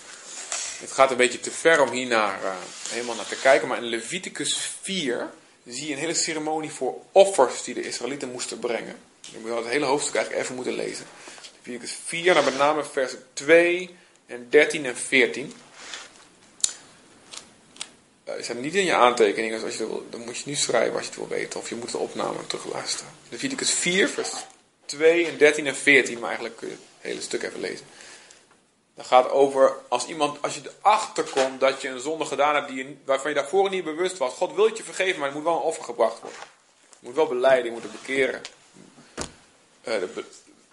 Het 0.80 0.92
gaat 0.92 1.12
een 1.12 1.18
beetje 1.18 1.40
te 1.40 1.52
ver 1.52 1.82
om 1.82 1.90
hier 1.90 2.08
naar, 2.08 2.44
eh, 2.44 2.52
helemaal 2.90 3.16
naar 3.16 3.28
te 3.28 3.40
kijken. 3.42 3.68
Maar 3.68 3.78
in 3.78 3.84
Leviticus 3.84 4.72
4 4.82 5.30
zie 5.66 5.88
je 5.88 5.94
een 5.94 6.00
hele 6.00 6.14
ceremonie 6.14 6.72
voor 6.72 7.02
offers 7.12 7.64
die 7.64 7.74
de 7.74 7.82
Israëlieten 7.82 8.32
moesten 8.32 8.60
brengen. 8.60 8.96
Je 9.22 9.38
moet 9.42 9.56
het 9.56 9.68
hele 9.68 9.86
hoofdstuk 9.86 10.16
eigenlijk 10.16 10.44
even 10.44 10.56
moeten 10.56 10.74
lezen. 10.74 11.06
Leviticus 11.64 11.98
4, 12.06 12.34
nou 12.34 12.46
met 12.46 12.58
name 12.58 12.84
versen 12.84 13.24
2 13.34 13.96
en 14.26 14.48
13 14.50 14.86
en 14.86 14.98
14. 14.98 15.54
Eh, 18.24 18.38
is 18.38 18.48
niet 18.54 18.76
in 18.76 18.86
je 18.86 18.94
aantekeningen, 18.94 19.56
dus 19.56 19.66
als 19.66 19.78
je 19.78 19.88
wil, 19.88 20.08
dan 20.10 20.22
moet 20.22 20.38
je 20.38 20.44
nu 20.46 20.56
schrijven 20.56 20.96
als 20.96 21.04
je 21.04 21.10
het 21.10 21.20
wil 21.20 21.28
weten. 21.28 21.60
Of 21.60 21.70
je 21.70 21.76
moet 21.76 21.92
de 21.92 21.98
opname 21.98 22.48
terugluisteren. 22.48 23.12
Leviticus 23.30 23.72
4, 23.72 24.10
vers 24.10 24.32
2 24.86 25.28
en 25.28 25.38
13 25.38 25.68
en 25.68 25.76
14, 25.76 26.20
maar 26.20 26.28
eigenlijk 26.28 26.58
kun 26.58 26.68
je 26.68 26.74
het 26.74 26.84
hele 27.00 27.22
stuk 27.22 27.44
even 27.44 27.60
lezen. 27.60 27.86
Dat 28.96 29.06
gaat 29.06 29.30
over 29.30 29.76
als 29.88 30.06
iemand, 30.06 30.42
als 30.42 30.56
je 30.56 30.62
erachter 30.82 31.24
komt 31.24 31.60
dat 31.60 31.82
je 31.82 31.88
een 31.88 32.00
zonde 32.00 32.26
gedaan 32.26 32.56
hebt 32.56 32.68
die 32.68 32.78
je, 32.78 32.96
waarvan 33.06 33.30
je 33.30 33.36
daarvoor 33.36 33.70
niet 33.70 33.84
bewust 33.84 34.18
was. 34.18 34.34
God 34.34 34.56
wil 34.56 34.66
het 34.66 34.78
je 34.78 34.84
vergeven, 34.84 35.20
maar 35.20 35.30
er 35.30 35.36
moet 35.36 35.44
wel 35.44 35.56
een 35.56 35.62
offer 35.62 35.84
gebracht 35.84 36.20
worden. 36.20 36.40
Je 37.00 37.08
moet 37.08 37.16
wel 37.16 37.28
beleiden, 37.28 37.66
je 37.66 37.72
moet 37.72 37.84
het 37.84 37.92
bekeren. 37.92 38.42
Be- 39.84 40.26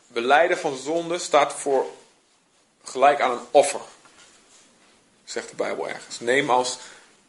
beleiden 0.07 0.59
van 0.59 0.77
zonde 0.77 1.19
staat 1.19 1.53
voor 1.53 1.87
gelijk 2.85 3.21
aan 3.21 3.31
een 3.31 3.47
offer. 3.51 3.81
Zegt 5.25 5.49
de 5.49 5.57
Bijbel 5.57 5.89
ergens. 5.89 6.21
Neem, 6.21 6.51
als, 6.51 6.79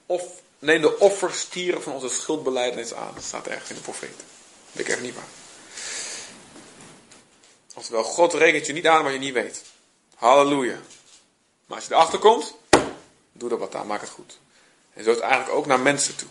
of, 0.05 0.23
neem 0.59 0.81
de 0.81 0.99
offerstieren 0.99 1.81
van 1.81 1.93
onze 1.93 2.09
schuldbeleidenis 2.09 2.93
aan. 2.93 3.11
Dat 3.13 3.23
staat 3.23 3.47
ergens 3.47 3.69
in 3.69 3.75
de 3.75 3.81
profeten. 3.81 4.25
Weet 4.71 4.88
ik 4.88 4.93
echt 4.93 5.01
niet 5.01 5.15
waar. 5.15 5.42
Oftewel, 7.74 8.03
God 8.03 8.34
rekent 8.34 8.65
je 8.65 8.74
niet 8.74 8.88
aan 8.88 9.03
wat 9.03 9.13
je 9.13 9.19
niet 9.19 9.34
weet. 9.34 9.63
Halleluja. 10.15 10.80
Maar 11.65 11.78
als 11.78 11.88
je 11.88 11.93
erachter 11.93 12.19
komt, 12.19 12.55
doe 13.32 13.51
er 13.51 13.57
wat 13.57 13.76
aan, 13.76 13.88
maak 13.88 14.01
het 14.01 14.09
goed. 14.09 14.39
En 14.93 15.03
zo 15.03 15.09
is 15.09 15.15
het 15.15 15.26
eigenlijk 15.26 15.55
ook 15.55 15.65
naar 15.65 15.80
mensen 15.80 16.15
toe. 16.15 16.28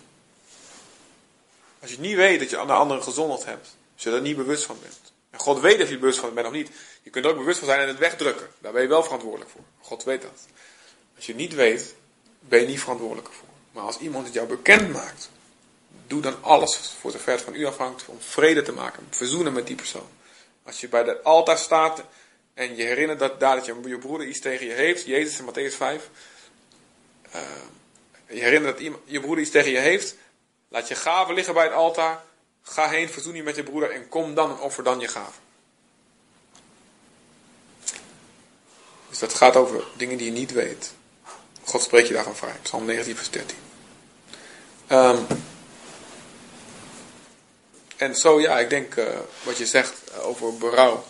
Als 1.81 1.91
je 1.91 2.01
niet 2.01 2.17
weet 2.17 2.39
dat 2.39 2.51
je 2.51 2.59
aan 2.59 2.67
de 2.67 2.73
anderen 2.73 3.03
gezondigd 3.03 3.45
hebt, 3.45 3.77
als 3.95 4.03
je 4.03 4.11
er 4.11 4.21
niet 4.21 4.37
bewust 4.37 4.65
van 4.65 4.79
bent. 4.83 5.13
En 5.31 5.39
God 5.39 5.61
weet 5.61 5.81
of 5.81 5.89
je 5.89 5.95
er 5.95 6.01
bewust 6.01 6.19
van 6.19 6.35
bent 6.35 6.47
of 6.47 6.53
niet. 6.53 6.71
Je 7.03 7.11
kunt 7.11 7.25
er 7.25 7.31
ook 7.31 7.37
bewust 7.37 7.59
van 7.59 7.69
zijn 7.69 7.81
en 7.81 7.89
het 7.89 7.99
wegdrukken. 7.99 8.49
Daar 8.59 8.73
ben 8.73 8.83
je 8.83 8.89
wel 8.89 9.03
verantwoordelijk 9.03 9.51
voor. 9.51 9.63
God 9.81 10.05
weet 10.05 10.23
dat. 10.23 10.47
Als 11.17 11.27
je 11.27 11.35
niet 11.35 11.55
weet, 11.55 11.95
ben 12.39 12.61
je 12.61 12.67
niet 12.67 12.81
verantwoordelijk 12.81 13.29
voor. 13.33 13.49
Maar 13.73 13.83
als 13.83 13.99
iemand 13.99 14.25
het 14.25 14.35
jou 14.35 14.47
bekend 14.47 14.93
maakt, 14.93 15.31
doe 16.07 16.21
dan 16.21 16.43
alles 16.43 16.95
voor 17.01 17.11
zover 17.11 17.33
het 17.33 17.43
van 17.43 17.55
u 17.55 17.67
afhangt 17.67 18.05
om 18.07 18.17
vrede 18.21 18.63
te 18.63 18.73
maken, 18.73 19.07
verzoenen 19.11 19.53
met 19.53 19.67
die 19.67 19.77
persoon. 19.77 20.09
Als 20.65 20.81
je 20.81 20.89
bij 20.89 21.03
het 21.03 21.25
altaar 21.25 21.59
staat 21.59 22.03
en 22.55 22.77
je 22.77 22.83
herinnert 22.83 23.19
dat 23.19 23.41
daar 23.41 23.57
dat 23.57 23.67
je, 23.67 23.81
je 23.87 23.99
broeder 23.99 24.27
iets 24.27 24.41
tegen 24.41 24.67
je 24.67 24.73
heeft, 24.73 25.05
Jezus 25.05 25.39
in 25.39 25.45
Matthäus 25.45 25.77
5, 25.77 26.11
uh, 27.35 27.41
je 28.29 28.41
herinnert 28.41 28.79
dat 28.79 28.93
je 29.05 29.21
broeder 29.21 29.41
iets 29.41 29.51
tegen 29.51 29.71
je 29.71 29.79
heeft, 29.79 30.17
laat 30.69 30.89
je 30.89 30.95
gaven 30.95 31.35
liggen 31.35 31.55
bij 31.55 31.65
het 31.65 31.73
altaar, 31.73 32.25
ga 32.63 32.89
heen, 32.89 33.09
verzoen 33.09 33.35
je 33.35 33.43
met 33.43 33.57
je 33.57 33.63
broeder 33.63 33.91
en 33.91 34.09
kom 34.09 34.35
dan 34.35 34.51
en 34.51 34.59
offer 34.59 34.85
dan 34.85 35.01
je 35.01 35.09
gaven. 35.09 35.43
Dus 39.09 39.19
dat 39.19 39.35
gaat 39.35 39.57
over 39.57 39.85
dingen 39.97 40.17
die 40.17 40.27
je 40.27 40.33
niet 40.33 40.53
weet. 40.53 40.93
God 41.65 41.83
spreekt 41.83 42.09
je 42.09 42.15
daarvan 42.15 42.37
vrij. 42.37 42.57
Psalm 42.63 42.85
19 42.85 43.17
vers 43.17 43.31
13. 43.31 43.57
Um, 44.89 45.27
en 48.03 48.17
zo 48.17 48.41
ja, 48.41 48.59
ik 48.59 48.71
denk 48.71 48.97
uh, 48.97 49.05
wat 49.43 49.57
je 49.57 49.67
zegt 49.67 49.93
uh, 50.11 50.27
over 50.27 50.57
berouw. 50.57 51.05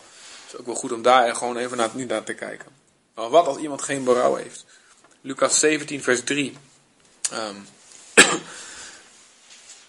is 0.47 0.57
ook 0.57 0.67
wel 0.67 0.75
goed 0.75 0.93
om 0.93 1.03
daar 1.03 1.35
gewoon 1.35 1.57
even 1.57 1.77
naar, 1.77 1.91
nu 1.93 2.05
naar 2.05 2.25
te 2.25 2.35
kijken. 2.35 2.69
Maar 3.15 3.29
wat 3.29 3.47
als 3.47 3.57
iemand 3.57 3.83
geen 3.83 4.05
berouw 4.05 4.35
heeft? 4.35 4.65
Lucas 5.21 5.59
17 5.59 6.03
vers 6.03 6.25
3. 6.25 6.57
Um, 7.33 7.67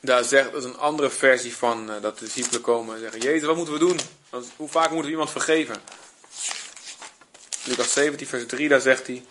daar 0.02 0.24
zegt, 0.24 0.52
dat 0.52 0.64
is 0.64 0.70
een 0.70 0.78
andere 0.78 1.10
versie 1.10 1.56
van 1.56 1.90
uh, 1.90 2.02
dat 2.02 2.20
de 2.20 2.26
discipelen 2.26 2.62
komen 2.62 2.96
en 2.96 3.02
zeggen: 3.02 3.22
Jezus, 3.22 3.48
wat 3.48 3.56
moeten 3.56 3.74
we 3.74 3.80
doen? 3.80 4.00
Want 4.30 4.48
hoe 4.56 4.70
vaak 4.70 4.88
moeten 4.88 5.06
we 5.06 5.12
iemand 5.12 5.32
vergeven? 5.32 5.76
Lucas 7.64 7.92
17, 7.92 8.28
vers 8.28 8.46
3, 8.46 8.70
daar 8.70 8.82
zegt 8.82 9.08
hij: 9.08 9.26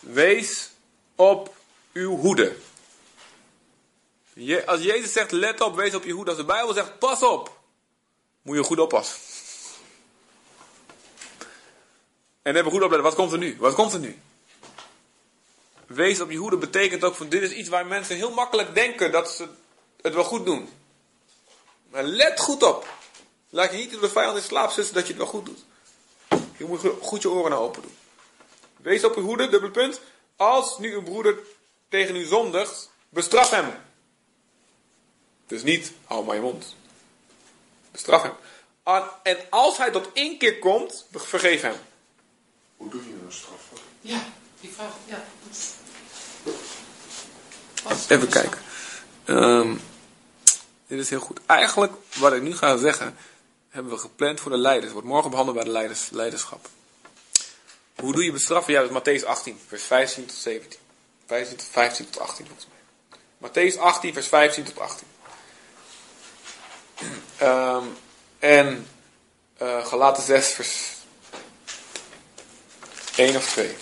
Wees 0.00 0.70
op 1.14 1.54
uw 1.92 2.16
hoede. 2.16 2.56
Je, 4.44 4.66
als 4.66 4.82
Jezus 4.82 5.12
zegt: 5.12 5.32
Let 5.32 5.60
op, 5.60 5.74
wees 5.74 5.94
op 5.94 6.04
je 6.04 6.12
hoede. 6.12 6.30
Als 6.30 6.38
de 6.38 6.44
Bijbel 6.44 6.74
zegt: 6.74 6.98
Pas 6.98 7.22
op, 7.22 7.60
moet 8.42 8.56
je 8.56 8.62
goed 8.62 8.78
oppassen. 8.78 9.16
En 12.42 12.54
hebben 12.54 12.72
goed 12.72 12.82
opletten, 12.82 13.08
wat 13.08 13.14
komt 13.14 13.32
er 13.32 13.38
nu? 13.38 13.56
Wat 13.58 13.74
komt 13.74 13.92
er 13.92 13.98
nu? 13.98 14.20
Wees 15.86 16.20
op 16.20 16.30
je 16.30 16.36
hoede 16.36 16.56
betekent 16.56 17.04
ook 17.04 17.14
van 17.14 17.28
dit 17.28 17.42
is 17.42 17.50
iets 17.50 17.68
waar 17.68 17.86
mensen 17.86 18.16
heel 18.16 18.30
makkelijk 18.30 18.74
denken 18.74 19.12
dat 19.12 19.30
ze 19.30 19.48
het 20.00 20.14
wel 20.14 20.24
goed 20.24 20.44
doen. 20.44 20.68
Maar 21.90 22.02
let 22.02 22.40
goed 22.40 22.62
op. 22.62 22.86
Laat 23.50 23.70
je 23.70 23.76
niet 23.76 23.90
door 23.90 24.00
de 24.00 24.08
vijand 24.08 24.36
in 24.36 24.42
slaap 24.42 24.70
zitten 24.70 24.94
dat 24.94 25.02
je 25.06 25.08
het 25.08 25.22
wel 25.22 25.30
goed 25.30 25.46
doet. 25.46 25.64
Je 26.56 26.64
moet 26.64 26.80
goed 27.00 27.22
je 27.22 27.30
oren 27.30 27.50
naar 27.50 27.60
open 27.60 27.82
doen. 27.82 27.96
Wees 28.76 29.04
op 29.04 29.14
je 29.14 29.20
hoede, 29.20 29.48
dubbele 29.48 29.72
punt. 29.72 30.00
Als 30.36 30.78
nu 30.78 30.92
uw 30.92 31.02
broeder 31.02 31.38
tegen 31.88 32.16
u 32.16 32.24
zondigt, 32.24 32.90
bestraf 33.08 33.50
hem. 33.50 33.74
Dus 35.52 35.62
niet, 35.62 35.92
hou 36.04 36.24
maar 36.24 36.34
je 36.34 36.40
mond. 36.40 36.74
Bestraf 37.90 38.22
hem. 38.22 38.32
En 39.22 39.36
als 39.50 39.76
hij 39.76 39.90
tot 39.90 40.08
één 40.12 40.38
keer 40.38 40.58
komt, 40.58 41.06
vergeef 41.12 41.60
hem. 41.60 41.74
Hoe 42.76 42.90
doe 42.90 43.00
je 43.02 43.14
een 43.24 43.32
straf? 43.32 43.60
Ja, 44.00 44.24
die 44.60 44.70
vraag, 44.70 44.92
ja. 45.04 45.24
Even 48.08 48.28
kijken. 48.28 48.60
Um, 49.26 49.80
dit 50.86 50.98
is 50.98 51.10
heel 51.10 51.20
goed. 51.20 51.40
Eigenlijk, 51.46 51.92
wat 52.14 52.32
ik 52.32 52.42
nu 52.42 52.56
ga 52.56 52.76
zeggen, 52.76 53.16
hebben 53.68 53.92
we 53.92 53.98
gepland 53.98 54.40
voor 54.40 54.50
de 54.50 54.58
leiders. 54.58 54.92
Wordt 54.92 55.06
morgen 55.06 55.30
behandeld 55.30 55.56
bij 55.56 55.66
de 55.66 55.72
leiders, 55.72 56.10
leiderschap. 56.10 56.68
Hoe 57.96 58.12
doe 58.12 58.24
je 58.24 58.32
bestraffen? 58.32 58.72
Ja, 58.72 58.80
dat 58.80 58.90
is 58.90 59.20
Matthäus 59.20 59.26
18, 59.26 59.60
vers 59.66 59.82
15 59.82 60.26
tot 60.26 60.36
17. 60.36 60.78
15 61.26 61.56
tot 61.56 61.66
15 61.70 62.10
tot 62.10 62.22
18 62.22 62.46
volgens 62.46 62.66
mij. 62.68 62.80
Matthäus 63.50 63.78
18, 63.78 64.12
vers 64.12 64.28
15 64.28 64.64
tot 64.64 64.78
18. 64.78 65.06
Um, 67.42 67.96
en 68.38 68.86
uh, 69.62 69.86
Galaten 69.86 70.22
6, 70.22 70.48
vers 70.48 70.90
1 73.16 73.36
of 73.36 73.50
2. 73.50 73.76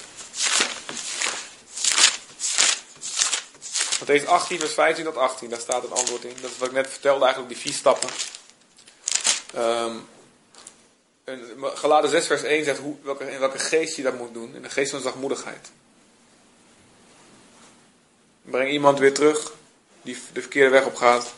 Matthäus 4.01 4.27
18, 4.27 4.59
vers 4.59 4.73
15 4.73 5.05
tot 5.05 5.17
18, 5.17 5.51
daar 5.51 5.61
staat 5.61 5.83
het 5.83 5.93
antwoord 5.93 6.25
in. 6.25 6.35
Dat 6.41 6.51
is 6.51 6.59
wat 6.59 6.69
ik 6.69 6.75
net 6.75 6.91
vertelde, 6.91 7.25
eigenlijk 7.25 7.55
die 7.55 7.63
vier 7.63 7.73
stappen. 7.73 8.09
Um, 9.57 10.09
Geladen 11.61 12.11
6, 12.11 12.27
vers 12.27 12.43
1 12.43 12.65
zegt 12.65 12.79
hoe, 12.79 12.97
welke, 13.03 13.31
in 13.31 13.39
welke 13.39 13.59
geest 13.59 13.97
je 13.97 14.03
dat 14.03 14.19
moet 14.19 14.35
doen. 14.35 14.55
In 14.55 14.63
de 14.63 14.71
geest 14.71 14.91
van 14.91 15.01
zachtmoedigheid. 15.01 15.71
Breng 18.43 18.71
iemand 18.71 18.99
weer 18.99 19.15
terug 19.15 19.53
die 20.03 20.19
de 20.33 20.41
verkeerde 20.41 20.71
weg 20.71 20.85
op 20.85 20.95
gaat. 20.95 21.35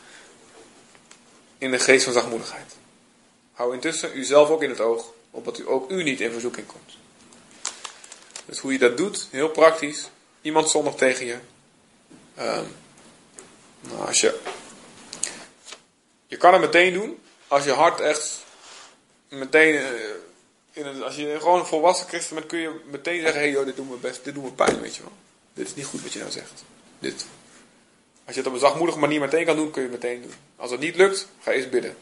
In 1.62 1.70
de 1.70 1.78
geest 1.78 2.04
van 2.04 2.12
zachtmoedigheid. 2.12 2.76
Hou 3.52 3.74
intussen 3.74 4.18
uzelf 4.18 4.48
ook 4.48 4.62
in 4.62 4.70
het 4.70 4.80
oog, 4.80 5.12
opdat 5.30 5.58
u 5.58 5.68
ook 5.68 5.90
u 5.90 6.02
niet 6.02 6.20
in 6.20 6.32
verzoeking 6.32 6.66
komt. 6.66 6.96
Dus 8.44 8.58
hoe 8.58 8.72
je 8.72 8.78
dat 8.78 8.96
doet, 8.96 9.28
heel 9.30 9.48
praktisch. 9.48 10.10
Iemand 10.40 10.70
zondigt 10.70 10.98
tegen 10.98 11.26
je. 11.26 11.38
Um, 12.38 12.74
nou, 13.80 14.06
als 14.06 14.20
je, 14.20 14.38
je 16.26 16.36
kan 16.36 16.52
het 16.52 16.62
meteen 16.62 16.92
doen. 16.92 17.18
Als 17.48 17.64
je 17.64 17.72
hart 17.72 18.00
echt 18.00 18.44
meteen, 19.28 19.74
uh, 19.74 19.90
in 20.72 21.02
als 21.02 21.16
je 21.16 21.36
gewoon 21.40 21.58
een 21.58 21.66
volwassen 21.66 22.08
christen 22.08 22.34
bent, 22.34 22.46
kun 22.46 22.58
je 22.58 22.80
meteen 22.90 23.20
zeggen, 23.20 23.40
hé 23.40 23.46
hey, 23.46 23.50
joh, 23.50 23.64
dit 23.64 23.76
doet 23.76 23.90
me 23.90 23.96
best, 23.96 24.24
dit 24.24 24.34
doet 24.34 24.44
me 24.44 24.52
pijn, 24.52 24.80
weet 24.80 24.96
je 24.96 25.02
wel. 25.02 25.12
Dit 25.54 25.66
is 25.66 25.74
niet 25.74 25.86
goed 25.86 26.02
wat 26.02 26.12
je 26.12 26.18
nou 26.18 26.30
zegt. 26.30 26.64
Dit. 26.98 27.26
Als 28.24 28.34
je 28.34 28.40
het 28.40 28.46
op 28.46 28.52
een 28.52 28.60
zachtmoedige 28.60 28.98
manier 28.98 29.20
meteen 29.20 29.44
kan 29.44 29.56
doen, 29.56 29.70
kun 29.70 29.82
je 29.82 29.88
het 29.88 30.02
meteen 30.02 30.22
doen. 30.22 30.34
Als 30.56 30.70
het 30.70 30.80
niet 30.80 30.96
lukt, 30.96 31.28
ga 31.40 31.50
eerst 31.50 31.70
bidden. 31.70 31.96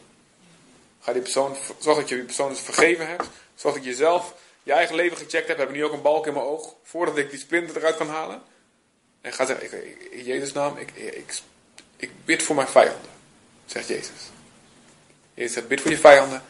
Ga 0.99 1.13
die 1.13 1.21
persoon, 1.21 1.55
zorg 1.79 1.97
dat 1.97 2.09
je 2.09 2.15
die 2.15 2.23
persoon 2.23 2.49
dus 2.49 2.59
vergeven 2.59 3.07
hebt. 3.07 3.25
Zorg 3.55 3.75
dat 3.75 3.83
je 3.83 3.95
zelf 3.95 4.33
je 4.63 4.73
eigen 4.73 4.95
leven 4.95 5.17
gecheckt 5.17 5.47
hebt. 5.47 5.59
Heb 5.59 5.69
ik 5.69 5.75
nu 5.75 5.83
ook 5.83 5.93
een 5.93 6.01
balk 6.01 6.27
in 6.27 6.33
mijn 6.33 6.45
oog, 6.45 6.75
voordat 6.83 7.17
ik 7.17 7.29
die 7.29 7.39
splinter 7.39 7.77
eruit 7.77 7.95
kan 7.95 8.09
halen. 8.09 8.41
En 9.21 9.33
ga 9.33 9.45
zeggen, 9.45 9.85
ik, 9.85 10.07
in 10.11 10.23
Jezus' 10.23 10.53
naam, 10.53 10.77
ik, 10.77 10.91
ik, 10.91 11.39
ik 11.95 12.11
bid 12.25 12.43
voor 12.43 12.55
mijn 12.55 12.67
vijanden. 12.67 13.09
Zegt 13.65 13.87
Jezus. 13.87 14.29
Jezus 15.33 15.53
zegt, 15.53 15.67
bid 15.67 15.81
voor 15.81 15.91
je 15.91 15.97
vijanden. 15.97 16.43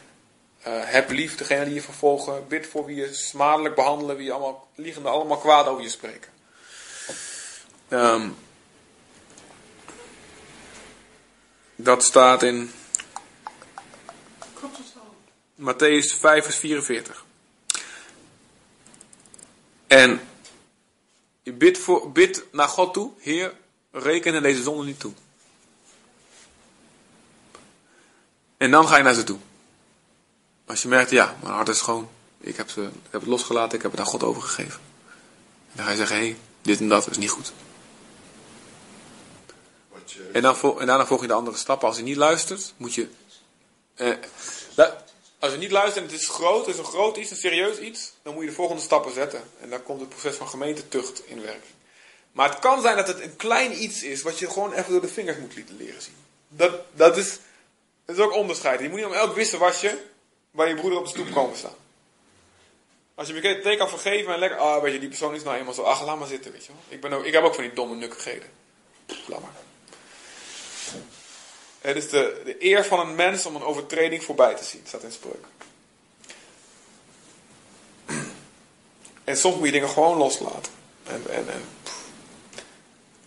Uh, 0.67 0.73
heb 0.83 1.09
lief 1.09 1.35
degene 1.35 1.65
die 1.65 1.73
je 1.73 1.81
vervolgen. 1.81 2.47
Bid 2.47 2.67
voor 2.67 2.85
wie 2.85 2.95
je 2.95 3.13
smadelijk 3.13 3.75
behandelen. 3.75 4.15
Wie 4.15 4.25
je 4.25 4.31
allemaal, 4.31 4.67
liegende 4.75 5.09
allemaal 5.09 5.37
kwaad 5.37 5.67
over 5.67 5.83
je 5.83 5.89
spreken. 5.89 6.31
Um, 7.89 8.35
dat 11.83 12.03
staat 12.03 12.43
in? 12.43 12.71
Matthäus 15.55 16.17
5 16.19 16.43
vers 16.43 16.55
44. 16.55 17.25
En 19.87 20.21
je 21.43 21.53
bidt, 21.53 21.77
voor, 21.77 22.11
bidt 22.11 22.43
naar 22.51 22.67
God 22.67 22.93
toe. 22.93 23.11
Heer, 23.19 23.53
reken 23.91 24.43
deze 24.43 24.61
zonde 24.61 24.85
niet 24.85 24.99
toe. 24.99 25.13
En 28.57 28.71
dan 28.71 28.87
ga 28.87 28.97
je 28.97 29.03
naar 29.03 29.13
ze 29.13 29.23
toe. 29.23 29.39
Als 30.65 30.81
je 30.81 30.87
merkt, 30.87 31.11
ja, 31.11 31.35
mijn 31.41 31.53
hart 31.53 31.69
is 31.69 31.77
schoon. 31.77 32.09
Ik 32.37 32.57
heb, 32.57 32.69
ze, 32.69 32.81
ik 32.81 33.11
heb 33.11 33.21
het 33.21 33.29
losgelaten, 33.29 33.77
ik 33.77 33.81
heb 33.81 33.91
het 33.91 33.99
aan 33.99 34.05
God 34.05 34.23
overgegeven. 34.23 34.79
En 35.69 35.75
dan 35.75 35.85
ga 35.85 35.91
je 35.91 35.97
zeggen, 35.97 36.15
hé, 36.15 36.23
hey, 36.23 36.37
dit 36.61 36.79
en 36.79 36.89
dat 36.89 37.09
is 37.09 37.17
niet 37.17 37.29
goed. 37.29 37.53
En, 40.33 40.41
dan, 40.41 40.55
daarna 40.77 41.05
volg 41.05 41.21
je 41.21 41.27
de 41.27 41.33
andere 41.33 41.57
stappen. 41.57 41.87
Als 41.87 41.97
je 41.97 42.03
niet 42.03 42.17
luistert, 42.17 42.73
moet 42.77 42.93
je... 42.93 43.07
Eh, 43.95 44.13
dat, 44.75 44.93
als 45.39 45.51
je 45.51 45.57
niet 45.57 45.71
luistert 45.71 46.05
en 46.05 46.11
het 46.11 46.21
is 46.21 46.27
groot, 46.27 46.65
het 46.65 46.75
is 46.75 46.81
een 46.81 46.87
groot 46.87 47.17
iets, 47.17 47.31
een 47.31 47.37
serieus 47.37 47.77
iets, 47.77 48.11
dan 48.21 48.33
moet 48.33 48.43
je 48.43 48.49
de 48.49 48.55
volgende 48.55 48.81
stappen 48.81 49.13
zetten. 49.13 49.43
En 49.61 49.69
dan 49.69 49.83
komt 49.83 49.99
het 49.99 50.09
proces 50.09 50.35
van 50.35 50.47
gemeentetucht 50.47 51.21
in 51.25 51.41
werking. 51.41 51.73
Maar 52.31 52.49
het 52.49 52.59
kan 52.59 52.81
zijn 52.81 52.95
dat 52.95 53.07
het 53.07 53.21
een 53.21 53.35
klein 53.35 53.83
iets 53.83 54.03
is 54.03 54.21
wat 54.21 54.39
je 54.39 54.49
gewoon 54.49 54.73
even 54.73 54.91
door 54.91 55.01
de 55.01 55.07
vingers 55.07 55.37
moet 55.37 55.53
leren 55.77 56.01
zien. 56.01 56.15
Dat, 56.47 56.71
dat, 56.93 57.17
is, 57.17 57.39
is 58.05 58.17
ook 58.17 58.33
onderscheid. 58.33 58.79
Je 58.79 58.89
moet 58.89 58.97
niet 58.97 59.07
om 59.07 59.13
elk 59.13 59.35
wisselwasje 59.35 59.97
waar 60.51 60.67
je 60.67 60.75
broeder 60.75 60.99
op 60.99 61.05
de 61.05 61.11
stoep 61.11 61.31
komen 61.31 61.57
staan. 61.57 61.75
Als 63.15 63.27
je 63.27 63.33
meteen 63.33 63.77
kan 63.77 63.89
vergeven 63.89 64.33
en 64.33 64.39
lekker, 64.39 64.59
ah, 64.59 64.81
weet 64.81 64.93
je, 64.93 64.99
die 64.99 65.09
persoon 65.09 65.35
is 65.35 65.43
nou 65.43 65.57
eenmaal 65.57 65.73
zo, 65.73 65.81
ach, 65.81 66.05
laat 66.05 66.19
maar 66.19 66.27
zitten, 66.27 66.51
weet 66.51 66.65
je 66.65 66.71
wel. 66.71 66.81
Ik, 66.87 67.01
ben 67.01 67.25
ik 67.25 67.33
heb 67.33 67.43
ook 67.43 67.55
van 67.55 67.63
die 67.63 67.73
domme 67.73 67.95
nukkigheden. 67.95 68.49
Laat 69.27 69.41
maar. 69.41 69.51
Het 71.81 71.95
is 71.95 72.09
de, 72.09 72.41
de 72.45 72.55
eer 72.65 72.85
van 72.85 72.99
een 72.99 73.15
mens 73.15 73.45
om 73.45 73.55
een 73.55 73.63
overtreding 73.63 74.23
voorbij 74.23 74.55
te 74.55 74.63
zien, 74.63 74.81
staat 74.85 75.03
in 75.03 75.11
spreuken. 75.11 75.49
En 79.23 79.37
soms 79.37 79.55
moet 79.55 79.65
je 79.65 79.71
dingen 79.71 79.89
gewoon 79.89 80.17
loslaten. 80.17 80.71
En, 81.03 81.23
en, 81.29 81.47
en, 81.49 81.63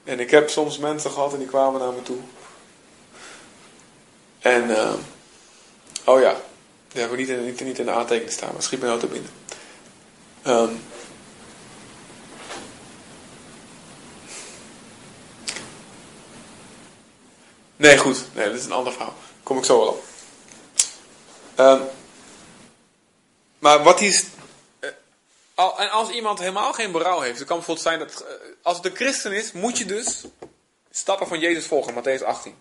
en 0.05 0.21
ik 0.21 0.31
heb 0.31 0.51
soms 0.51 0.79
mensen 0.79 1.11
gehad 1.11 1.33
en 1.33 1.39
die 1.39 1.49
kwamen 1.49 1.81
naar 1.81 1.93
me 1.93 2.03
toe. 2.03 2.19
En, 4.39 4.77
ehm, 4.77 4.99
oh 6.05 6.21
ja, 6.21 6.41
die 6.89 7.01
hebben 7.01 7.19
we 7.19 7.25
niet 7.25 7.29
in, 7.29 7.45
niet, 7.45 7.61
niet 7.61 7.79
in 7.79 7.85
de 7.85 7.91
aantekening 7.91 8.33
staan, 8.33 8.53
maar 8.53 8.63
schiet 8.63 8.81
me 8.81 8.87
nou 8.87 8.99
te 8.99 9.07
binnen. 9.07 9.31
Ehm, 10.43 10.75
nee, 17.77 17.99
goed. 17.99 18.25
Nee, 18.35 18.49
dat 18.49 18.59
is 18.59 18.65
een 18.65 18.73
ander 18.73 18.93
verhaal. 18.93 19.15
Kom 19.43 19.59
ik 19.59 19.65
zo 19.65 19.79
wel 19.79 19.89
op. 19.89 20.05
Ehm, 21.55 21.83
maar 23.59 23.83
wat 23.83 24.01
is. 24.01 24.25
eh, 24.81 24.91
en 25.77 25.91
als 25.91 26.11
iemand 26.11 26.39
helemaal 26.39 26.73
geen 26.73 26.93
berouw 26.93 27.21
heeft, 27.21 27.39
dan 27.39 27.47
kan 27.47 27.57
bijvoorbeeld 27.57 27.87
zijn 27.87 27.99
dat. 27.99 28.21
eh, 28.21 28.35
als 28.63 28.77
het 28.77 28.87
een 28.87 28.97
christen 28.97 29.33
is, 29.33 29.53
moet 29.53 29.79
je 29.79 29.85
dus 29.85 30.25
stappen 30.91 31.27
van 31.27 31.39
Jezus 31.41 31.67
volgen, 31.67 31.95
Matthäus 31.95 32.25
18. 32.25 32.55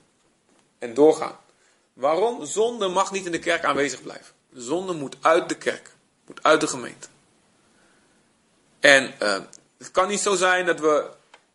En 0.79 0.93
doorgaan. 0.93 1.37
Waarom? 1.93 2.45
Zonde 2.45 2.87
mag 2.87 3.11
niet 3.11 3.25
in 3.25 3.31
de 3.31 3.39
kerk 3.39 3.63
aanwezig 3.63 4.01
blijven. 4.01 4.33
Zonde 4.53 4.93
moet 4.93 5.15
uit 5.21 5.49
de 5.49 5.55
kerk, 5.57 5.89
moet 6.25 6.43
uit 6.43 6.61
de 6.61 6.67
gemeente. 6.67 7.07
En 8.79 9.19
eh, 9.19 9.39
het 9.77 9.91
kan 9.91 10.07
niet 10.07 10.19
zo 10.19 10.35
zijn 10.35 10.65
dat 10.65 10.79
we 10.79 11.09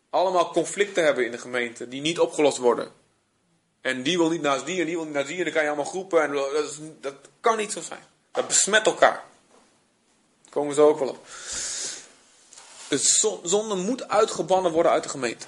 allemaal 0.09 0.51
conflicten 0.51 1.03
hebben 1.03 1.25
in 1.25 1.31
de 1.31 1.37
gemeente 1.37 1.87
die 1.87 2.01
niet 2.01 2.19
opgelost 2.19 2.57
worden. 2.57 2.91
En 3.81 4.03
die 4.03 4.17
wil 4.17 4.29
niet 4.29 4.41
naast 4.41 4.65
die 4.65 4.79
en 4.79 4.85
die 4.85 4.95
wil 4.95 5.05
niet 5.05 5.13
naast 5.13 5.27
die 5.27 5.37
en 5.37 5.43
dan 5.43 5.53
kan 5.53 5.61
je 5.61 5.67
allemaal 5.67 5.85
groepen. 5.85 6.21
En 6.23 6.31
dat, 6.31 6.53
is- 6.69 6.77
dat 7.01 7.13
kan 7.41 7.57
niet 7.57 7.71
zo 7.71 7.81
zijn. 7.81 8.03
Dat 8.31 8.47
besmet 8.47 8.85
elkaar. 8.85 9.23
Daar 10.43 10.51
komen 10.51 10.69
we 10.69 10.75
zo 10.75 10.87
ook 10.87 10.99
wel 10.99 11.09
op. 11.09 11.27
Zon- 12.89 13.39
zonde 13.43 13.75
moet 13.75 14.07
uitgebannen 14.07 14.71
worden 14.71 14.91
uit 14.91 15.03
de 15.03 15.09
gemeente. 15.09 15.45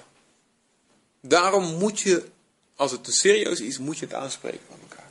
Daarom 1.22 1.78
moet 1.78 2.00
je, 2.00 2.26
als 2.76 2.92
het 2.92 3.04
te 3.04 3.12
serieus 3.12 3.60
is, 3.60 3.78
moet 3.78 3.98
je 3.98 4.06
het 4.06 4.14
aanspreken 4.14 4.60
van 4.70 4.80
elkaar. 4.90 5.10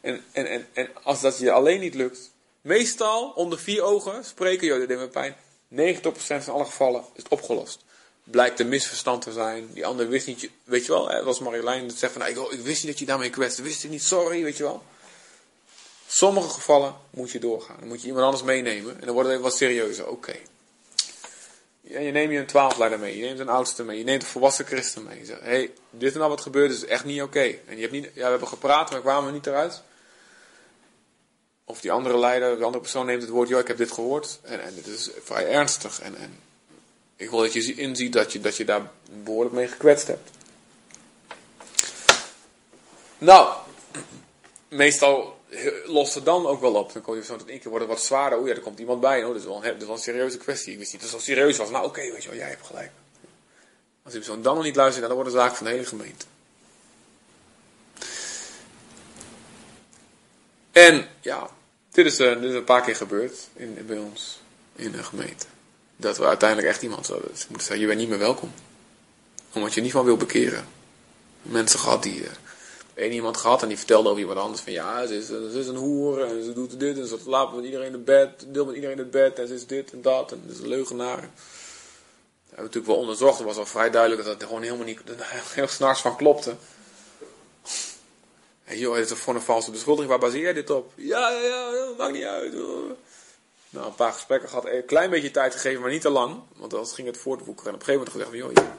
En, 0.00 0.24
en, 0.32 0.46
en, 0.46 0.66
en 0.72 0.90
als 1.02 1.20
dat 1.20 1.38
je 1.38 1.52
alleen 1.52 1.80
niet 1.80 1.94
lukt, 1.94 2.30
meestal 2.60 3.30
onder 3.30 3.58
vier 3.58 3.82
ogen 3.82 4.24
spreken, 4.24 4.66
joh, 4.66 4.78
dat 4.78 4.88
deed 4.88 4.98
me 4.98 5.08
pijn. 5.08 5.36
90% 5.74 6.44
van 6.44 6.54
alle 6.54 6.64
gevallen 6.64 7.04
is 7.14 7.22
het 7.22 7.32
opgelost. 7.32 7.84
Blijkt 8.30 8.60
een 8.60 8.68
misverstand 8.68 9.22
te 9.22 9.32
zijn. 9.32 9.70
Die 9.72 9.86
ander 9.86 10.08
wist 10.08 10.26
niet, 10.26 10.50
weet 10.64 10.86
je 10.86 10.92
wel, 10.92 11.08
hè, 11.08 11.24
was 11.24 11.38
Marjolein 11.38 11.88
dat 11.88 11.96
zegt 11.96 12.12
van, 12.12 12.22
nou, 12.22 12.52
ik, 12.52 12.60
wist 12.60 12.82
niet 12.82 12.90
dat 12.90 12.98
je 12.98 13.06
daarmee 13.06 13.30
kwetste, 13.30 13.62
wist 13.62 13.84
ik 13.84 13.90
niet, 13.90 14.02
sorry, 14.02 14.42
weet 14.42 14.56
je 14.56 14.62
wel. 14.62 14.82
Sommige 16.06 16.48
gevallen 16.48 16.94
moet 17.10 17.30
je 17.30 17.38
doorgaan. 17.38 17.76
Dan 17.78 17.88
moet 17.88 18.00
je 18.00 18.06
iemand 18.06 18.24
anders 18.24 18.44
meenemen 18.44 19.00
en 19.00 19.06
dan 19.06 19.14
wordt 19.14 19.28
het 19.28 19.40
wat 19.40 19.56
serieuzer. 19.56 20.08
Oké. 20.08 20.34
Ja, 21.80 22.00
je 22.00 22.10
neemt 22.10 22.32
je 22.32 22.38
een 22.38 22.46
twaalfleider 22.46 22.98
mee, 22.98 23.16
je 23.16 23.24
neemt 23.24 23.38
een 23.38 23.48
oudste 23.48 23.84
mee, 23.84 23.98
je 23.98 24.04
neemt 24.04 24.22
een 24.22 24.28
volwassen 24.28 24.66
christen 24.66 25.02
mee. 25.02 25.18
Je 25.18 25.24
zegt, 25.24 25.40
hey, 25.40 25.70
dit 25.90 26.12
en 26.12 26.18
dat 26.18 26.28
wat 26.28 26.40
gebeurt 26.40 26.70
is 26.70 26.84
echt 26.84 27.04
niet 27.04 27.22
oké. 27.22 27.54
En 27.66 27.74
je 27.74 27.80
hebt 27.80 27.92
niet, 27.92 28.04
ja, 28.04 28.24
we 28.24 28.30
hebben 28.30 28.48
gepraat, 28.48 28.90
maar 28.90 29.00
kwamen 29.00 29.26
we 29.26 29.32
niet 29.32 29.46
eruit. 29.46 29.82
Of 31.64 31.80
die 31.80 31.92
andere 31.92 32.18
leider, 32.18 32.58
de 32.58 32.64
andere 32.64 32.82
persoon 32.82 33.06
neemt 33.06 33.22
het 33.22 33.30
woord, 33.30 33.48
joh, 33.48 33.60
ik 33.60 33.66
heb 33.66 33.76
dit 33.76 33.92
gehoord. 33.92 34.38
En, 34.42 34.62
en 34.62 34.74
het 34.74 34.86
is 34.86 35.10
vrij 35.24 35.48
ernstig. 35.48 36.00
En, 36.00 36.16
en 36.16 36.38
ik 37.18 37.30
wil 37.30 37.38
dat 37.38 37.52
je 37.52 37.74
inziet 37.74 38.12
dat 38.12 38.32
je, 38.32 38.40
dat 38.40 38.56
je 38.56 38.64
daar 38.64 38.90
behoorlijk 39.22 39.54
mee 39.54 39.68
gekwetst 39.68 40.06
hebt. 40.06 40.30
Nou, 43.18 43.56
meestal 44.68 45.40
lost 45.84 46.14
het 46.14 46.24
dan 46.24 46.46
ook 46.46 46.60
wel 46.60 46.74
op. 46.74 46.92
Dan 46.92 47.02
kom 47.02 47.14
je 47.14 47.24
zo 47.24 47.36
tot 47.36 47.48
één 47.48 47.60
keer 47.60 47.70
wordt 47.70 47.86
het 47.86 47.94
wat 47.94 48.04
zwaarder. 48.04 48.38
Oeh 48.38 48.48
ja, 48.48 48.54
er 48.54 48.60
komt 48.60 48.78
iemand 48.78 49.00
bij. 49.00 49.24
Oh, 49.24 49.28
dat, 49.28 49.36
is 49.36 49.44
wel 49.44 49.60
dat 49.60 49.76
wel 49.78 49.90
een 49.90 49.98
serieuze 49.98 50.38
kwestie. 50.38 50.72
Ik 50.72 50.78
wist 50.78 50.92
niet 50.92 51.00
dat 51.00 51.10
het 51.10 51.20
zo 51.20 51.26
serieus 51.26 51.56
was. 51.56 51.70
Nou 51.70 51.84
oké, 51.84 52.00
weet 52.00 52.22
je 52.22 52.28
wel, 52.28 52.38
jij 52.38 52.48
hebt 52.48 52.66
gelijk. 52.66 52.90
Als 54.02 54.12
die 54.12 54.22
persoon 54.22 54.42
dan 54.42 54.54
nog 54.54 54.64
niet 54.64 54.76
luistert, 54.76 55.06
dan 55.06 55.14
wordt 55.14 55.30
het 55.30 55.40
zaak 55.40 55.54
van 55.54 55.66
de 55.66 55.72
hele 55.72 55.86
gemeente. 55.86 56.26
En 60.72 61.08
ja, 61.20 61.50
dit 61.90 62.06
is, 62.06 62.18
eh, 62.18 62.40
dit 62.40 62.50
is 62.50 62.54
een 62.54 62.64
paar 62.64 62.82
keer 62.82 62.96
gebeurd 62.96 63.48
in, 63.54 63.86
bij 63.86 63.98
ons 63.98 64.40
in 64.76 64.92
de 64.92 65.02
gemeente. 65.02 65.46
Dat 66.00 66.18
we 66.18 66.24
uiteindelijk 66.26 66.68
echt 66.68 66.82
iemand 66.82 67.06
zouden 67.06 67.30
moeten 67.30 67.66
zeggen, 67.66 67.80
je 67.80 67.86
bent 67.86 67.98
niet 67.98 68.08
meer 68.08 68.18
welkom. 68.18 68.52
Omdat 69.52 69.74
je 69.74 69.80
niet 69.80 69.92
van 69.92 70.04
wil 70.04 70.16
bekeren. 70.16 70.68
Mensen 71.42 71.78
gehad 71.78 72.02
die... 72.02 72.24
eh, 72.24 72.30
één 72.98 73.12
iemand 73.12 73.36
gehad 73.36 73.62
en 73.62 73.68
die 73.68 73.76
vertelde 73.76 74.08
over 74.08 74.20
iemand 74.20 74.38
anders 74.38 74.60
van 74.60 74.72
ja, 74.72 75.06
ze 75.06 75.16
is, 75.54 75.66
een 75.66 75.76
hoer 75.76 76.24
en 76.24 76.44
ze 76.44 76.52
doet 76.52 76.80
dit 76.80 76.98
en 76.98 77.06
ze 77.06 77.18
slaapt 77.22 77.54
met 77.54 77.64
iedereen 77.64 77.86
in 77.86 77.92
het 77.92 78.04
bed, 78.04 78.46
deelt 78.48 78.66
met 78.66 78.74
iedereen 78.74 78.98
het 78.98 79.10
bed 79.10 79.38
en 79.38 79.48
ze 79.48 79.54
is 79.54 79.66
dit 79.66 79.92
en 79.92 80.02
dat 80.02 80.32
en 80.32 80.42
ze 80.46 80.52
is 80.52 80.58
een 80.60 80.68
leugenaar. 80.68 81.20
Dat 81.20 81.30
hebben 82.44 82.56
we 82.56 82.62
natuurlijk 82.62 82.86
wel 82.86 82.96
onderzocht, 82.96 83.38
het 83.38 83.46
was 83.46 83.56
al 83.56 83.66
vrij 83.66 83.90
duidelijk 83.90 84.24
dat 84.24 84.38
dat 84.38 84.48
gewoon 84.48 84.62
helemaal 84.62 84.84
niet, 84.86 85.00
heel 85.54 85.68
s'nachts 85.68 86.00
van 86.00 86.16
klopte. 86.16 86.54
En 88.64 88.78
joh, 88.78 88.96
het 88.96 89.10
is 89.10 89.18
voor 89.18 89.34
een 89.34 89.40
valse 89.40 89.70
beschuldiging, 89.70 90.10
waar 90.10 90.18
baseer 90.18 90.46
je 90.46 90.54
dit 90.54 90.70
op? 90.70 90.92
Ja, 90.94 91.30
ja, 91.30 91.40
ja, 91.40 91.70
dat 91.70 91.96
maakt 91.98 92.12
niet 92.12 92.24
uit. 92.24 92.54
hoor. 92.54 92.96
Nou, 93.70 93.86
een 93.86 93.94
paar 93.94 94.12
gesprekken 94.12 94.48
gehad, 94.48 94.66
een 94.66 94.84
klein 94.84 95.10
beetje 95.10 95.30
tijd 95.30 95.52
gegeven, 95.52 95.80
maar 95.80 95.90
niet 95.90 96.00
te 96.00 96.10
lang, 96.10 96.40
want 96.56 96.74
anders 96.74 96.92
ging 96.92 97.06
het 97.06 97.16
voortwoekeren. 97.16 97.68
En 97.68 97.74
op 97.74 97.80
een 97.80 97.86
gegeven 97.86 98.12
moment 98.14 98.32
gezegd 98.32 98.56
joh, 98.56 98.74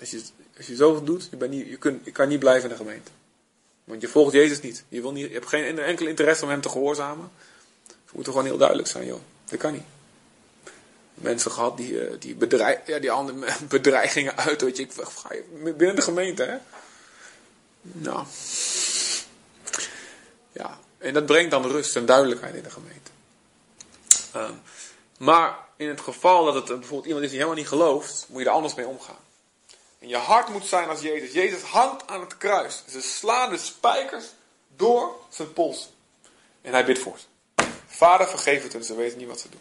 als 0.00 0.10
je, 0.10 0.22
als 0.56 0.66
je 0.66 0.76
zoveel 0.76 1.04
doet, 1.04 1.28
je, 1.30 1.36
bent 1.36 1.50
niet, 1.50 1.68
je, 1.68 1.76
kunt, 1.76 2.04
je 2.04 2.10
kan 2.10 2.28
niet 2.28 2.38
blijven 2.38 2.70
in 2.70 2.76
de 2.76 2.82
gemeente. 2.82 3.10
Want 3.84 4.00
je 4.00 4.08
volgt 4.08 4.32
Jezus 4.32 4.60
niet. 4.60 4.84
Je, 4.88 5.00
wil 5.00 5.12
niet, 5.12 5.26
je 5.26 5.32
hebt 5.32 5.46
geen 5.46 5.78
enkele 5.78 6.08
interesse 6.08 6.44
om 6.44 6.50
hem 6.50 6.60
te 6.60 6.68
gehoorzamen. 6.68 7.30
Het 7.86 8.14
moet 8.14 8.24
toch 8.24 8.34
gewoon 8.34 8.48
heel 8.48 8.58
duidelijk 8.58 8.88
zijn, 8.88 9.06
joh. 9.06 9.20
Dat 9.44 9.58
kan 9.58 9.72
niet. 9.72 9.82
Mensen 11.14 11.50
gehad 11.50 11.76
die, 11.76 12.00
eh, 12.00 12.14
die, 12.18 12.34
bedreig, 12.34 12.86
ja, 12.86 12.98
die 12.98 13.10
andere 13.10 13.52
bedreigingen 13.68 14.36
uit. 14.36 14.62
Weet 14.62 14.76
je, 14.76 14.82
ik 14.82 14.92
ga 14.92 15.28
binnen 15.62 15.96
de 15.96 16.02
gemeente, 16.02 16.42
hè. 16.42 16.56
Nou. 17.80 18.26
Ja, 20.52 20.78
en 20.98 21.14
dat 21.14 21.26
brengt 21.26 21.50
dan 21.50 21.66
rust 21.66 21.96
en 21.96 22.06
duidelijkheid 22.06 22.54
in 22.54 22.62
de 22.62 22.70
gemeente. 22.70 23.10
Ehm, 24.34 24.52
maar 25.18 25.58
in 25.76 25.88
het 25.88 26.00
geval 26.00 26.44
dat 26.44 26.54
het 26.54 26.66
bijvoorbeeld 26.66 27.04
iemand 27.04 27.24
is 27.24 27.30
die 27.30 27.38
helemaal 27.38 27.60
niet 27.60 27.68
gelooft, 27.68 28.26
moet 28.28 28.40
je 28.40 28.48
er 28.48 28.54
anders 28.54 28.74
mee 28.74 28.86
omgaan. 28.86 29.22
En 29.98 30.08
je 30.08 30.16
hart 30.16 30.48
moet 30.48 30.66
zijn 30.66 30.88
als 30.88 31.00
Jezus. 31.00 31.32
Jezus 31.32 31.62
hangt 31.62 32.06
aan 32.06 32.20
het 32.20 32.36
kruis. 32.36 32.82
Ze 32.88 33.00
slaan 33.00 33.50
de 33.50 33.58
spijkers 33.58 34.24
door 34.76 35.16
zijn 35.28 35.52
pols. 35.52 35.88
En 36.62 36.72
hij 36.72 36.84
bidt 36.84 36.98
voor 36.98 37.18
ze. 37.18 37.24
Vader, 37.86 38.28
vergeef 38.28 38.62
het 38.62 38.74
en 38.74 38.84
ze 38.84 38.94
weten 38.94 39.18
niet 39.18 39.28
wat 39.28 39.40
ze 39.40 39.48
doen. 39.48 39.60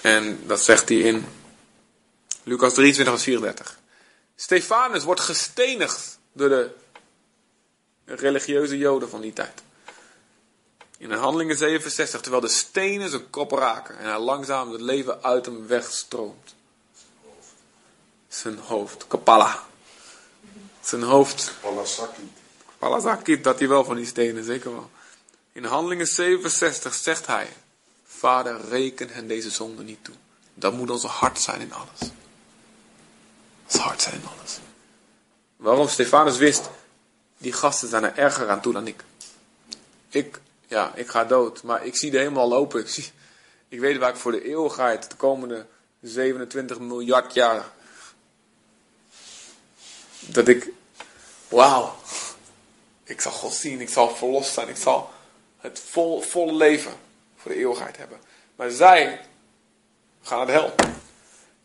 En 0.00 0.46
dat 0.46 0.60
zegt 0.60 0.88
hij 0.88 0.98
in 0.98 1.26
Lucas 2.42 2.74
23 2.74 3.14
vers 3.14 3.24
34. 3.24 3.78
Stefanus 4.36 5.04
wordt 5.04 5.20
gestenigd 5.20 6.18
door 6.32 6.48
de 6.48 6.74
religieuze 8.06 8.78
joden 8.78 9.08
van 9.08 9.20
die 9.20 9.32
tijd. 9.32 9.62
In 10.98 11.08
de 11.08 11.14
handelingen 11.14 11.56
67, 11.56 12.20
terwijl 12.20 12.42
de 12.42 12.48
stenen 12.48 13.10
zijn 13.10 13.30
kop 13.30 13.52
raken 13.52 13.98
en 13.98 14.04
hij 14.04 14.18
langzaam 14.18 14.72
het 14.72 14.80
leven 14.80 15.22
uit 15.22 15.46
hem 15.46 15.66
wegstroomt. 15.66 16.54
Zijn 18.28 18.58
hoofd, 18.58 19.06
kapala. 19.06 19.62
Zijn 20.80 21.02
hoofd, 21.02 21.52
Palasaki. 21.60 22.32
palazaki, 22.78 23.40
dat 23.40 23.58
hij 23.58 23.68
wel 23.68 23.84
van 23.84 23.96
die 23.96 24.06
stenen, 24.06 24.44
zeker 24.44 24.72
wel. 24.72 24.90
In 25.52 25.64
handelingen 25.64 26.06
67 26.06 26.94
zegt 26.94 27.26
hij, 27.26 27.48
Vader, 28.04 28.60
reken 28.68 29.08
hen 29.08 29.26
deze 29.26 29.50
zonde 29.50 29.82
niet 29.82 30.04
toe. 30.04 30.14
Dat 30.54 30.72
moet 30.72 30.90
onze 30.90 31.06
hart 31.06 31.40
zijn 31.40 31.60
in 31.60 31.72
alles. 31.72 32.10
Ons 33.64 33.76
hart 33.76 34.02
zijn 34.02 34.14
in 34.14 34.28
alles. 34.38 34.58
Waarom 35.56 35.88
Stefanus 35.88 36.36
wist, 36.36 36.70
die 37.38 37.52
gasten 37.52 37.88
zijn 37.88 38.04
er 38.04 38.16
erger 38.16 38.50
aan 38.50 38.60
toe 38.60 38.72
dan 38.72 38.86
ik. 38.86 39.04
Ik, 40.08 40.40
ja, 40.66 40.92
ik 40.94 41.08
ga 41.08 41.24
dood, 41.24 41.62
maar 41.62 41.86
ik 41.86 41.96
zie 41.96 42.10
de 42.10 42.18
hemel 42.18 42.42
al 42.42 42.54
open. 42.54 42.80
Ik, 42.80 42.88
zie, 42.88 43.10
ik 43.68 43.80
weet 43.80 43.98
waar 43.98 44.10
ik 44.10 44.16
voor 44.16 44.32
de 44.32 44.44
eeuwigheid, 44.44 45.10
de 45.10 45.16
komende 45.16 45.66
27 46.00 46.78
miljard 46.78 47.34
jaar, 47.34 47.64
dat 50.20 50.48
ik, 50.48 50.70
wauw, 51.48 51.96
ik 53.04 53.20
zal 53.20 53.32
God 53.32 53.52
zien, 53.52 53.80
ik 53.80 53.88
zal 53.88 54.16
verlost 54.16 54.52
zijn, 54.52 54.68
ik 54.68 54.76
zal 54.76 55.10
het 55.56 55.80
vol, 55.80 56.20
volle 56.20 56.52
leven 56.52 56.92
voor 57.36 57.50
de 57.50 57.58
eeuwigheid 57.58 57.96
hebben. 57.96 58.18
Maar 58.56 58.70
zij 58.70 59.20
gaan 60.22 60.36
naar 60.38 60.46
de 60.46 60.52
hel. 60.52 60.74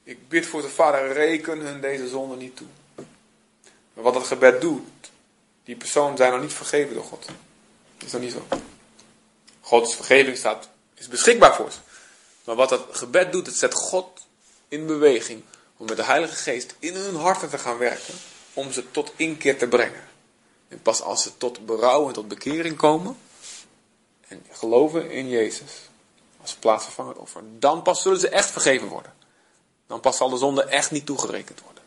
Ik 0.03 0.27
bid 0.27 0.45
voor 0.45 0.61
de 0.61 0.69
Vader, 0.69 1.13
reken 1.13 1.59
hun 1.59 1.81
deze 1.81 2.07
zonde 2.07 2.35
niet 2.35 2.55
toe. 2.55 2.67
Maar 3.93 4.03
wat 4.03 4.13
dat 4.13 4.27
gebed 4.27 4.61
doet, 4.61 5.10
die 5.71 5.79
persoon 5.79 6.17
zijn 6.17 6.31
nog 6.31 6.41
niet 6.41 6.53
vergeven 6.53 6.93
door 6.93 7.03
God. 7.03 7.25
Dat 7.97 8.07
is 8.07 8.11
nog 8.11 8.21
niet 8.21 8.31
zo. 8.31 8.47
Gods 9.61 9.95
vergeving 9.95 10.37
staat, 10.37 10.69
is 10.93 11.07
beschikbaar 11.07 11.55
voor 11.55 11.71
ze. 11.71 11.77
Maar 12.43 12.55
wat 12.55 12.69
dat 12.69 12.87
gebed 12.91 13.31
doet, 13.31 13.45
het 13.45 13.55
zet 13.55 13.73
God 13.73 14.27
in 14.67 14.85
beweging 14.85 15.43
om 15.77 15.85
met 15.85 15.97
de 15.97 16.03
Heilige 16.03 16.35
Geest 16.35 16.75
in 16.79 16.95
hun 16.95 17.15
harten 17.15 17.49
te 17.49 17.57
gaan 17.57 17.77
werken, 17.77 18.13
om 18.53 18.71
ze 18.71 18.91
tot 18.91 19.11
inkeer 19.15 19.57
te 19.57 19.67
brengen. 19.67 20.07
En 20.67 20.81
pas 20.81 21.01
als 21.01 21.23
ze 21.23 21.37
tot 21.37 21.65
berouw 21.65 22.07
en 22.07 22.13
tot 22.13 22.27
bekering 22.27 22.77
komen 22.77 23.17
en 24.27 24.45
geloven 24.51 25.11
in 25.11 25.29
Jezus 25.29 25.71
als 26.41 26.53
plaatsvervangend 26.53 27.17
offer, 27.17 27.41
dan 27.59 27.81
pas 27.81 28.01
zullen 28.01 28.19
ze 28.19 28.29
echt 28.29 28.51
vergeven 28.51 28.87
worden. 28.87 29.13
Dan 29.87 29.99
pas 29.99 30.17
zal 30.17 30.29
de 30.29 30.37
zonde 30.37 30.63
echt 30.63 30.91
niet 30.91 31.05
toegerekend 31.05 31.61
worden. 31.61 31.80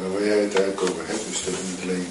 Jij 0.00 0.38
het 0.38 0.54
eigenlijk 0.54 0.82
over 0.82 1.06
hebt, 1.06 1.26
is 1.30 1.44
dat 1.44 1.54
niet 1.62 1.80
alleen 1.82 2.08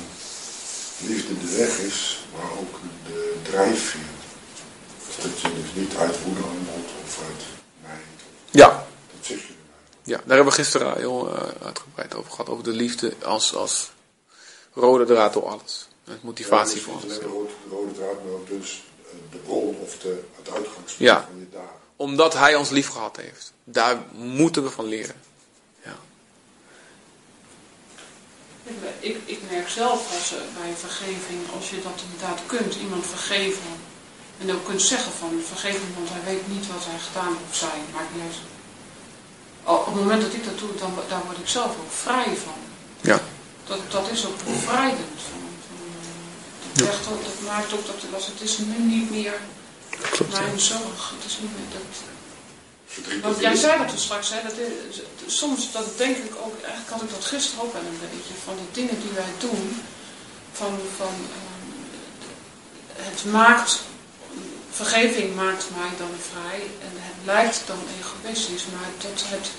liefde 0.99 1.39
de 1.39 1.57
weg 1.57 1.77
is, 1.79 2.25
maar 2.38 2.51
ook 2.59 2.79
de 3.05 3.36
drijfveer. 3.43 4.01
Dus 5.07 5.15
dat 5.23 5.39
je 5.41 5.61
dus 5.61 5.73
niet 5.83 5.95
uit 5.95 6.23
woede 6.23 6.41
handelt 6.41 6.89
of 7.03 7.19
uit 7.27 7.43
nijd. 7.83 8.01
Ja, 8.51 8.67
Dat 8.69 9.25
zeg 9.25 9.38
je 9.38 9.43
erbij. 9.47 9.55
ja, 10.03 10.17
daar 10.25 10.36
hebben 10.36 10.53
we 10.53 10.61
gisteren 10.61 10.97
heel 10.97 11.36
eh, 11.36 11.65
uitgebreid 11.65 12.15
over 12.15 12.31
gehad. 12.31 12.49
Over 12.49 12.63
de 12.63 12.71
liefde 12.71 13.13
als, 13.23 13.55
als 13.55 13.91
rode 14.73 15.05
draad 15.05 15.33
door 15.33 15.45
alles. 15.47 15.88
Met 16.05 16.23
motivatie 16.23 16.77
Ja, 16.77 16.81
voor 16.83 16.93
dus 17.01 17.03
alleen 17.03 17.19
de 17.19 17.25
rode, 17.27 17.49
de 17.69 17.75
rode 17.75 17.91
draad, 17.93 18.23
maar 18.23 18.33
ook 18.33 18.47
dus 18.47 18.83
eh, 19.03 19.09
de 19.31 19.38
bron 19.38 19.75
of 19.81 19.97
de, 19.97 20.23
het 20.36 20.49
uitgangspunt 20.49 21.09
Ja. 21.09 21.27
van 21.31 21.39
je 21.39 21.49
dagen. 21.51 21.69
Omdat 21.95 22.33
hij 22.33 22.55
ons 22.55 22.69
lief 22.69 22.88
gehad 22.88 23.17
heeft. 23.17 23.53
Daar 23.63 23.97
moeten 24.13 24.63
we 24.63 24.69
van 24.69 24.86
leren. 24.86 25.15
Ja. 25.83 25.95
Ik, 28.99 29.18
ik, 29.26 29.39
merk 29.51 29.70
zelf 29.70 29.99
als, 30.18 30.28
eh, 30.32 30.38
bij 30.59 30.74
vergeving, 30.86 31.41
als 31.57 31.70
je 31.70 31.82
dat 31.88 31.97
inderdaad 32.05 32.39
kunt, 32.45 32.76
iemand 32.76 33.05
vergeven. 33.05 33.72
En 34.41 34.51
ook 34.53 34.66
kunt 34.66 34.82
zeggen 34.82 35.11
van 35.20 35.32
vergeef 35.47 35.78
hem, 35.84 35.93
want 35.97 36.09
hij 36.11 36.24
weet 36.32 36.47
niet 36.53 36.68
wat 36.68 36.84
hij 36.89 36.99
gedaan 37.07 37.34
heeft 37.38 37.49
of 37.49 37.55
zij. 37.55 37.78
Maakt 37.93 38.13
niet 38.13 38.24
uit. 38.30 38.38
Al- 39.63 39.78
Op 39.78 39.86
het 39.86 39.95
moment 39.95 40.22
dat 40.22 40.34
ik 40.34 40.43
dat 40.45 40.59
doe, 40.59 40.70
dan, 40.80 40.93
daar 41.09 41.26
word 41.26 41.38
ik 41.38 41.47
zelf 41.47 41.72
ook 41.82 41.93
vrij 42.05 42.32
van. 42.45 42.59
Ja. 43.01 43.20
Dat, 43.70 43.80
dat 43.91 44.05
is 44.16 44.26
ook 44.26 44.38
bevrijdend. 44.45 45.18
Van, 45.30 45.41
van, 45.68 45.80
eh, 46.86 46.91
dat, 47.07 47.24
dat 47.28 47.38
maakt 47.51 47.74
ook 47.74 47.86
dat 47.86 47.99
als 48.13 48.26
het 48.32 48.41
is 48.41 48.57
nu 48.57 48.78
niet 48.95 49.09
meer 49.11 49.38
Klopt. 49.89 50.32
ja. 50.34 50.39
mijn 50.41 50.59
zorg. 50.59 51.01
Het 51.16 51.26
is 51.32 51.38
niet 51.41 51.53
meer 51.57 51.70
dat, 51.78 51.88
want 53.21 53.39
jij 53.39 53.55
zei 53.55 53.77
dat 53.77 53.87
toen 53.87 53.97
straks, 53.97 54.29
hè, 54.29 54.41
dat 54.43 54.57
is, 54.57 55.01
soms 55.25 55.71
dat 55.71 55.97
denk 55.97 56.17
ik 56.17 56.35
ook, 56.35 56.55
eigenlijk 56.61 56.89
had 56.89 57.01
ik 57.01 57.09
dat 57.09 57.25
gisteren 57.25 57.63
ook 57.63 57.73
wel 57.73 57.81
een 57.81 57.99
beetje, 58.11 58.33
van 58.43 58.55
de 58.55 58.71
dingen 58.71 58.99
die 59.01 59.11
wij 59.15 59.33
doen, 59.39 59.81
van, 60.51 60.79
van 60.97 61.13
ehm, 61.35 61.65
het 63.05 63.25
maakt, 63.25 63.81
vergeving 64.71 65.35
maakt 65.35 65.65
mij 65.77 65.89
dan 65.97 66.11
vrij 66.31 66.61
en 66.61 66.91
het 66.93 67.25
lijkt 67.25 67.61
dan 67.65 67.79
egoïstisch, 67.99 68.65
maar 68.73 68.89
dat 69.01 69.23
het 69.25 69.49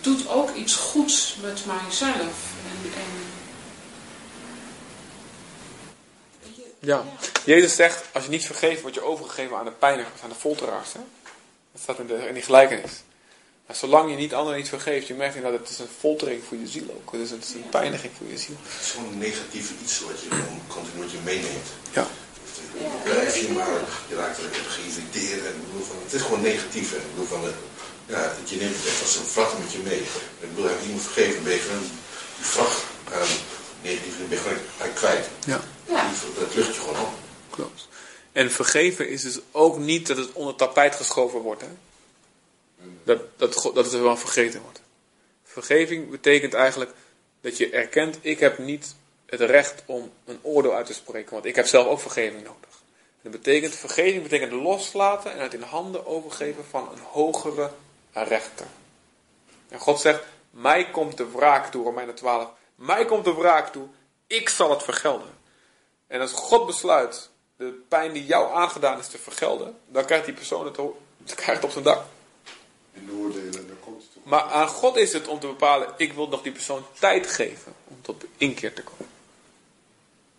doet 0.00 0.28
ook 0.28 0.54
iets 0.54 0.74
goeds 0.74 1.36
met 1.42 1.66
mijzelf. 1.66 2.36
En, 2.70 2.92
en, 2.94 3.30
Ja. 6.84 7.04
Jezus 7.44 7.74
zegt, 7.74 8.04
als 8.12 8.24
je 8.24 8.30
niet 8.30 8.46
vergeeft, 8.46 8.82
word 8.82 8.94
je 8.94 9.04
overgegeven 9.04 9.56
aan 9.56 9.64
de 9.64 9.70
pijnigers, 9.70 10.22
aan 10.22 10.28
de 10.28 10.34
folteraars. 10.34 10.92
Hè? 10.92 11.00
Dat 11.86 11.96
staat 11.96 12.08
in, 12.08 12.14
de, 12.16 12.28
in 12.28 12.34
die 12.34 12.42
gelijkenis. 12.42 12.92
Maar 13.66 13.76
zolang 13.76 14.10
je 14.10 14.16
niet 14.16 14.34
anderen 14.34 14.58
iets 14.60 14.68
vergeeft, 14.68 15.06
je 15.06 15.14
merkt 15.14 15.42
dat 15.42 15.52
het 15.52 15.68
is 15.68 15.78
een 15.78 15.94
foltering 15.98 16.40
voor 16.48 16.58
je 16.58 16.68
ziel 16.68 16.88
ook. 16.96 17.12
Het 17.12 17.20
is 17.20 17.30
een, 17.30 17.38
het 17.38 17.48
is 17.48 17.54
een 17.54 17.68
pijniging 17.68 18.12
voor 18.18 18.26
je 18.34 18.38
ziel. 18.38 18.56
Het 18.62 18.82
is 18.86 18.90
gewoon 18.90 19.12
een 19.12 19.18
negatief 19.18 19.66
iets 19.82 20.00
wat 20.00 20.20
je 20.20 20.28
continu 20.66 20.98
met 21.02 21.10
je 21.10 21.18
meeneemt. 21.24 21.68
Ja. 21.92 22.06
Blijf 23.04 23.36
je 23.36 23.48
maar, 23.48 23.80
je 24.08 24.14
raakt 24.14 24.38
er 24.38 24.44
geïrriteerd 24.76 25.42
en 25.48 25.54
ik 25.60 25.64
bedoel 25.66 25.86
van, 25.90 25.96
het 26.04 26.12
is 26.12 26.22
gewoon 26.22 26.42
negatief. 26.42 26.92
En 26.92 26.98
ik 27.06 27.10
bedoel 27.14 27.30
van, 27.34 27.42
eh, 27.48 27.54
ja, 28.06 28.22
je 28.44 28.56
neemt 28.56 28.76
het 28.76 28.86
echt 28.86 29.02
als 29.02 29.16
een 29.16 29.32
vracht 29.36 29.58
met 29.58 29.72
je 29.72 29.78
mee. 29.78 30.02
Ik 30.44 30.48
bedoel, 30.50 30.68
heb 30.70 30.80
je 30.80 30.86
iemand 30.86 31.04
vergeven, 31.08 31.42
ben 31.42 31.52
je 31.52 31.58
gewoon 31.58 31.86
die 32.38 32.46
vracht 32.54 32.82
aan 33.18 33.32
negatief, 33.82 34.14
ben 34.18 34.38
je 34.38 34.44
gewoon 34.46 34.94
kwijt. 34.94 35.26
Ja, 35.52 35.60
Dat 36.38 36.54
lucht 36.54 36.74
je 36.74 36.80
gewoon 36.80 37.00
op. 37.06 37.12
klopt. 37.50 37.88
En 38.32 38.50
vergeven 38.50 39.08
is 39.08 39.22
dus 39.22 39.40
ook 39.50 39.78
niet 39.78 40.06
dat 40.06 40.16
het 40.16 40.32
onder 40.32 40.54
tapijt 40.54 40.94
geschoven 40.94 41.40
wordt. 41.40 41.60
Hè? 41.60 41.68
Dat, 43.04 43.22
dat, 43.36 43.70
dat 43.74 43.84
het 43.84 44.00
wel 44.00 44.16
vergeten 44.16 44.60
wordt. 44.62 44.80
Vergeving 45.42 46.10
betekent 46.10 46.54
eigenlijk 46.54 46.92
dat 47.40 47.56
je 47.56 47.70
erkent, 47.70 48.18
ik 48.20 48.40
heb 48.40 48.58
niet 48.58 48.94
het 49.26 49.40
recht 49.40 49.82
om 49.86 50.12
een 50.24 50.38
oordeel 50.42 50.74
uit 50.74 50.86
te 50.86 50.94
spreken, 50.94 51.32
want 51.32 51.44
ik 51.44 51.54
heb 51.56 51.66
zelf 51.66 51.86
ook 51.86 52.00
vergeving 52.00 52.44
nodig. 52.44 52.82
Dat 53.22 53.32
betekent, 53.32 53.74
vergeving 53.74 54.22
betekent 54.22 54.52
loslaten 54.52 55.32
en 55.32 55.40
het 55.40 55.54
in 55.54 55.62
handen 55.62 56.06
overgeven 56.06 56.64
van 56.64 56.88
een 56.92 57.00
hogere 57.00 57.70
rechter. 58.12 58.66
En 59.68 59.78
God 59.78 60.00
zegt, 60.00 60.22
mij 60.50 60.90
komt 60.90 61.16
de 61.16 61.30
wraak 61.30 61.70
toe, 61.70 61.84
Romeinen 61.84 62.14
12. 62.14 62.48
Mij 62.74 63.04
komt 63.04 63.24
de 63.24 63.34
wraak 63.34 63.72
toe, 63.72 63.86
ik 64.26 64.48
zal 64.48 64.70
het 64.70 64.82
vergelden. 64.82 65.38
En 66.06 66.20
als 66.20 66.32
God 66.32 66.66
besluit 66.66 67.30
de 67.62 67.82
pijn 67.88 68.12
die 68.12 68.26
jou 68.26 68.54
aangedaan 68.54 68.98
is 68.98 69.08
te 69.08 69.18
vergelden, 69.18 69.76
dan 69.88 70.04
krijgt 70.04 70.24
die 70.24 70.34
persoon 70.34 70.64
het, 70.64 70.76
krijgt 71.34 71.62
het 71.62 71.64
op 71.64 71.70
zijn 71.70 71.84
dak. 71.84 72.04
In 72.92 73.06
de 73.06 73.12
oordelen, 73.12 73.66
dan 73.66 73.80
komt 73.80 74.02
het 74.02 74.16
op. 74.16 74.24
Maar 74.24 74.42
aan 74.42 74.68
God 74.68 74.96
is 74.96 75.12
het 75.12 75.28
om 75.28 75.40
te 75.40 75.46
bepalen, 75.46 75.88
ik 75.96 76.12
wil 76.12 76.28
nog 76.28 76.42
die 76.42 76.52
persoon 76.52 76.84
tijd 76.98 77.26
geven 77.26 77.72
om 77.88 77.96
tot 78.02 78.24
inkeer 78.36 78.74
te 78.74 78.82
komen. 78.82 79.06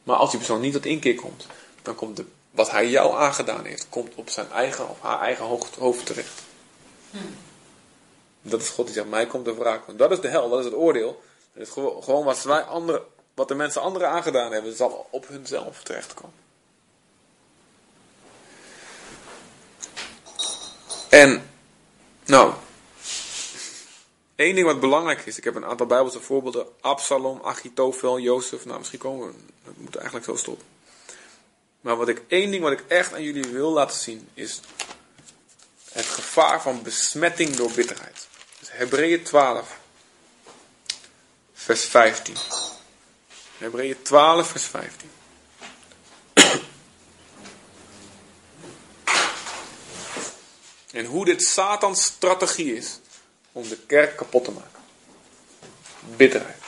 Maar 0.04 0.16
als 0.16 0.30
die 0.30 0.40
persoon 0.40 0.62
niet 0.62 0.74
tot 0.74 0.86
inkeer 0.86 1.16
komt, 1.16 1.48
dan 1.82 1.96
komt 1.96 2.18
de, 2.18 2.26
wat 2.52 2.72
hij 2.72 2.90
jou 2.90 3.16
aangedaan 3.16 3.66
heeft, 3.66 3.90
komt 3.90 4.16
op 4.16 4.30
zijn 4.30 4.52
eigen 4.52 4.90
of 4.90 5.02
haar 5.02 5.22
eigen 5.22 5.46
hoofd, 5.80 6.06
terecht. 6.06 6.42
Dat 8.42 8.62
is 8.62 8.70
God 8.70 8.86
die 8.86 8.96
zegt, 8.96 9.08
mij 9.08 9.26
komt 9.26 9.46
de 9.46 9.54
wraak. 9.54 9.86
Want 9.86 9.98
dat 9.98 10.12
is 10.12 10.22
de 10.22 10.28
hel, 10.28 10.50
dat 10.50 10.60
is 10.60 10.66
het 10.66 10.74
oordeel. 10.74 11.22
Dat 11.54 11.68
is 11.68 11.70
gewoon, 11.70 12.04
gewoon 12.04 12.24
wat, 12.24 12.44
wij 12.44 12.62
anderen, 12.62 13.02
wat 13.34 13.48
de 13.48 13.56
mensen 13.56 13.82
anderen 13.82 14.10
aangedaan 14.10 14.52
hebben, 14.52 14.76
zal 14.76 15.08
op 15.10 15.28
hunzelf 15.28 15.84
terechtkomen. 15.84 16.43
En, 21.14 21.50
nou, 22.26 22.54
Eén 24.36 24.56
ding 24.56 24.66
wat 24.66 24.80
belangrijk 24.80 25.26
is, 25.26 25.38
ik 25.38 25.44
heb 25.44 25.56
een 25.56 25.66
aantal 25.66 25.86
bijbelse 25.86 26.20
voorbeelden. 26.20 26.68
Absalom, 26.82 27.42
Achitofel, 27.44 28.20
Jozef. 28.20 28.66
Nou, 28.66 28.78
misschien 28.78 29.00
komen 29.00 29.28
we, 29.28 29.34
we 29.64 29.72
moeten 29.76 30.00
eigenlijk 30.02 30.30
zo 30.30 30.36
stoppen. 30.36 30.66
Maar 31.82 31.96
wat 31.96 32.08
ik, 32.08 32.22
één 32.28 32.52
ding 32.52 32.64
wat 32.64 32.72
ik 32.72 32.84
echt 32.88 33.14
aan 33.14 33.24
jullie 33.24 33.44
wil 33.44 33.72
laten 33.72 34.00
zien, 34.00 34.30
is 34.34 34.60
het 35.92 36.06
gevaar 36.06 36.62
van 36.62 36.82
besmetting 36.82 37.56
door 37.56 37.72
bitterheid. 37.72 38.28
Dus 38.60 38.72
Hebreeën 38.72 39.24
12, 39.24 39.80
vers 41.54 41.86
15. 41.86 42.36
Hebreeën 43.58 44.02
12, 44.02 44.48
vers 44.48 44.66
15. 44.66 45.10
En 50.94 51.06
hoe 51.06 51.26
dit 51.26 51.44
Satans 51.44 52.04
strategie 52.04 52.76
is 52.76 53.00
om 53.52 53.70
de 53.70 53.78
kerk 53.78 54.18
kapot 54.18 54.44
te 54.44 54.52
maken. 54.52 54.80
Bitterheid. 56.16 56.62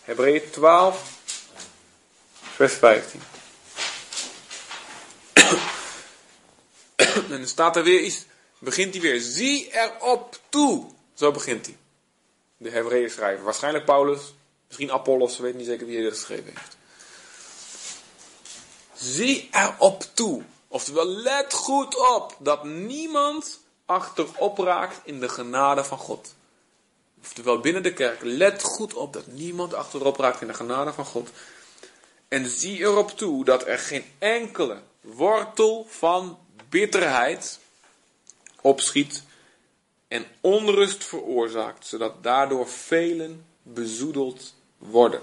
Hebreeën 0.00 0.50
12, 0.50 1.18
vers 2.54 2.72
15. 2.72 3.20
en 6.94 7.28
dan 7.28 7.46
staat 7.46 7.76
er 7.76 7.82
weer 7.82 8.00
iets, 8.00 8.24
begint 8.58 8.92
hij 8.92 9.02
weer. 9.02 9.20
Zie 9.20 9.70
erop 9.72 10.40
toe. 10.48 10.86
Zo 11.14 11.30
begint 11.30 11.66
hij. 11.66 11.76
De 12.56 12.70
Hebreeën 12.70 13.10
schrijver. 13.10 13.44
Waarschijnlijk 13.44 13.84
Paulus, 13.84 14.34
misschien 14.66 14.92
Apollos, 14.92 15.36
we 15.36 15.42
weten 15.42 15.58
niet 15.58 15.66
zeker 15.66 15.86
wie 15.86 15.96
hij 15.96 16.04
dit 16.04 16.14
geschreven 16.14 16.52
heeft. 16.54 16.76
Zie 18.94 19.48
erop 19.52 20.04
toe. 20.14 20.42
Oftewel, 20.72 21.06
let 21.06 21.52
goed 21.52 21.96
op 22.14 22.36
dat 22.38 22.64
niemand 22.64 23.60
achterop 23.86 24.58
raakt 24.58 25.00
in 25.04 25.20
de 25.20 25.28
genade 25.28 25.84
van 25.84 25.98
God. 25.98 26.34
Oftewel, 27.20 27.60
binnen 27.60 27.82
de 27.82 27.92
kerk, 27.92 28.18
let 28.22 28.62
goed 28.62 28.94
op 28.94 29.12
dat 29.12 29.26
niemand 29.26 29.74
achterop 29.74 30.16
raakt 30.16 30.40
in 30.40 30.46
de 30.46 30.54
genade 30.54 30.92
van 30.92 31.04
God. 31.04 31.30
En 32.28 32.48
zie 32.48 32.78
erop 32.78 33.10
toe 33.10 33.44
dat 33.44 33.66
er 33.66 33.78
geen 33.78 34.04
enkele 34.18 34.80
wortel 35.00 35.86
van 35.88 36.38
bitterheid 36.68 37.58
opschiet 38.60 39.22
en 40.08 40.26
onrust 40.40 41.04
veroorzaakt, 41.04 41.86
zodat 41.86 42.22
daardoor 42.22 42.68
velen 42.68 43.46
bezoedeld 43.62 44.54
worden. 44.78 45.22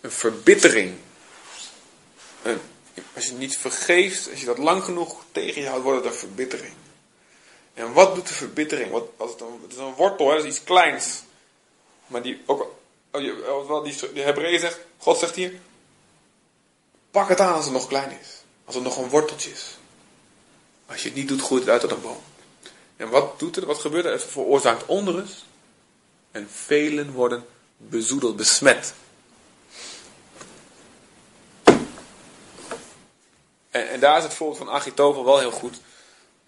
Een 0.00 0.10
verbittering. 0.10 0.94
Een, 2.42 2.60
als 3.14 3.26
je 3.26 3.32
niet 3.32 3.56
vergeeft, 3.56 4.30
als 4.30 4.40
je 4.40 4.46
dat 4.46 4.58
lang 4.58 4.84
genoeg 4.84 5.24
tegen 5.32 5.62
je 5.62 5.68
houdt, 5.68 5.84
wordt 5.84 6.04
het 6.04 6.12
een 6.12 6.18
verbittering. 6.18 6.72
En 7.74 7.92
wat 7.92 8.14
doet 8.14 8.28
de 8.28 8.34
verbittering? 8.34 8.90
Wat, 8.90 9.08
als 9.16 9.30
het, 9.30 9.40
een, 9.40 9.58
het 9.62 9.72
is 9.72 9.78
een 9.78 9.94
wortel, 9.94 10.28
hè, 10.28 10.36
dat 10.36 10.44
is 10.44 10.50
iets 10.50 10.64
kleins. 10.64 11.22
Maar 12.06 12.22
die, 12.22 12.42
ook, 12.46 12.74
oh, 13.10 13.68
wat 13.68 13.84
die, 13.84 14.12
die 14.12 14.22
Hebreeën 14.22 14.60
zegt, 14.60 14.80
God 14.98 15.18
zegt 15.18 15.34
hier, 15.34 15.52
pak 17.10 17.28
het 17.28 17.40
aan 17.40 17.54
als 17.54 17.64
het 17.64 17.74
nog 17.74 17.86
klein 17.86 18.18
is. 18.20 18.28
Als 18.64 18.74
het 18.74 18.84
nog 18.84 18.96
een 18.96 19.08
worteltje 19.08 19.50
is. 19.50 19.76
Als 20.86 21.02
je 21.02 21.08
het 21.08 21.16
niet 21.16 21.28
doet, 21.28 21.42
groeit 21.42 21.62
het 21.62 21.70
uit 21.70 21.80
tot 21.80 21.90
een 21.90 22.00
boom. 22.00 22.22
En 22.96 23.08
wat 23.08 23.38
doet 23.38 23.56
het? 23.56 23.64
Wat 23.64 23.78
gebeurt 23.78 24.04
er? 24.04 24.12
Het 24.12 24.24
veroorzaakt 24.24 24.86
onrust. 24.86 25.44
En 26.30 26.48
velen 26.50 27.12
worden 27.12 27.46
bezoedeld, 27.76 28.36
besmet. 28.36 28.94
En, 33.70 33.88
en 33.88 33.91
daar 34.02 34.16
is 34.18 34.22
het 34.22 34.34
voorbeeld 34.34 34.58
van 34.58 34.70
Achitofel 34.70 35.24
wel 35.24 35.38
heel 35.38 35.50
goed. 35.50 35.80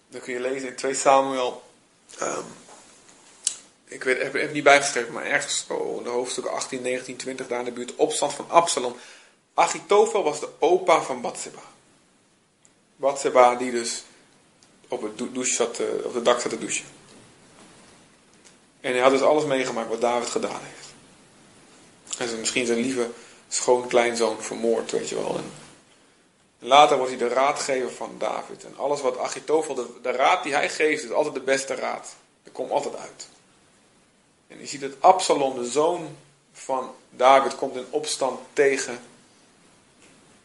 Dan 0.07 0.21
kun 0.21 0.33
je 0.33 0.39
lezen 0.39 0.67
in 0.67 0.75
2 0.75 0.93
Samuel 0.93 1.63
ehm, 2.19 2.43
ik 3.85 4.03
weet, 4.03 4.21
heb 4.21 4.53
niet 4.53 4.63
bijgeschreven, 4.63 5.13
maar 5.13 5.25
ergens 5.25 5.65
zo 5.67 5.97
in 5.97 6.03
de 6.03 6.09
hoofdstukken 6.09 6.53
18, 6.53 6.81
19, 6.81 7.15
20 7.15 7.47
daar 7.47 7.59
in 7.59 7.65
de 7.65 7.71
buurt, 7.71 7.95
opstand 7.95 8.33
van 8.33 8.49
Absalom. 8.49 8.95
Achitofel 9.53 10.23
was 10.23 10.39
de 10.39 10.49
opa 10.59 11.01
van 11.01 11.21
Bathseba. 11.21 11.61
Bathseba 12.95 13.55
die 13.55 13.71
dus 13.71 14.03
op 14.87 15.01
het 15.01 15.17
dou- 15.17 15.31
douche 15.31 15.53
zat, 15.53 15.79
eh, 15.79 15.85
op 16.03 16.13
het 16.13 16.25
dak 16.25 16.39
zat 16.39 16.51
te 16.51 16.57
douchen. 16.57 16.85
En 18.81 18.91
hij 18.91 19.01
had 19.01 19.11
dus 19.11 19.21
alles 19.21 19.45
meegemaakt 19.45 19.89
wat 19.89 20.01
David 20.01 20.29
gedaan 20.29 20.61
heeft. 20.61 20.93
En 22.31 22.39
misschien 22.39 22.65
zijn 22.65 22.79
lieve 22.79 23.09
schoonkleinzoon 23.47 24.41
vermoord, 24.41 24.91
weet 24.91 25.09
je 25.09 25.15
wel. 25.15 25.37
En 25.37 25.51
later 26.65 26.97
wordt 26.97 27.11
hij 27.11 27.27
de 27.27 27.33
raadgever 27.33 27.91
van 27.91 28.15
David. 28.17 28.65
En 28.65 28.77
alles 28.77 29.01
wat 29.01 29.17
Achitofel, 29.17 29.75
de, 29.75 29.87
de 30.01 30.11
raad 30.11 30.43
die 30.43 30.53
hij 30.53 30.69
geeft, 30.69 31.03
is 31.03 31.11
altijd 31.11 31.33
de 31.33 31.41
beste 31.41 31.75
raad. 31.75 32.15
Er 32.43 32.51
komt 32.51 32.71
altijd 32.71 32.95
uit. 32.95 33.27
En 34.47 34.59
je 34.59 34.65
ziet 34.65 34.81
dat 34.81 34.91
Absalom, 34.99 35.55
de 35.55 35.65
zoon 35.65 36.17
van 36.53 36.95
David, 37.09 37.55
komt 37.55 37.75
in 37.75 37.85
opstand 37.89 38.39
tegen 38.53 38.99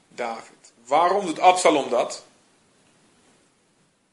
David. 0.08 0.72
Waarom 0.86 1.26
doet 1.26 1.38
Absalom 1.38 1.90
dat? 1.90 2.24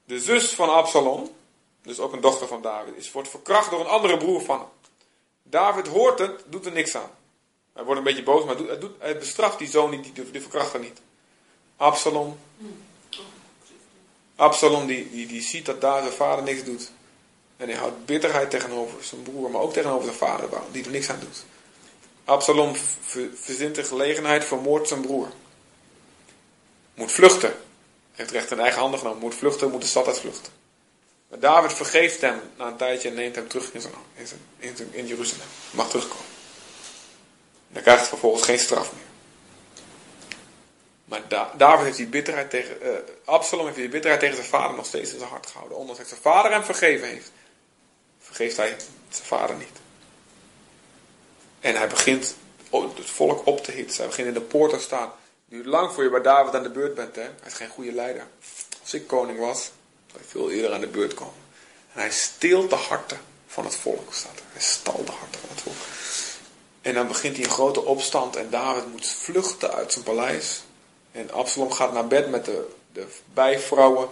De 0.06 0.20
zus 0.20 0.54
van 0.54 0.70
Absalom, 0.70 1.36
dus 1.82 2.00
ook 2.00 2.14
een 2.14 2.22
dochter 2.22 2.48
van 2.48 2.62
David, 2.62 2.96
is, 2.96 3.12
wordt 3.12 3.30
verkracht 3.30 3.70
door 3.70 3.80
een 3.80 3.86
andere 3.86 4.18
broer 4.18 4.42
van 4.42 4.60
hem. 4.60 4.68
David 5.44 5.88
hoort 5.88 6.20
het, 6.20 6.44
doet 6.46 6.66
er 6.66 6.72
niks 6.72 6.96
aan. 6.96 7.12
Hij 7.74 7.84
wordt 7.84 7.98
een 7.98 8.06
beetje 8.06 8.24
boos, 8.24 8.46
maar 8.46 8.56
hij, 8.56 8.78
doet, 8.78 9.20
bestraft 9.20 9.58
die 9.58 9.68
zoon, 9.68 9.90
niet, 9.90 10.16
die, 10.16 10.32
die 10.32 10.42
verkrachter 10.42 10.80
niet. 10.80 11.02
Absalom, 11.78 12.40
Absalom 14.36 14.88
die, 14.88 15.10
die, 15.10 15.28
die 15.28 15.42
ziet 15.42 15.66
dat 15.66 15.82
daar 15.82 16.02
zijn 16.02 16.14
vader 16.14 16.44
niks 16.44 16.64
doet. 16.64 16.92
En 17.58 17.70
hij 17.70 17.78
houdt 17.78 18.06
bitterheid 18.06 18.50
tegenover 18.50 19.04
zijn 19.04 19.22
broer, 19.22 19.50
maar 19.50 19.62
ook 19.62 19.74
tegenover 19.74 20.06
zijn 20.06 20.18
vader, 20.18 20.50
die 20.72 20.86
er 20.86 20.92
niks 20.92 21.10
aan 21.10 21.20
doet. 21.20 21.44
Absalom 22.26 22.76
ver- 23.02 23.30
verzint 23.34 23.76
de 23.76 23.84
gelegenheid, 23.84 24.46
vermoordt 24.46 24.88
zijn 24.88 25.02
broer. 25.02 25.28
Moet 26.94 27.12
vluchten. 27.12 27.56
Heeft 28.12 28.32
recht 28.32 28.52
in 28.52 28.60
eigen 28.60 28.80
handen 28.80 29.00
genomen. 29.00 29.20
Moet 29.20 29.36
vluchten, 29.36 29.72
moet 29.72 29.82
de 29.82 29.88
stad 29.88 30.08
uitvluchten. 30.08 30.52
Maar 31.30 31.40
David 31.40 31.74
vergeeft 31.74 32.22
hem 32.22 32.40
na 32.58 32.68
een 32.68 32.76
tijdje 32.76 33.10
en 33.10 33.16
neemt 33.16 33.36
hem 33.36 33.48
terug 33.48 33.74
in, 33.74 33.82
zijn, 33.82 34.42
in, 34.92 35.08
Jeruzalem. 35.08 35.48
Mag 35.72 35.90
terugkomen. 35.90 36.26
Dan 37.70 37.82
krijgt 37.82 38.00
hij 38.00 38.10
vervolgens 38.10 38.44
geen 38.44 38.60
straf 38.60 38.94
meer. 38.94 39.07
Maar 41.08 41.22
Da- 41.28 41.54
David 41.58 41.86
heeft 41.86 41.98
die 41.98 42.08
bitterheid 42.08 42.50
tegen, 42.50 42.82
eh, 42.82 42.90
Absalom 43.26 43.66
heeft 43.66 43.78
die 43.78 43.90
bitterheid 43.90 44.22
tegen 44.22 44.36
zijn 44.36 44.48
vader 44.48 44.76
nog 44.76 44.86
steeds 44.86 45.12
in 45.12 45.18
zijn 45.18 45.30
hart 45.30 45.48
gehouden. 45.48 45.78
Ondanks 45.78 46.00
dat 46.00 46.10
zijn 46.10 46.22
vader 46.22 46.52
hem 46.52 46.64
vergeven 46.64 47.08
heeft, 47.08 47.32
vergeeft 48.20 48.58
hij 48.58 48.76
zijn 49.10 49.26
vader 49.28 49.56
niet. 49.56 49.78
En 51.60 51.76
hij 51.76 51.88
begint 51.88 52.36
het 52.72 53.10
volk 53.10 53.46
op 53.46 53.64
te 53.64 53.72
hitsen. 53.72 53.98
Hij 53.98 54.08
begint 54.08 54.28
in 54.28 54.34
de 54.34 54.42
poort 54.42 54.72
te 54.72 54.80
staan. 54.80 55.12
Duurt 55.46 55.66
lang 55.66 55.92
voor 55.94 56.04
je 56.04 56.10
bij 56.10 56.22
David 56.22 56.56
aan 56.56 56.64
de 56.64 56.70
beurt 56.70 56.96
bent. 56.96 57.16
Hè? 57.16 57.22
Hij 57.22 57.32
is 57.46 57.54
geen 57.54 57.70
goede 57.70 57.92
leider. 57.92 58.28
Als 58.82 58.94
ik 58.94 59.08
koning 59.08 59.40
was, 59.40 59.72
zou 60.08 60.24
ik 60.24 60.30
veel 60.30 60.52
eerder 60.52 60.74
aan 60.74 60.82
de 60.82 60.88
beurt 60.88 61.14
komen. 61.14 61.34
En 61.94 62.00
hij 62.00 62.12
steelt 62.12 62.70
de 62.70 62.76
harten 62.76 63.20
van 63.48 63.66
het 63.66 63.76
volk. 63.76 64.14
Staat. 64.14 64.42
Hij 64.52 64.62
stal 64.62 65.04
de 65.06 65.12
harten 65.12 65.40
van 65.40 65.50
het 65.50 65.62
volk. 65.62 65.76
En 66.82 66.94
dan 66.94 67.08
begint 67.08 67.36
hij 67.36 67.46
een 67.46 67.52
grote 67.52 67.86
opstand. 67.86 68.36
En 68.36 68.50
David 68.50 68.92
moet 68.92 69.08
vluchten 69.08 69.74
uit 69.74 69.92
zijn 69.92 70.04
paleis. 70.04 70.62
En 71.12 71.32
Absalom 71.32 71.72
gaat 71.72 71.94
naar 71.94 72.08
bed 72.08 72.30
met 72.30 72.46
de, 72.46 72.70
de 72.92 73.08
bijvrouwen, 73.34 74.10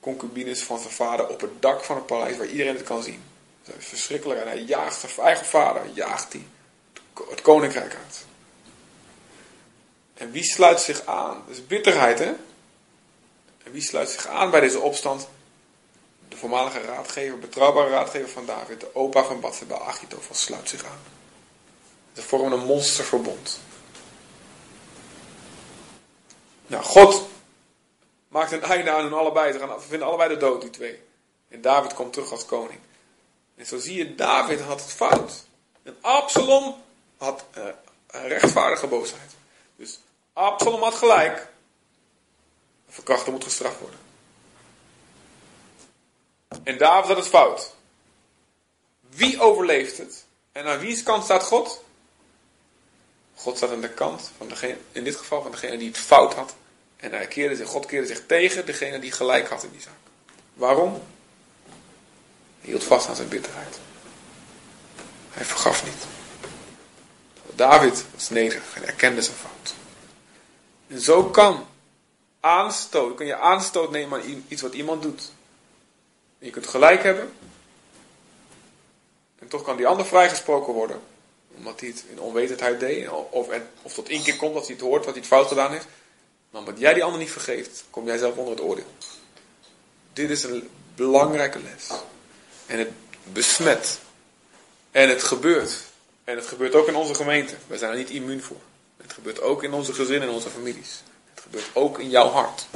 concubines 0.00 0.62
van 0.62 0.78
zijn 0.78 0.92
vader 0.92 1.28
op 1.28 1.40
het 1.40 1.62
dak 1.62 1.84
van 1.84 1.96
het 1.96 2.06
paleis 2.06 2.36
waar 2.36 2.46
iedereen 2.46 2.74
het 2.74 2.84
kan 2.84 3.02
zien. 3.02 3.22
Dat 3.64 3.74
is 3.78 3.86
verschrikkelijk. 3.86 4.40
En 4.40 4.46
hij 4.46 4.60
jaagt 4.60 5.00
zijn 5.00 5.26
eigen 5.26 5.46
vader, 5.46 5.82
jaagt 5.92 6.32
hij 6.32 6.46
het 7.30 7.40
koninkrijk 7.40 7.94
uit. 8.04 8.24
En 10.14 10.30
wie 10.30 10.44
sluit 10.44 10.80
zich 10.80 11.06
aan? 11.06 11.42
Dat 11.46 11.56
is 11.56 11.66
bitterheid, 11.66 12.18
hè? 12.18 12.32
En 13.62 13.72
wie 13.72 13.82
sluit 13.82 14.08
zich 14.08 14.26
aan 14.26 14.50
bij 14.50 14.60
deze 14.60 14.80
opstand? 14.80 15.28
De 16.28 16.36
voormalige 16.36 16.80
raadgever, 16.80 17.38
betrouwbare 17.38 17.90
raadgever 17.90 18.28
van 18.28 18.46
David, 18.46 18.80
de 18.80 18.94
opa 18.94 19.24
van 19.24 19.40
Bathsheba, 19.40 19.78
Achitofel, 19.78 20.34
sluit 20.34 20.68
zich 20.68 20.84
aan. 20.84 21.00
Ze 22.12 22.22
vormen 22.22 22.52
een 22.52 22.66
monsterverbond. 22.66 23.60
Nou, 26.66 26.84
God 26.84 27.26
maakt 28.28 28.52
een 28.52 28.62
einde 28.62 28.90
aan 28.90 29.02
hun 29.02 29.12
allebei. 29.12 29.52
Ze 29.52 29.58
gaan, 29.58 29.82
vinden 29.82 30.08
allebei 30.08 30.28
de 30.28 30.36
dood, 30.36 30.60
die 30.60 30.70
twee. 30.70 31.02
En 31.48 31.60
David 31.60 31.94
komt 31.94 32.12
terug 32.12 32.30
als 32.30 32.46
koning. 32.46 32.80
En 33.54 33.66
zo 33.66 33.78
zie 33.78 33.96
je, 33.96 34.14
David 34.14 34.60
had 34.60 34.80
het 34.80 34.92
fout. 34.92 35.44
En 35.82 35.96
Absalom 36.00 36.82
had 37.16 37.44
eh, 37.50 37.64
een 38.06 38.28
rechtvaardige 38.28 38.86
boosheid. 38.86 39.34
Dus 39.76 40.00
Absalom 40.32 40.82
had 40.82 40.94
gelijk. 40.94 41.38
Een 42.86 42.92
verkrachter 42.92 43.32
moet 43.32 43.44
gestraft 43.44 43.80
worden. 43.80 43.98
En 46.62 46.78
David 46.78 47.08
had 47.08 47.16
het 47.16 47.28
fout. 47.28 47.74
Wie 49.00 49.40
overleeft 49.40 49.98
het? 49.98 50.24
En 50.52 50.66
aan 50.66 50.78
wiens 50.78 51.02
kant 51.02 51.24
staat 51.24 51.42
God? 51.42 51.84
God 53.36 53.56
staat 53.56 53.70
aan 53.70 53.80
de 53.80 53.88
kant 53.88 54.30
van 54.36 54.48
degene, 54.48 54.76
in 54.92 55.04
dit 55.04 55.16
geval 55.16 55.42
van 55.42 55.50
degene 55.50 55.76
die 55.76 55.88
het 55.88 55.98
fout 55.98 56.34
had. 56.34 56.54
En 56.96 57.12
hij 57.12 57.26
keerde 57.26 57.56
zich, 57.56 57.68
God 57.68 57.86
keerde 57.86 58.06
zich 58.06 58.26
tegen 58.26 58.66
degene 58.66 58.98
die 58.98 59.12
gelijk 59.12 59.48
had 59.48 59.62
in 59.62 59.70
die 59.70 59.80
zaak. 59.80 59.92
Waarom? 60.54 60.92
Hij 62.60 62.70
hield 62.70 62.84
vast 62.84 63.08
aan 63.08 63.16
zijn 63.16 63.28
bitterheid. 63.28 63.78
Hij 65.30 65.44
vergaf 65.44 65.84
niet. 65.84 66.06
David 67.54 68.04
was 68.14 68.28
nederig 68.28 68.74
en 68.74 68.86
erkende 68.86 69.22
zijn 69.22 69.36
fout. 69.36 69.74
En 70.86 71.00
zo 71.00 71.24
kan 71.24 71.66
aanstoot, 72.40 73.16
kun 73.16 73.26
je 73.26 73.36
aanstoot 73.36 73.90
nemen 73.90 74.22
aan 74.22 74.44
iets 74.48 74.62
wat 74.62 74.74
iemand 74.74 75.02
doet. 75.02 75.32
En 76.38 76.46
je 76.46 76.52
kunt 76.52 76.66
gelijk 76.66 77.02
hebben. 77.02 77.32
En 79.38 79.48
toch 79.48 79.62
kan 79.62 79.76
die 79.76 79.86
ander 79.86 80.06
vrijgesproken 80.06 80.72
worden. 80.72 81.00
Omdat 81.56 81.80
hij 81.80 81.88
het 81.88 82.04
in 82.10 82.20
onwetendheid 82.20 82.80
deed. 82.80 83.08
Of, 83.30 83.48
of 83.82 83.94
tot 83.94 84.08
inkeer 84.08 84.36
komt 84.36 84.54
dat 84.54 84.66
hij 84.66 84.74
het 84.74 84.84
hoort 84.84 85.04
wat 85.04 85.14
hij 85.14 85.22
het 85.22 85.32
fout 85.32 85.48
gedaan 85.48 85.72
heeft. 85.72 85.86
Maar 86.50 86.60
omdat 86.60 86.78
jij 86.78 86.94
die 86.94 87.04
ander 87.04 87.20
niet 87.20 87.30
vergeeft, 87.30 87.84
kom 87.90 88.06
jij 88.06 88.18
zelf 88.18 88.36
onder 88.36 88.54
het 88.54 88.62
oordeel. 88.62 88.92
Dit 90.12 90.30
is 90.30 90.42
een 90.42 90.68
belangrijke 90.94 91.58
les. 91.58 92.00
En 92.66 92.78
het 92.78 92.90
besmet. 93.22 93.98
En 94.90 95.08
het 95.08 95.22
gebeurt. 95.22 95.84
En 96.24 96.36
het 96.36 96.46
gebeurt 96.46 96.74
ook 96.74 96.88
in 96.88 96.94
onze 96.94 97.14
gemeente. 97.14 97.54
We 97.66 97.78
zijn 97.78 97.90
er 97.90 97.96
niet 97.96 98.10
immuun 98.10 98.42
voor. 98.42 98.60
Het 98.96 99.12
gebeurt 99.12 99.40
ook 99.40 99.62
in 99.62 99.72
onze 99.72 99.92
gezinnen 99.92 100.28
en 100.28 100.34
onze 100.34 100.50
families. 100.50 101.02
Het 101.34 101.42
gebeurt 101.42 101.70
ook 101.72 101.98
in 101.98 102.10
jouw 102.10 102.28
hart. 102.28 102.66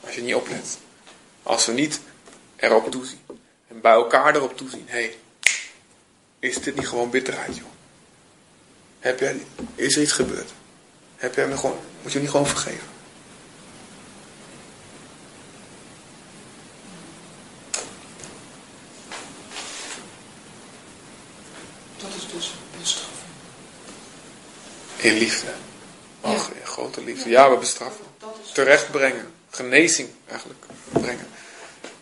Als 0.00 0.14
je 0.14 0.22
niet 0.22 0.34
oplet. 0.34 0.78
Als 1.42 1.66
we 1.66 1.72
niet 1.72 2.00
erop 2.56 2.90
toezien. 2.90 3.20
En 3.68 3.80
bij 3.80 3.92
elkaar 3.92 4.36
erop 4.36 4.56
toezien. 4.56 4.84
Hé, 4.86 5.00
hey, 5.00 5.16
is 6.38 6.60
dit 6.60 6.76
niet 6.76 6.88
gewoon 6.88 7.10
bitterheid, 7.10 7.56
joh? 7.56 7.75
Heb 8.98 9.20
jij, 9.20 9.40
is 9.74 9.96
er 9.96 10.02
iets 10.02 10.12
gebeurd? 10.12 10.52
Heb 11.16 11.34
jij 11.34 11.48
me 11.48 11.56
gewoon, 11.56 11.78
moet 12.02 12.12
je 12.12 12.18
hem 12.18 12.20
niet 12.20 12.30
gewoon 12.30 12.46
vergeven? 12.46 12.88
Dat 21.96 22.10
is 22.16 22.28
dus 22.32 22.54
bestraffen. 22.80 23.26
In 24.96 25.12
liefde. 25.12 25.52
Ach, 26.20 26.50
in 26.50 26.66
grote 26.66 27.04
liefde. 27.04 27.28
Ja, 27.28 27.50
we 27.50 27.56
bestraffen. 27.56 28.04
Dat 28.18 28.38
is 28.44 28.52
Terecht 28.52 28.90
brengen. 28.90 29.32
Genezing 29.50 30.08
eigenlijk 30.26 30.64
brengen. 30.92 31.26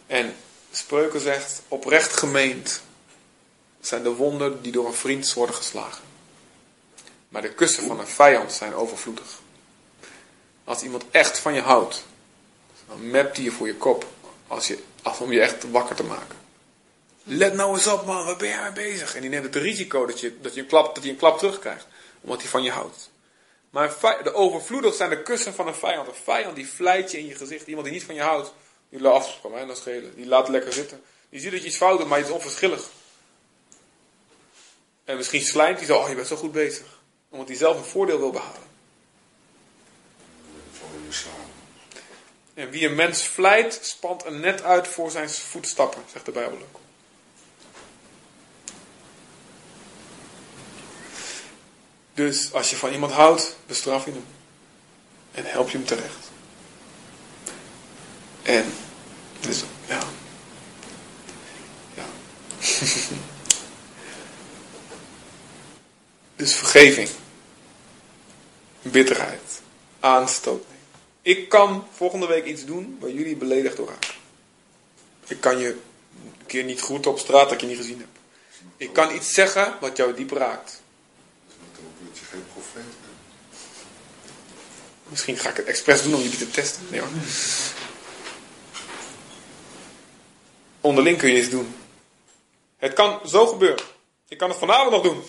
En 0.06 0.34
Spreuken 0.70 1.20
zegt, 1.20 1.62
oprecht 1.68 2.16
gemeend 2.16 2.80
zijn 3.80 4.02
de 4.02 4.14
wonden 4.14 4.62
die 4.62 4.72
door 4.72 4.86
een 4.86 4.94
vriend 4.94 5.32
worden 5.32 5.54
geslagen. 5.54 6.02
Maar 7.34 7.42
de 7.42 7.54
kussen 7.54 7.86
van 7.86 8.00
een 8.00 8.06
vijand 8.06 8.52
zijn 8.52 8.74
overvloedig. 8.74 9.40
Als 10.64 10.82
iemand 10.82 11.04
echt 11.10 11.38
van 11.38 11.54
je 11.54 11.60
houdt, 11.60 12.04
dan 12.88 13.10
mept 13.10 13.36
hij 13.36 13.44
je 13.44 13.50
voor 13.50 13.66
je 13.66 13.74
kop. 13.74 14.06
Als 14.46 14.66
je, 14.66 14.78
om 15.20 15.32
je 15.32 15.40
echt 15.40 15.70
wakker 15.70 15.96
te 15.96 16.02
maken. 16.02 16.36
Let 17.22 17.54
nou 17.54 17.74
eens 17.74 17.86
op 17.86 18.06
man, 18.06 18.24
waar 18.24 18.36
ben 18.36 18.48
jij 18.48 18.62
mee 18.62 18.72
bezig? 18.72 19.14
En 19.14 19.20
die 19.20 19.30
neemt 19.30 19.44
het 19.44 19.56
risico 19.56 20.06
dat 20.06 20.20
je, 20.20 20.40
dat 20.40 20.54
je, 20.54 20.60
een, 20.60 20.66
klap, 20.66 20.94
dat 20.94 21.04
een 21.04 21.16
klap 21.16 21.38
terugkrijgt. 21.38 21.86
Omdat 22.20 22.40
hij 22.40 22.50
van 22.50 22.62
je 22.62 22.70
houdt. 22.70 23.10
Maar 23.70 23.96
de 24.22 24.34
overvloedig 24.34 24.94
zijn 24.94 25.10
de 25.10 25.22
kussen 25.22 25.54
van 25.54 25.66
een 25.66 25.74
vijand. 25.74 26.08
Een 26.08 26.14
vijand 26.24 26.56
die 26.56 26.68
vlijt 26.68 27.10
je 27.10 27.18
in 27.18 27.26
je 27.26 27.34
gezicht. 27.34 27.66
Iemand 27.66 27.84
die 27.84 27.94
niet 27.94 28.04
van 28.04 28.14
je 28.14 28.22
houdt. 28.22 28.52
Die 28.88 29.00
laat 29.00 29.38
kan 29.42 29.50
mij 29.50 29.64
dat 29.64 29.76
schelen. 29.76 30.14
Die 30.14 30.26
laat 30.26 30.48
lekker 30.48 30.72
zitten. 30.72 31.02
Die 31.28 31.40
ziet 31.40 31.50
dat 31.50 31.60
je 31.60 31.66
iets 31.66 31.76
fout 31.76 31.98
doet, 31.98 32.08
maar 32.08 32.18
je 32.18 32.24
is 32.24 32.30
onverschillig. 32.30 32.88
En 35.04 35.16
misschien 35.16 35.42
slijmt 35.42 35.78
hij 35.78 35.86
zo, 35.86 35.98
oh 35.98 36.08
je 36.08 36.14
bent 36.14 36.26
zo 36.26 36.36
goed 36.36 36.52
bezig 36.52 36.93
omdat 37.34 37.48
hij 37.48 37.58
zelf 37.58 37.76
een 37.78 37.84
voordeel 37.84 38.18
wil 38.18 38.30
behalen. 38.30 38.62
En 42.54 42.70
wie 42.70 42.86
een 42.86 42.94
mens 42.94 43.22
vlijt, 43.22 43.78
spant 43.82 44.24
een 44.24 44.40
net 44.40 44.62
uit 44.62 44.88
voor 44.88 45.10
zijn 45.10 45.30
voetstappen, 45.30 46.02
zegt 46.12 46.24
de 46.24 46.30
Bijbel 46.30 46.58
ook. 46.58 46.80
Dus 52.14 52.52
als 52.52 52.70
je 52.70 52.76
van 52.76 52.92
iemand 52.92 53.12
houdt, 53.12 53.56
bestraf 53.66 54.04
je 54.04 54.10
hem. 54.10 54.26
En 55.32 55.44
help 55.44 55.68
je 55.68 55.76
hem 55.76 55.86
terecht. 55.86 56.30
En, 58.42 58.72
dus, 59.40 59.62
ja. 59.86 60.02
Ja. 61.94 62.04
dus 66.36 66.54
vergeving. 66.54 67.08
Bitterheid. 68.94 69.62
Aanstoot. 70.00 70.64
Ik 71.22 71.48
kan 71.48 71.86
volgende 71.92 72.26
week 72.26 72.44
iets 72.44 72.64
doen 72.64 72.96
waar 73.00 73.10
jullie 73.10 73.36
beledigd 73.36 73.76
door 73.76 73.88
raken. 73.88 74.14
Ik 75.26 75.40
kan 75.40 75.58
je 75.58 75.68
een 75.68 76.46
keer 76.46 76.64
niet 76.64 76.80
groeten 76.80 77.10
op 77.10 77.18
straat 77.18 77.42
dat 77.42 77.52
ik 77.52 77.60
je 77.60 77.66
niet 77.66 77.76
gezien 77.76 77.98
heb. 77.98 78.08
Ik 78.76 78.92
kan 78.92 79.14
iets 79.14 79.32
zeggen 79.32 79.74
wat 79.80 79.96
jou 79.96 80.14
diep 80.14 80.30
raakt. 80.30 80.82
Word 82.02 82.18
je 82.18 82.24
geen 82.24 82.44
profeet. 82.52 82.94
Misschien 85.08 85.36
ga 85.36 85.50
ik 85.50 85.56
het 85.56 85.66
expres 85.66 86.02
doen 86.02 86.14
om 86.14 86.20
jullie 86.20 86.38
te 86.38 86.50
testen. 86.50 86.82
Nee 86.90 87.00
hoor. 87.00 87.08
Onderling 90.80 91.18
kun 91.18 91.30
je 91.30 91.38
iets 91.38 91.50
doen. 91.50 91.74
Het 92.76 92.92
kan 92.92 93.20
zo 93.28 93.46
gebeuren. 93.46 93.84
Ik 94.28 94.38
kan 94.38 94.48
het 94.48 94.58
vanavond 94.58 94.90
nog 94.90 95.02
doen. 95.02 95.22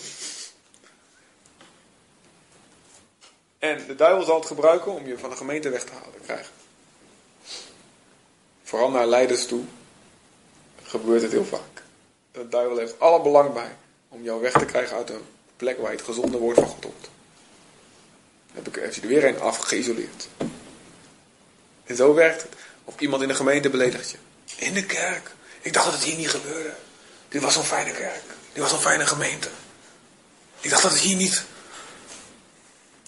En 3.66 3.86
de 3.86 3.94
duivel 3.94 4.24
zal 4.24 4.36
het 4.36 4.46
gebruiken 4.46 4.92
om 4.92 5.06
je 5.06 5.18
van 5.18 5.30
de 5.30 5.36
gemeente 5.36 5.68
weg 5.68 5.84
te 5.84 5.92
halen 5.92 6.20
krijgen. 6.22 6.52
Vooral 8.62 8.90
naar 8.90 9.06
leiders 9.06 9.46
toe 9.46 9.64
gebeurt 10.82 11.22
het 11.22 11.32
heel 11.32 11.44
vaak. 11.44 11.82
De 12.32 12.48
duivel 12.48 12.76
heeft 12.76 13.00
alle 13.00 13.22
belang 13.22 13.52
bij 13.52 13.76
om 14.08 14.22
jou 14.22 14.40
weg 14.40 14.52
te 14.52 14.64
krijgen 14.64 14.96
uit 14.96 15.10
een 15.10 15.24
plek 15.56 15.78
waar 15.78 15.90
je 15.90 15.96
het 15.96 16.06
gezonde 16.06 16.38
woord 16.38 16.56
van 16.56 16.66
God. 16.66 17.10
Heb 18.52 18.68
ik, 18.68 18.74
heeft 18.74 18.94
hij 18.94 19.02
er 19.02 19.08
weer 19.08 19.24
een 19.24 19.40
afgeïsoleerd. 19.40 20.28
En 21.84 21.96
zo 21.96 22.14
werkt 22.14 22.42
het. 22.42 22.52
Of 22.84 23.00
iemand 23.00 23.22
in 23.22 23.28
de 23.28 23.34
gemeente 23.34 23.70
beledigt 23.70 24.10
je. 24.10 24.16
In 24.56 24.74
de 24.74 24.86
kerk. 24.86 25.30
Ik 25.60 25.72
dacht 25.72 25.84
dat 25.84 25.94
het 25.94 26.04
hier 26.04 26.16
niet 26.16 26.30
gebeurde. 26.30 26.74
Dit 27.28 27.42
was 27.42 27.54
zo'n 27.54 27.62
fijne 27.62 27.92
kerk. 27.92 28.22
Dit 28.52 28.62
was 28.62 28.70
zo'n 28.70 28.80
fijne 28.80 29.06
gemeente. 29.06 29.48
Ik 30.60 30.70
dacht 30.70 30.82
dat 30.82 30.92
het 30.92 31.00
hier 31.00 31.16
niet. 31.16 31.44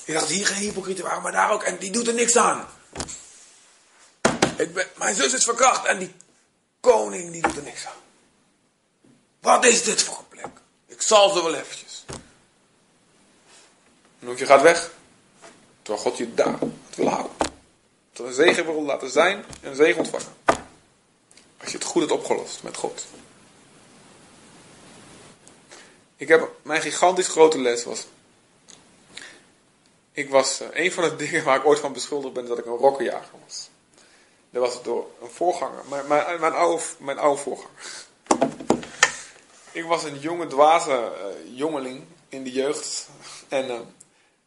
Ik 0.08 0.14
dacht 0.14 0.28
hier 0.28 0.46
geen 0.46 0.62
hypocrieten 0.62 1.04
waren, 1.04 1.22
maar 1.22 1.32
daar 1.32 1.50
ook. 1.50 1.62
En 1.62 1.78
die 1.78 1.90
doet 1.90 2.06
er 2.06 2.14
niks 2.14 2.36
aan. 2.36 2.68
Ik 4.56 4.74
ben, 4.74 4.86
mijn 4.96 5.14
zus 5.14 5.32
is 5.32 5.44
verkracht 5.44 5.86
en 5.86 5.98
die 5.98 6.14
koning 6.80 7.32
die 7.32 7.42
doet 7.42 7.56
er 7.56 7.62
niks 7.62 7.86
aan. 7.86 8.00
Wat 9.40 9.64
is 9.64 9.82
dit 9.82 10.02
voor 10.02 10.18
een 10.18 10.28
plek? 10.28 10.60
Ik 10.86 11.02
zal 11.02 11.30
ze 11.30 11.42
wel 11.42 11.54
eventjes. 11.54 12.04
En 14.18 14.36
je 14.36 14.46
gaat 14.46 14.62
weg. 14.62 14.90
Terwijl 15.82 16.04
God 16.04 16.16
je 16.16 16.34
daar 16.34 16.58
het 16.60 16.96
wil 16.96 17.08
houden. 17.08 17.36
Tot 18.12 18.26
een 18.26 18.32
zegen 18.32 18.64
wil 18.64 18.82
laten 18.82 19.10
zijn 19.10 19.44
en 19.60 19.70
een 19.70 19.76
zegen 19.76 19.98
ontvangen. 19.98 20.36
Als 21.60 21.70
je 21.70 21.76
het 21.76 21.84
goed 21.84 22.00
hebt 22.00 22.14
opgelost 22.14 22.62
met 22.62 22.76
God. 22.76 23.06
Ik 26.16 26.28
heb, 26.28 26.50
mijn 26.62 26.80
gigantisch 26.80 27.28
grote 27.28 27.60
les 27.60 27.84
was. 27.84 28.06
Ik 30.18 30.30
was, 30.30 30.60
eh, 30.60 30.68
een 30.72 30.92
van 30.92 31.04
de 31.04 31.16
dingen 31.24 31.44
waar 31.44 31.56
ik 31.56 31.66
ooit 31.66 31.78
van 31.78 31.92
beschuldigd 31.92 32.34
ben, 32.34 32.46
dat 32.46 32.58
ik 32.58 32.66
een 32.66 32.76
rokkenjager 32.76 33.38
was. 33.44 33.68
Dat 34.50 34.62
was 34.62 34.82
door 34.82 35.06
een 35.22 35.30
voorganger, 35.30 35.82
mijn, 35.88 36.06
mijn, 36.06 36.40
mijn, 36.40 36.52
oude, 36.52 36.82
mijn 36.98 37.18
voorganger. 37.18 37.70
Ik 39.72 39.84
was 39.84 40.04
een 40.04 40.18
jonge, 40.18 40.46
dwaze 40.46 40.92
eh, 40.92 41.56
jongeling 41.56 42.04
in 42.28 42.44
de 42.44 42.52
jeugd. 42.52 43.08
En 43.48 43.70
eh, 43.70 43.80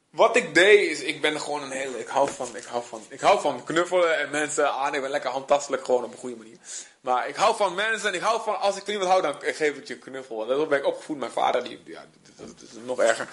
wat 0.09 0.36
ik 0.36 0.53
deed 0.53 0.89
is, 0.89 1.01
ik 1.01 1.22
ben 1.22 1.41
gewoon 1.41 1.63
een 1.63 1.72
hele, 1.72 1.99
ik 1.99 2.07
hou 2.07 2.30
van, 2.30 2.55
ik 2.55 2.63
hou 2.63 2.84
van, 2.84 3.01
ik 3.09 3.19
hou 3.19 3.41
van 3.41 3.63
knuffelen 3.63 4.17
en 4.17 4.30
mensen 4.30 4.72
aan. 4.72 4.93
Ik 4.93 5.01
ben 5.01 5.09
lekker 5.09 5.30
handtastelijk 5.30 5.86
gewoon 5.86 6.03
op 6.03 6.11
een 6.11 6.17
goede 6.17 6.36
manier. 6.36 6.57
Maar 7.01 7.28
ik 7.28 7.36
hou 7.36 7.55
van 7.55 7.76
mensen 7.76 8.09
en 8.09 8.15
ik 8.15 8.22
hou 8.22 8.41
van, 8.41 8.59
als 8.59 8.78
ik 8.78 8.88
iemand 8.88 9.09
hou, 9.09 9.22
dan 9.22 9.36
geef 9.41 9.78
ik 9.78 9.88
je 9.88 9.93
een 9.93 9.99
knuffel. 9.99 10.45
Dat 10.45 10.69
ben 10.69 10.80
ik 10.80 10.86
opgevoed. 10.86 11.17
Mijn 11.17 11.32
vader, 11.32 11.63
die, 11.63 11.82
ja, 11.86 12.05
dat 12.36 12.47
is 12.61 12.69
nog 12.86 12.99
erger. 12.99 13.28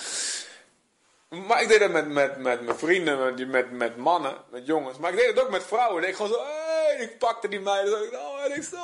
Maar 1.29 1.63
ik 1.63 1.69
deed 1.69 1.79
dat 1.79 1.91
met, 1.91 2.09
met, 2.09 2.39
met 2.39 2.61
mijn 2.61 2.79
vrienden, 2.79 3.19
met, 3.19 3.49
met, 3.49 3.71
met 3.71 3.97
mannen, 3.97 4.37
met 4.51 4.67
jongens. 4.67 4.99
Maar 4.99 5.11
ik 5.11 5.17
deed 5.19 5.27
het 5.27 5.41
ook 5.41 5.51
met 5.51 5.65
vrouwen. 5.65 6.03
En 6.03 6.09
ik 6.09 6.17
gewoon 6.17 6.31
zo, 6.31 6.45
hey, 6.45 6.97
ik 7.01 7.19
pakte 7.19 7.49
die 7.49 7.61
meiden. 7.61 7.91
Zo, 7.91 8.17
oh, 8.17 8.45
en 8.45 8.57
ik 8.57 8.63
zo, 8.63 8.77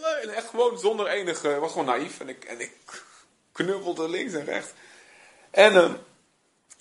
leuk. 0.00 0.22
En 0.22 0.34
echt 0.34 0.48
gewoon 0.48 0.78
zonder 0.78 1.06
enige, 1.06 1.54
ik 1.54 1.60
was 1.60 1.70
gewoon 1.70 1.86
naïef. 1.86 2.20
En 2.20 2.28
ik, 2.28 2.44
en 2.44 2.60
ik 2.60 2.72
knuffelde 3.52 4.08
links 4.08 4.32
en 4.32 4.44
rechts. 4.44 4.70
En, 5.50 5.72
uh, 5.72 5.90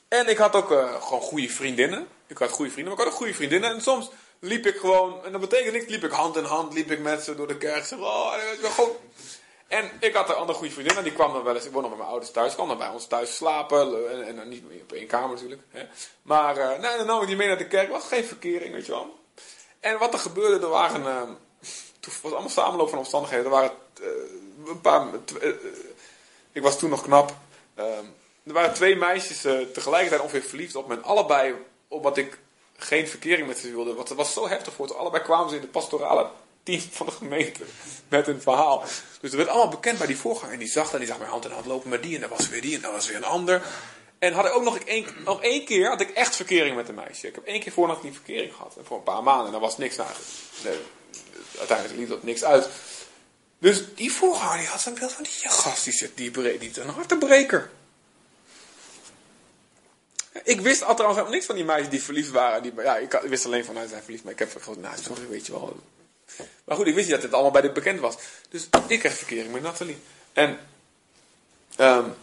en 0.07 0.27
ik 0.27 0.37
had 0.37 0.55
ook 0.55 0.71
uh, 0.71 1.01
gewoon 1.01 1.21
goede 1.21 1.49
vriendinnen. 1.49 2.07
Ik 2.27 2.37
had 2.37 2.49
goede 2.49 2.71
vrienden, 2.71 2.93
maar 2.93 3.01
ik 3.01 3.07
had 3.07 3.13
ook 3.13 3.19
goede 3.19 3.37
vriendinnen. 3.37 3.69
En 3.69 3.81
soms 3.81 4.09
liep 4.39 4.65
ik 4.65 4.75
gewoon, 4.75 5.25
en 5.25 5.31
dat 5.31 5.41
betekent 5.41 5.73
niks, 5.73 5.85
liep 5.85 6.03
ik 6.03 6.11
hand 6.11 6.35
in 6.35 6.43
hand, 6.43 6.73
liep 6.73 6.91
ik 6.91 6.99
met 6.99 7.23
ze 7.23 7.35
door 7.35 7.47
de 7.47 7.57
kerk. 7.57 7.85
Zeg, 7.85 7.99
oh, 7.99 8.33
en, 8.33 8.71
gewoon, 8.71 8.91
en 9.67 9.91
ik 9.99 10.13
had 10.13 10.29
een 10.29 10.35
andere 10.35 10.57
goede 10.57 10.73
vriendin 10.73 10.97
en 10.97 11.03
die 11.03 11.13
kwam 11.13 11.33
dan 11.33 11.43
wel 11.43 11.55
eens, 11.55 11.65
ik 11.65 11.71
woon 11.71 11.81
nog 11.81 11.89
met 11.89 11.99
mijn 11.99 12.11
ouders 12.11 12.31
thuis, 12.31 12.53
kwam 12.53 12.67
dan 12.67 12.77
bij 12.77 12.89
ons 12.89 13.07
thuis 13.07 13.35
slapen. 13.35 14.27
En, 14.27 14.49
niet 14.49 14.63
op 14.81 14.91
één 14.91 15.07
kamer 15.07 15.29
natuurlijk. 15.29 15.61
Hè. 15.69 15.83
Maar 16.21 16.57
uh, 16.57 16.79
nou, 16.79 16.97
dan 16.97 17.05
nam 17.05 17.21
ik 17.21 17.27
die 17.27 17.35
mee 17.35 17.47
naar 17.47 17.57
de 17.57 17.67
kerk, 17.67 17.89
was 17.89 18.07
geen 18.07 18.23
verkering, 18.23 18.73
weet 18.73 18.85
je 18.85 18.91
wel. 18.91 19.19
En 19.79 19.97
wat 19.97 20.13
er 20.13 20.19
gebeurde, 20.19 20.65
er 20.65 20.71
waren, 20.71 21.01
uh, 21.01 21.21
het 22.01 22.21
was 22.21 22.31
allemaal 22.31 22.49
samenloop 22.49 22.89
van 22.89 22.97
omstandigheden. 22.97 23.45
Er 23.45 23.51
waren 23.51 23.71
uh, 24.01 24.07
een 24.67 24.81
paar, 24.81 25.07
ik 26.51 26.61
was 26.61 26.79
toen 26.79 26.89
nog 26.89 27.01
knap. 27.01 27.33
er 27.75 28.53
waren 28.53 28.73
twee 28.73 28.95
meisjes 28.95 29.41
tegelijkertijd 29.73 30.21
ongeveer 30.21 30.41
verliefd 30.41 30.75
op 30.75 30.87
me. 30.87 30.95
En 30.95 31.03
allebei, 31.03 31.55
omdat 31.87 32.17
ik 32.17 32.37
geen 32.77 33.07
verkering 33.07 33.47
met 33.47 33.57
ze 33.57 33.71
wilde. 33.71 33.93
Want 33.93 34.09
het 34.09 34.17
was 34.17 34.33
zo 34.33 34.47
heftig 34.47 34.73
voor 34.73 34.85
het. 34.85 34.95
Allebei 34.95 35.23
kwamen 35.23 35.49
ze 35.49 35.55
in 35.55 35.61
de 35.61 35.67
pastorale 35.67 36.29
team 36.65 36.81
van 36.91 37.05
de 37.05 37.11
gemeente 37.11 37.63
met 38.07 38.27
een 38.27 38.41
verhaal. 38.41 38.83
Dus 39.21 39.31
er 39.31 39.37
werd 39.37 39.49
allemaal 39.49 39.69
bekend 39.69 39.97
bij 39.97 40.07
die 40.07 40.17
voorganger. 40.17 40.53
En 40.53 40.59
die 40.59 40.67
zag 40.67 40.89
dat, 40.89 40.99
die 40.99 41.09
zag 41.09 41.17
mijn 41.17 41.29
hand 41.29 41.45
in 41.45 41.51
hand 41.51 41.65
lopen 41.65 41.89
met 41.89 42.03
die. 42.03 42.15
En 42.15 42.21
dat 42.21 42.29
was 42.29 42.49
weer 42.49 42.61
die 42.61 42.75
en 42.75 42.81
dat 42.81 42.91
was 42.91 43.07
weer 43.07 43.15
een 43.15 43.23
ander. 43.23 43.61
En 44.19 44.33
had 44.33 44.45
ik 44.45 44.55
ook 44.55 44.63
nog 44.63 44.77
één, 44.77 45.05
nog 45.23 45.41
één 45.41 45.65
keer 45.65 45.87
had 45.87 46.01
ik 46.01 46.09
echt 46.09 46.35
verkering 46.35 46.75
met 46.75 46.89
een 46.89 46.95
meisje. 46.95 47.27
Ik 47.27 47.35
heb 47.35 47.45
één 47.45 47.59
keer 47.59 47.71
voor 47.71 47.87
nog 47.87 48.01
die 48.01 48.11
verkering 48.11 48.53
gehad. 48.53 48.75
En 48.77 48.85
voor 48.85 48.97
een 48.97 49.03
paar 49.03 49.23
maanden. 49.23 49.45
En 49.45 49.51
daar 49.51 49.61
was 49.61 49.77
niks 49.77 49.95
naar. 49.95 50.15
Nee, 50.63 50.77
uiteindelijk 51.57 51.99
liep 51.99 52.09
dat 52.09 52.23
niks 52.23 52.43
uit. 52.43 52.69
Dus 53.59 53.83
die 53.95 54.11
voorganger 54.11 54.57
die 54.57 54.67
had 54.67 54.81
zo'n 54.81 54.93
beeld 54.93 55.11
van 55.11 55.23
die 55.23 55.49
gast 55.49 55.83
die 55.83 55.93
zit 55.93 56.17
die, 56.17 56.31
die, 56.31 56.57
die 56.57 56.81
een 56.81 56.89
hartebreker. 56.89 57.69
Ik 60.43 60.61
wist 60.61 60.83
al 60.83 60.93
trouwens 60.93 61.19
helemaal 61.19 61.31
niks 61.31 61.45
van 61.45 61.55
die 61.55 61.65
meisjes 61.65 61.89
die 61.89 62.03
verliefd 62.03 62.31
waren. 62.31 62.63
Die, 62.63 62.73
ja, 62.75 62.97
ik, 62.97 63.11
wist 63.11 63.45
alleen 63.45 63.65
van 63.65 63.75
hij 63.75 63.87
zijn 63.87 64.01
verliefd. 64.01 64.23
Maar 64.23 64.33
ik 64.33 64.39
heb 64.39 64.51
gezegd, 64.51 64.77
nou 64.77 64.97
sorry, 64.97 65.27
weet 65.27 65.45
je 65.45 65.51
wel. 65.51 65.79
Maar 66.63 66.75
goed, 66.77 66.87
ik 66.87 66.93
wist 66.93 67.05
niet 67.05 67.15
dat 67.15 67.21
dit 67.21 67.33
allemaal 67.33 67.51
bij 67.51 67.61
dit 67.61 67.73
bekend 67.73 67.99
was. 67.99 68.15
Dus 68.49 68.67
ik 68.87 68.99
kreeg 68.99 69.13
verkering 69.13 69.51
met 69.51 69.61
Nathalie. 69.61 69.97
En, 70.33 70.59
um, 71.79 72.13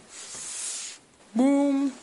boom. 1.31 1.93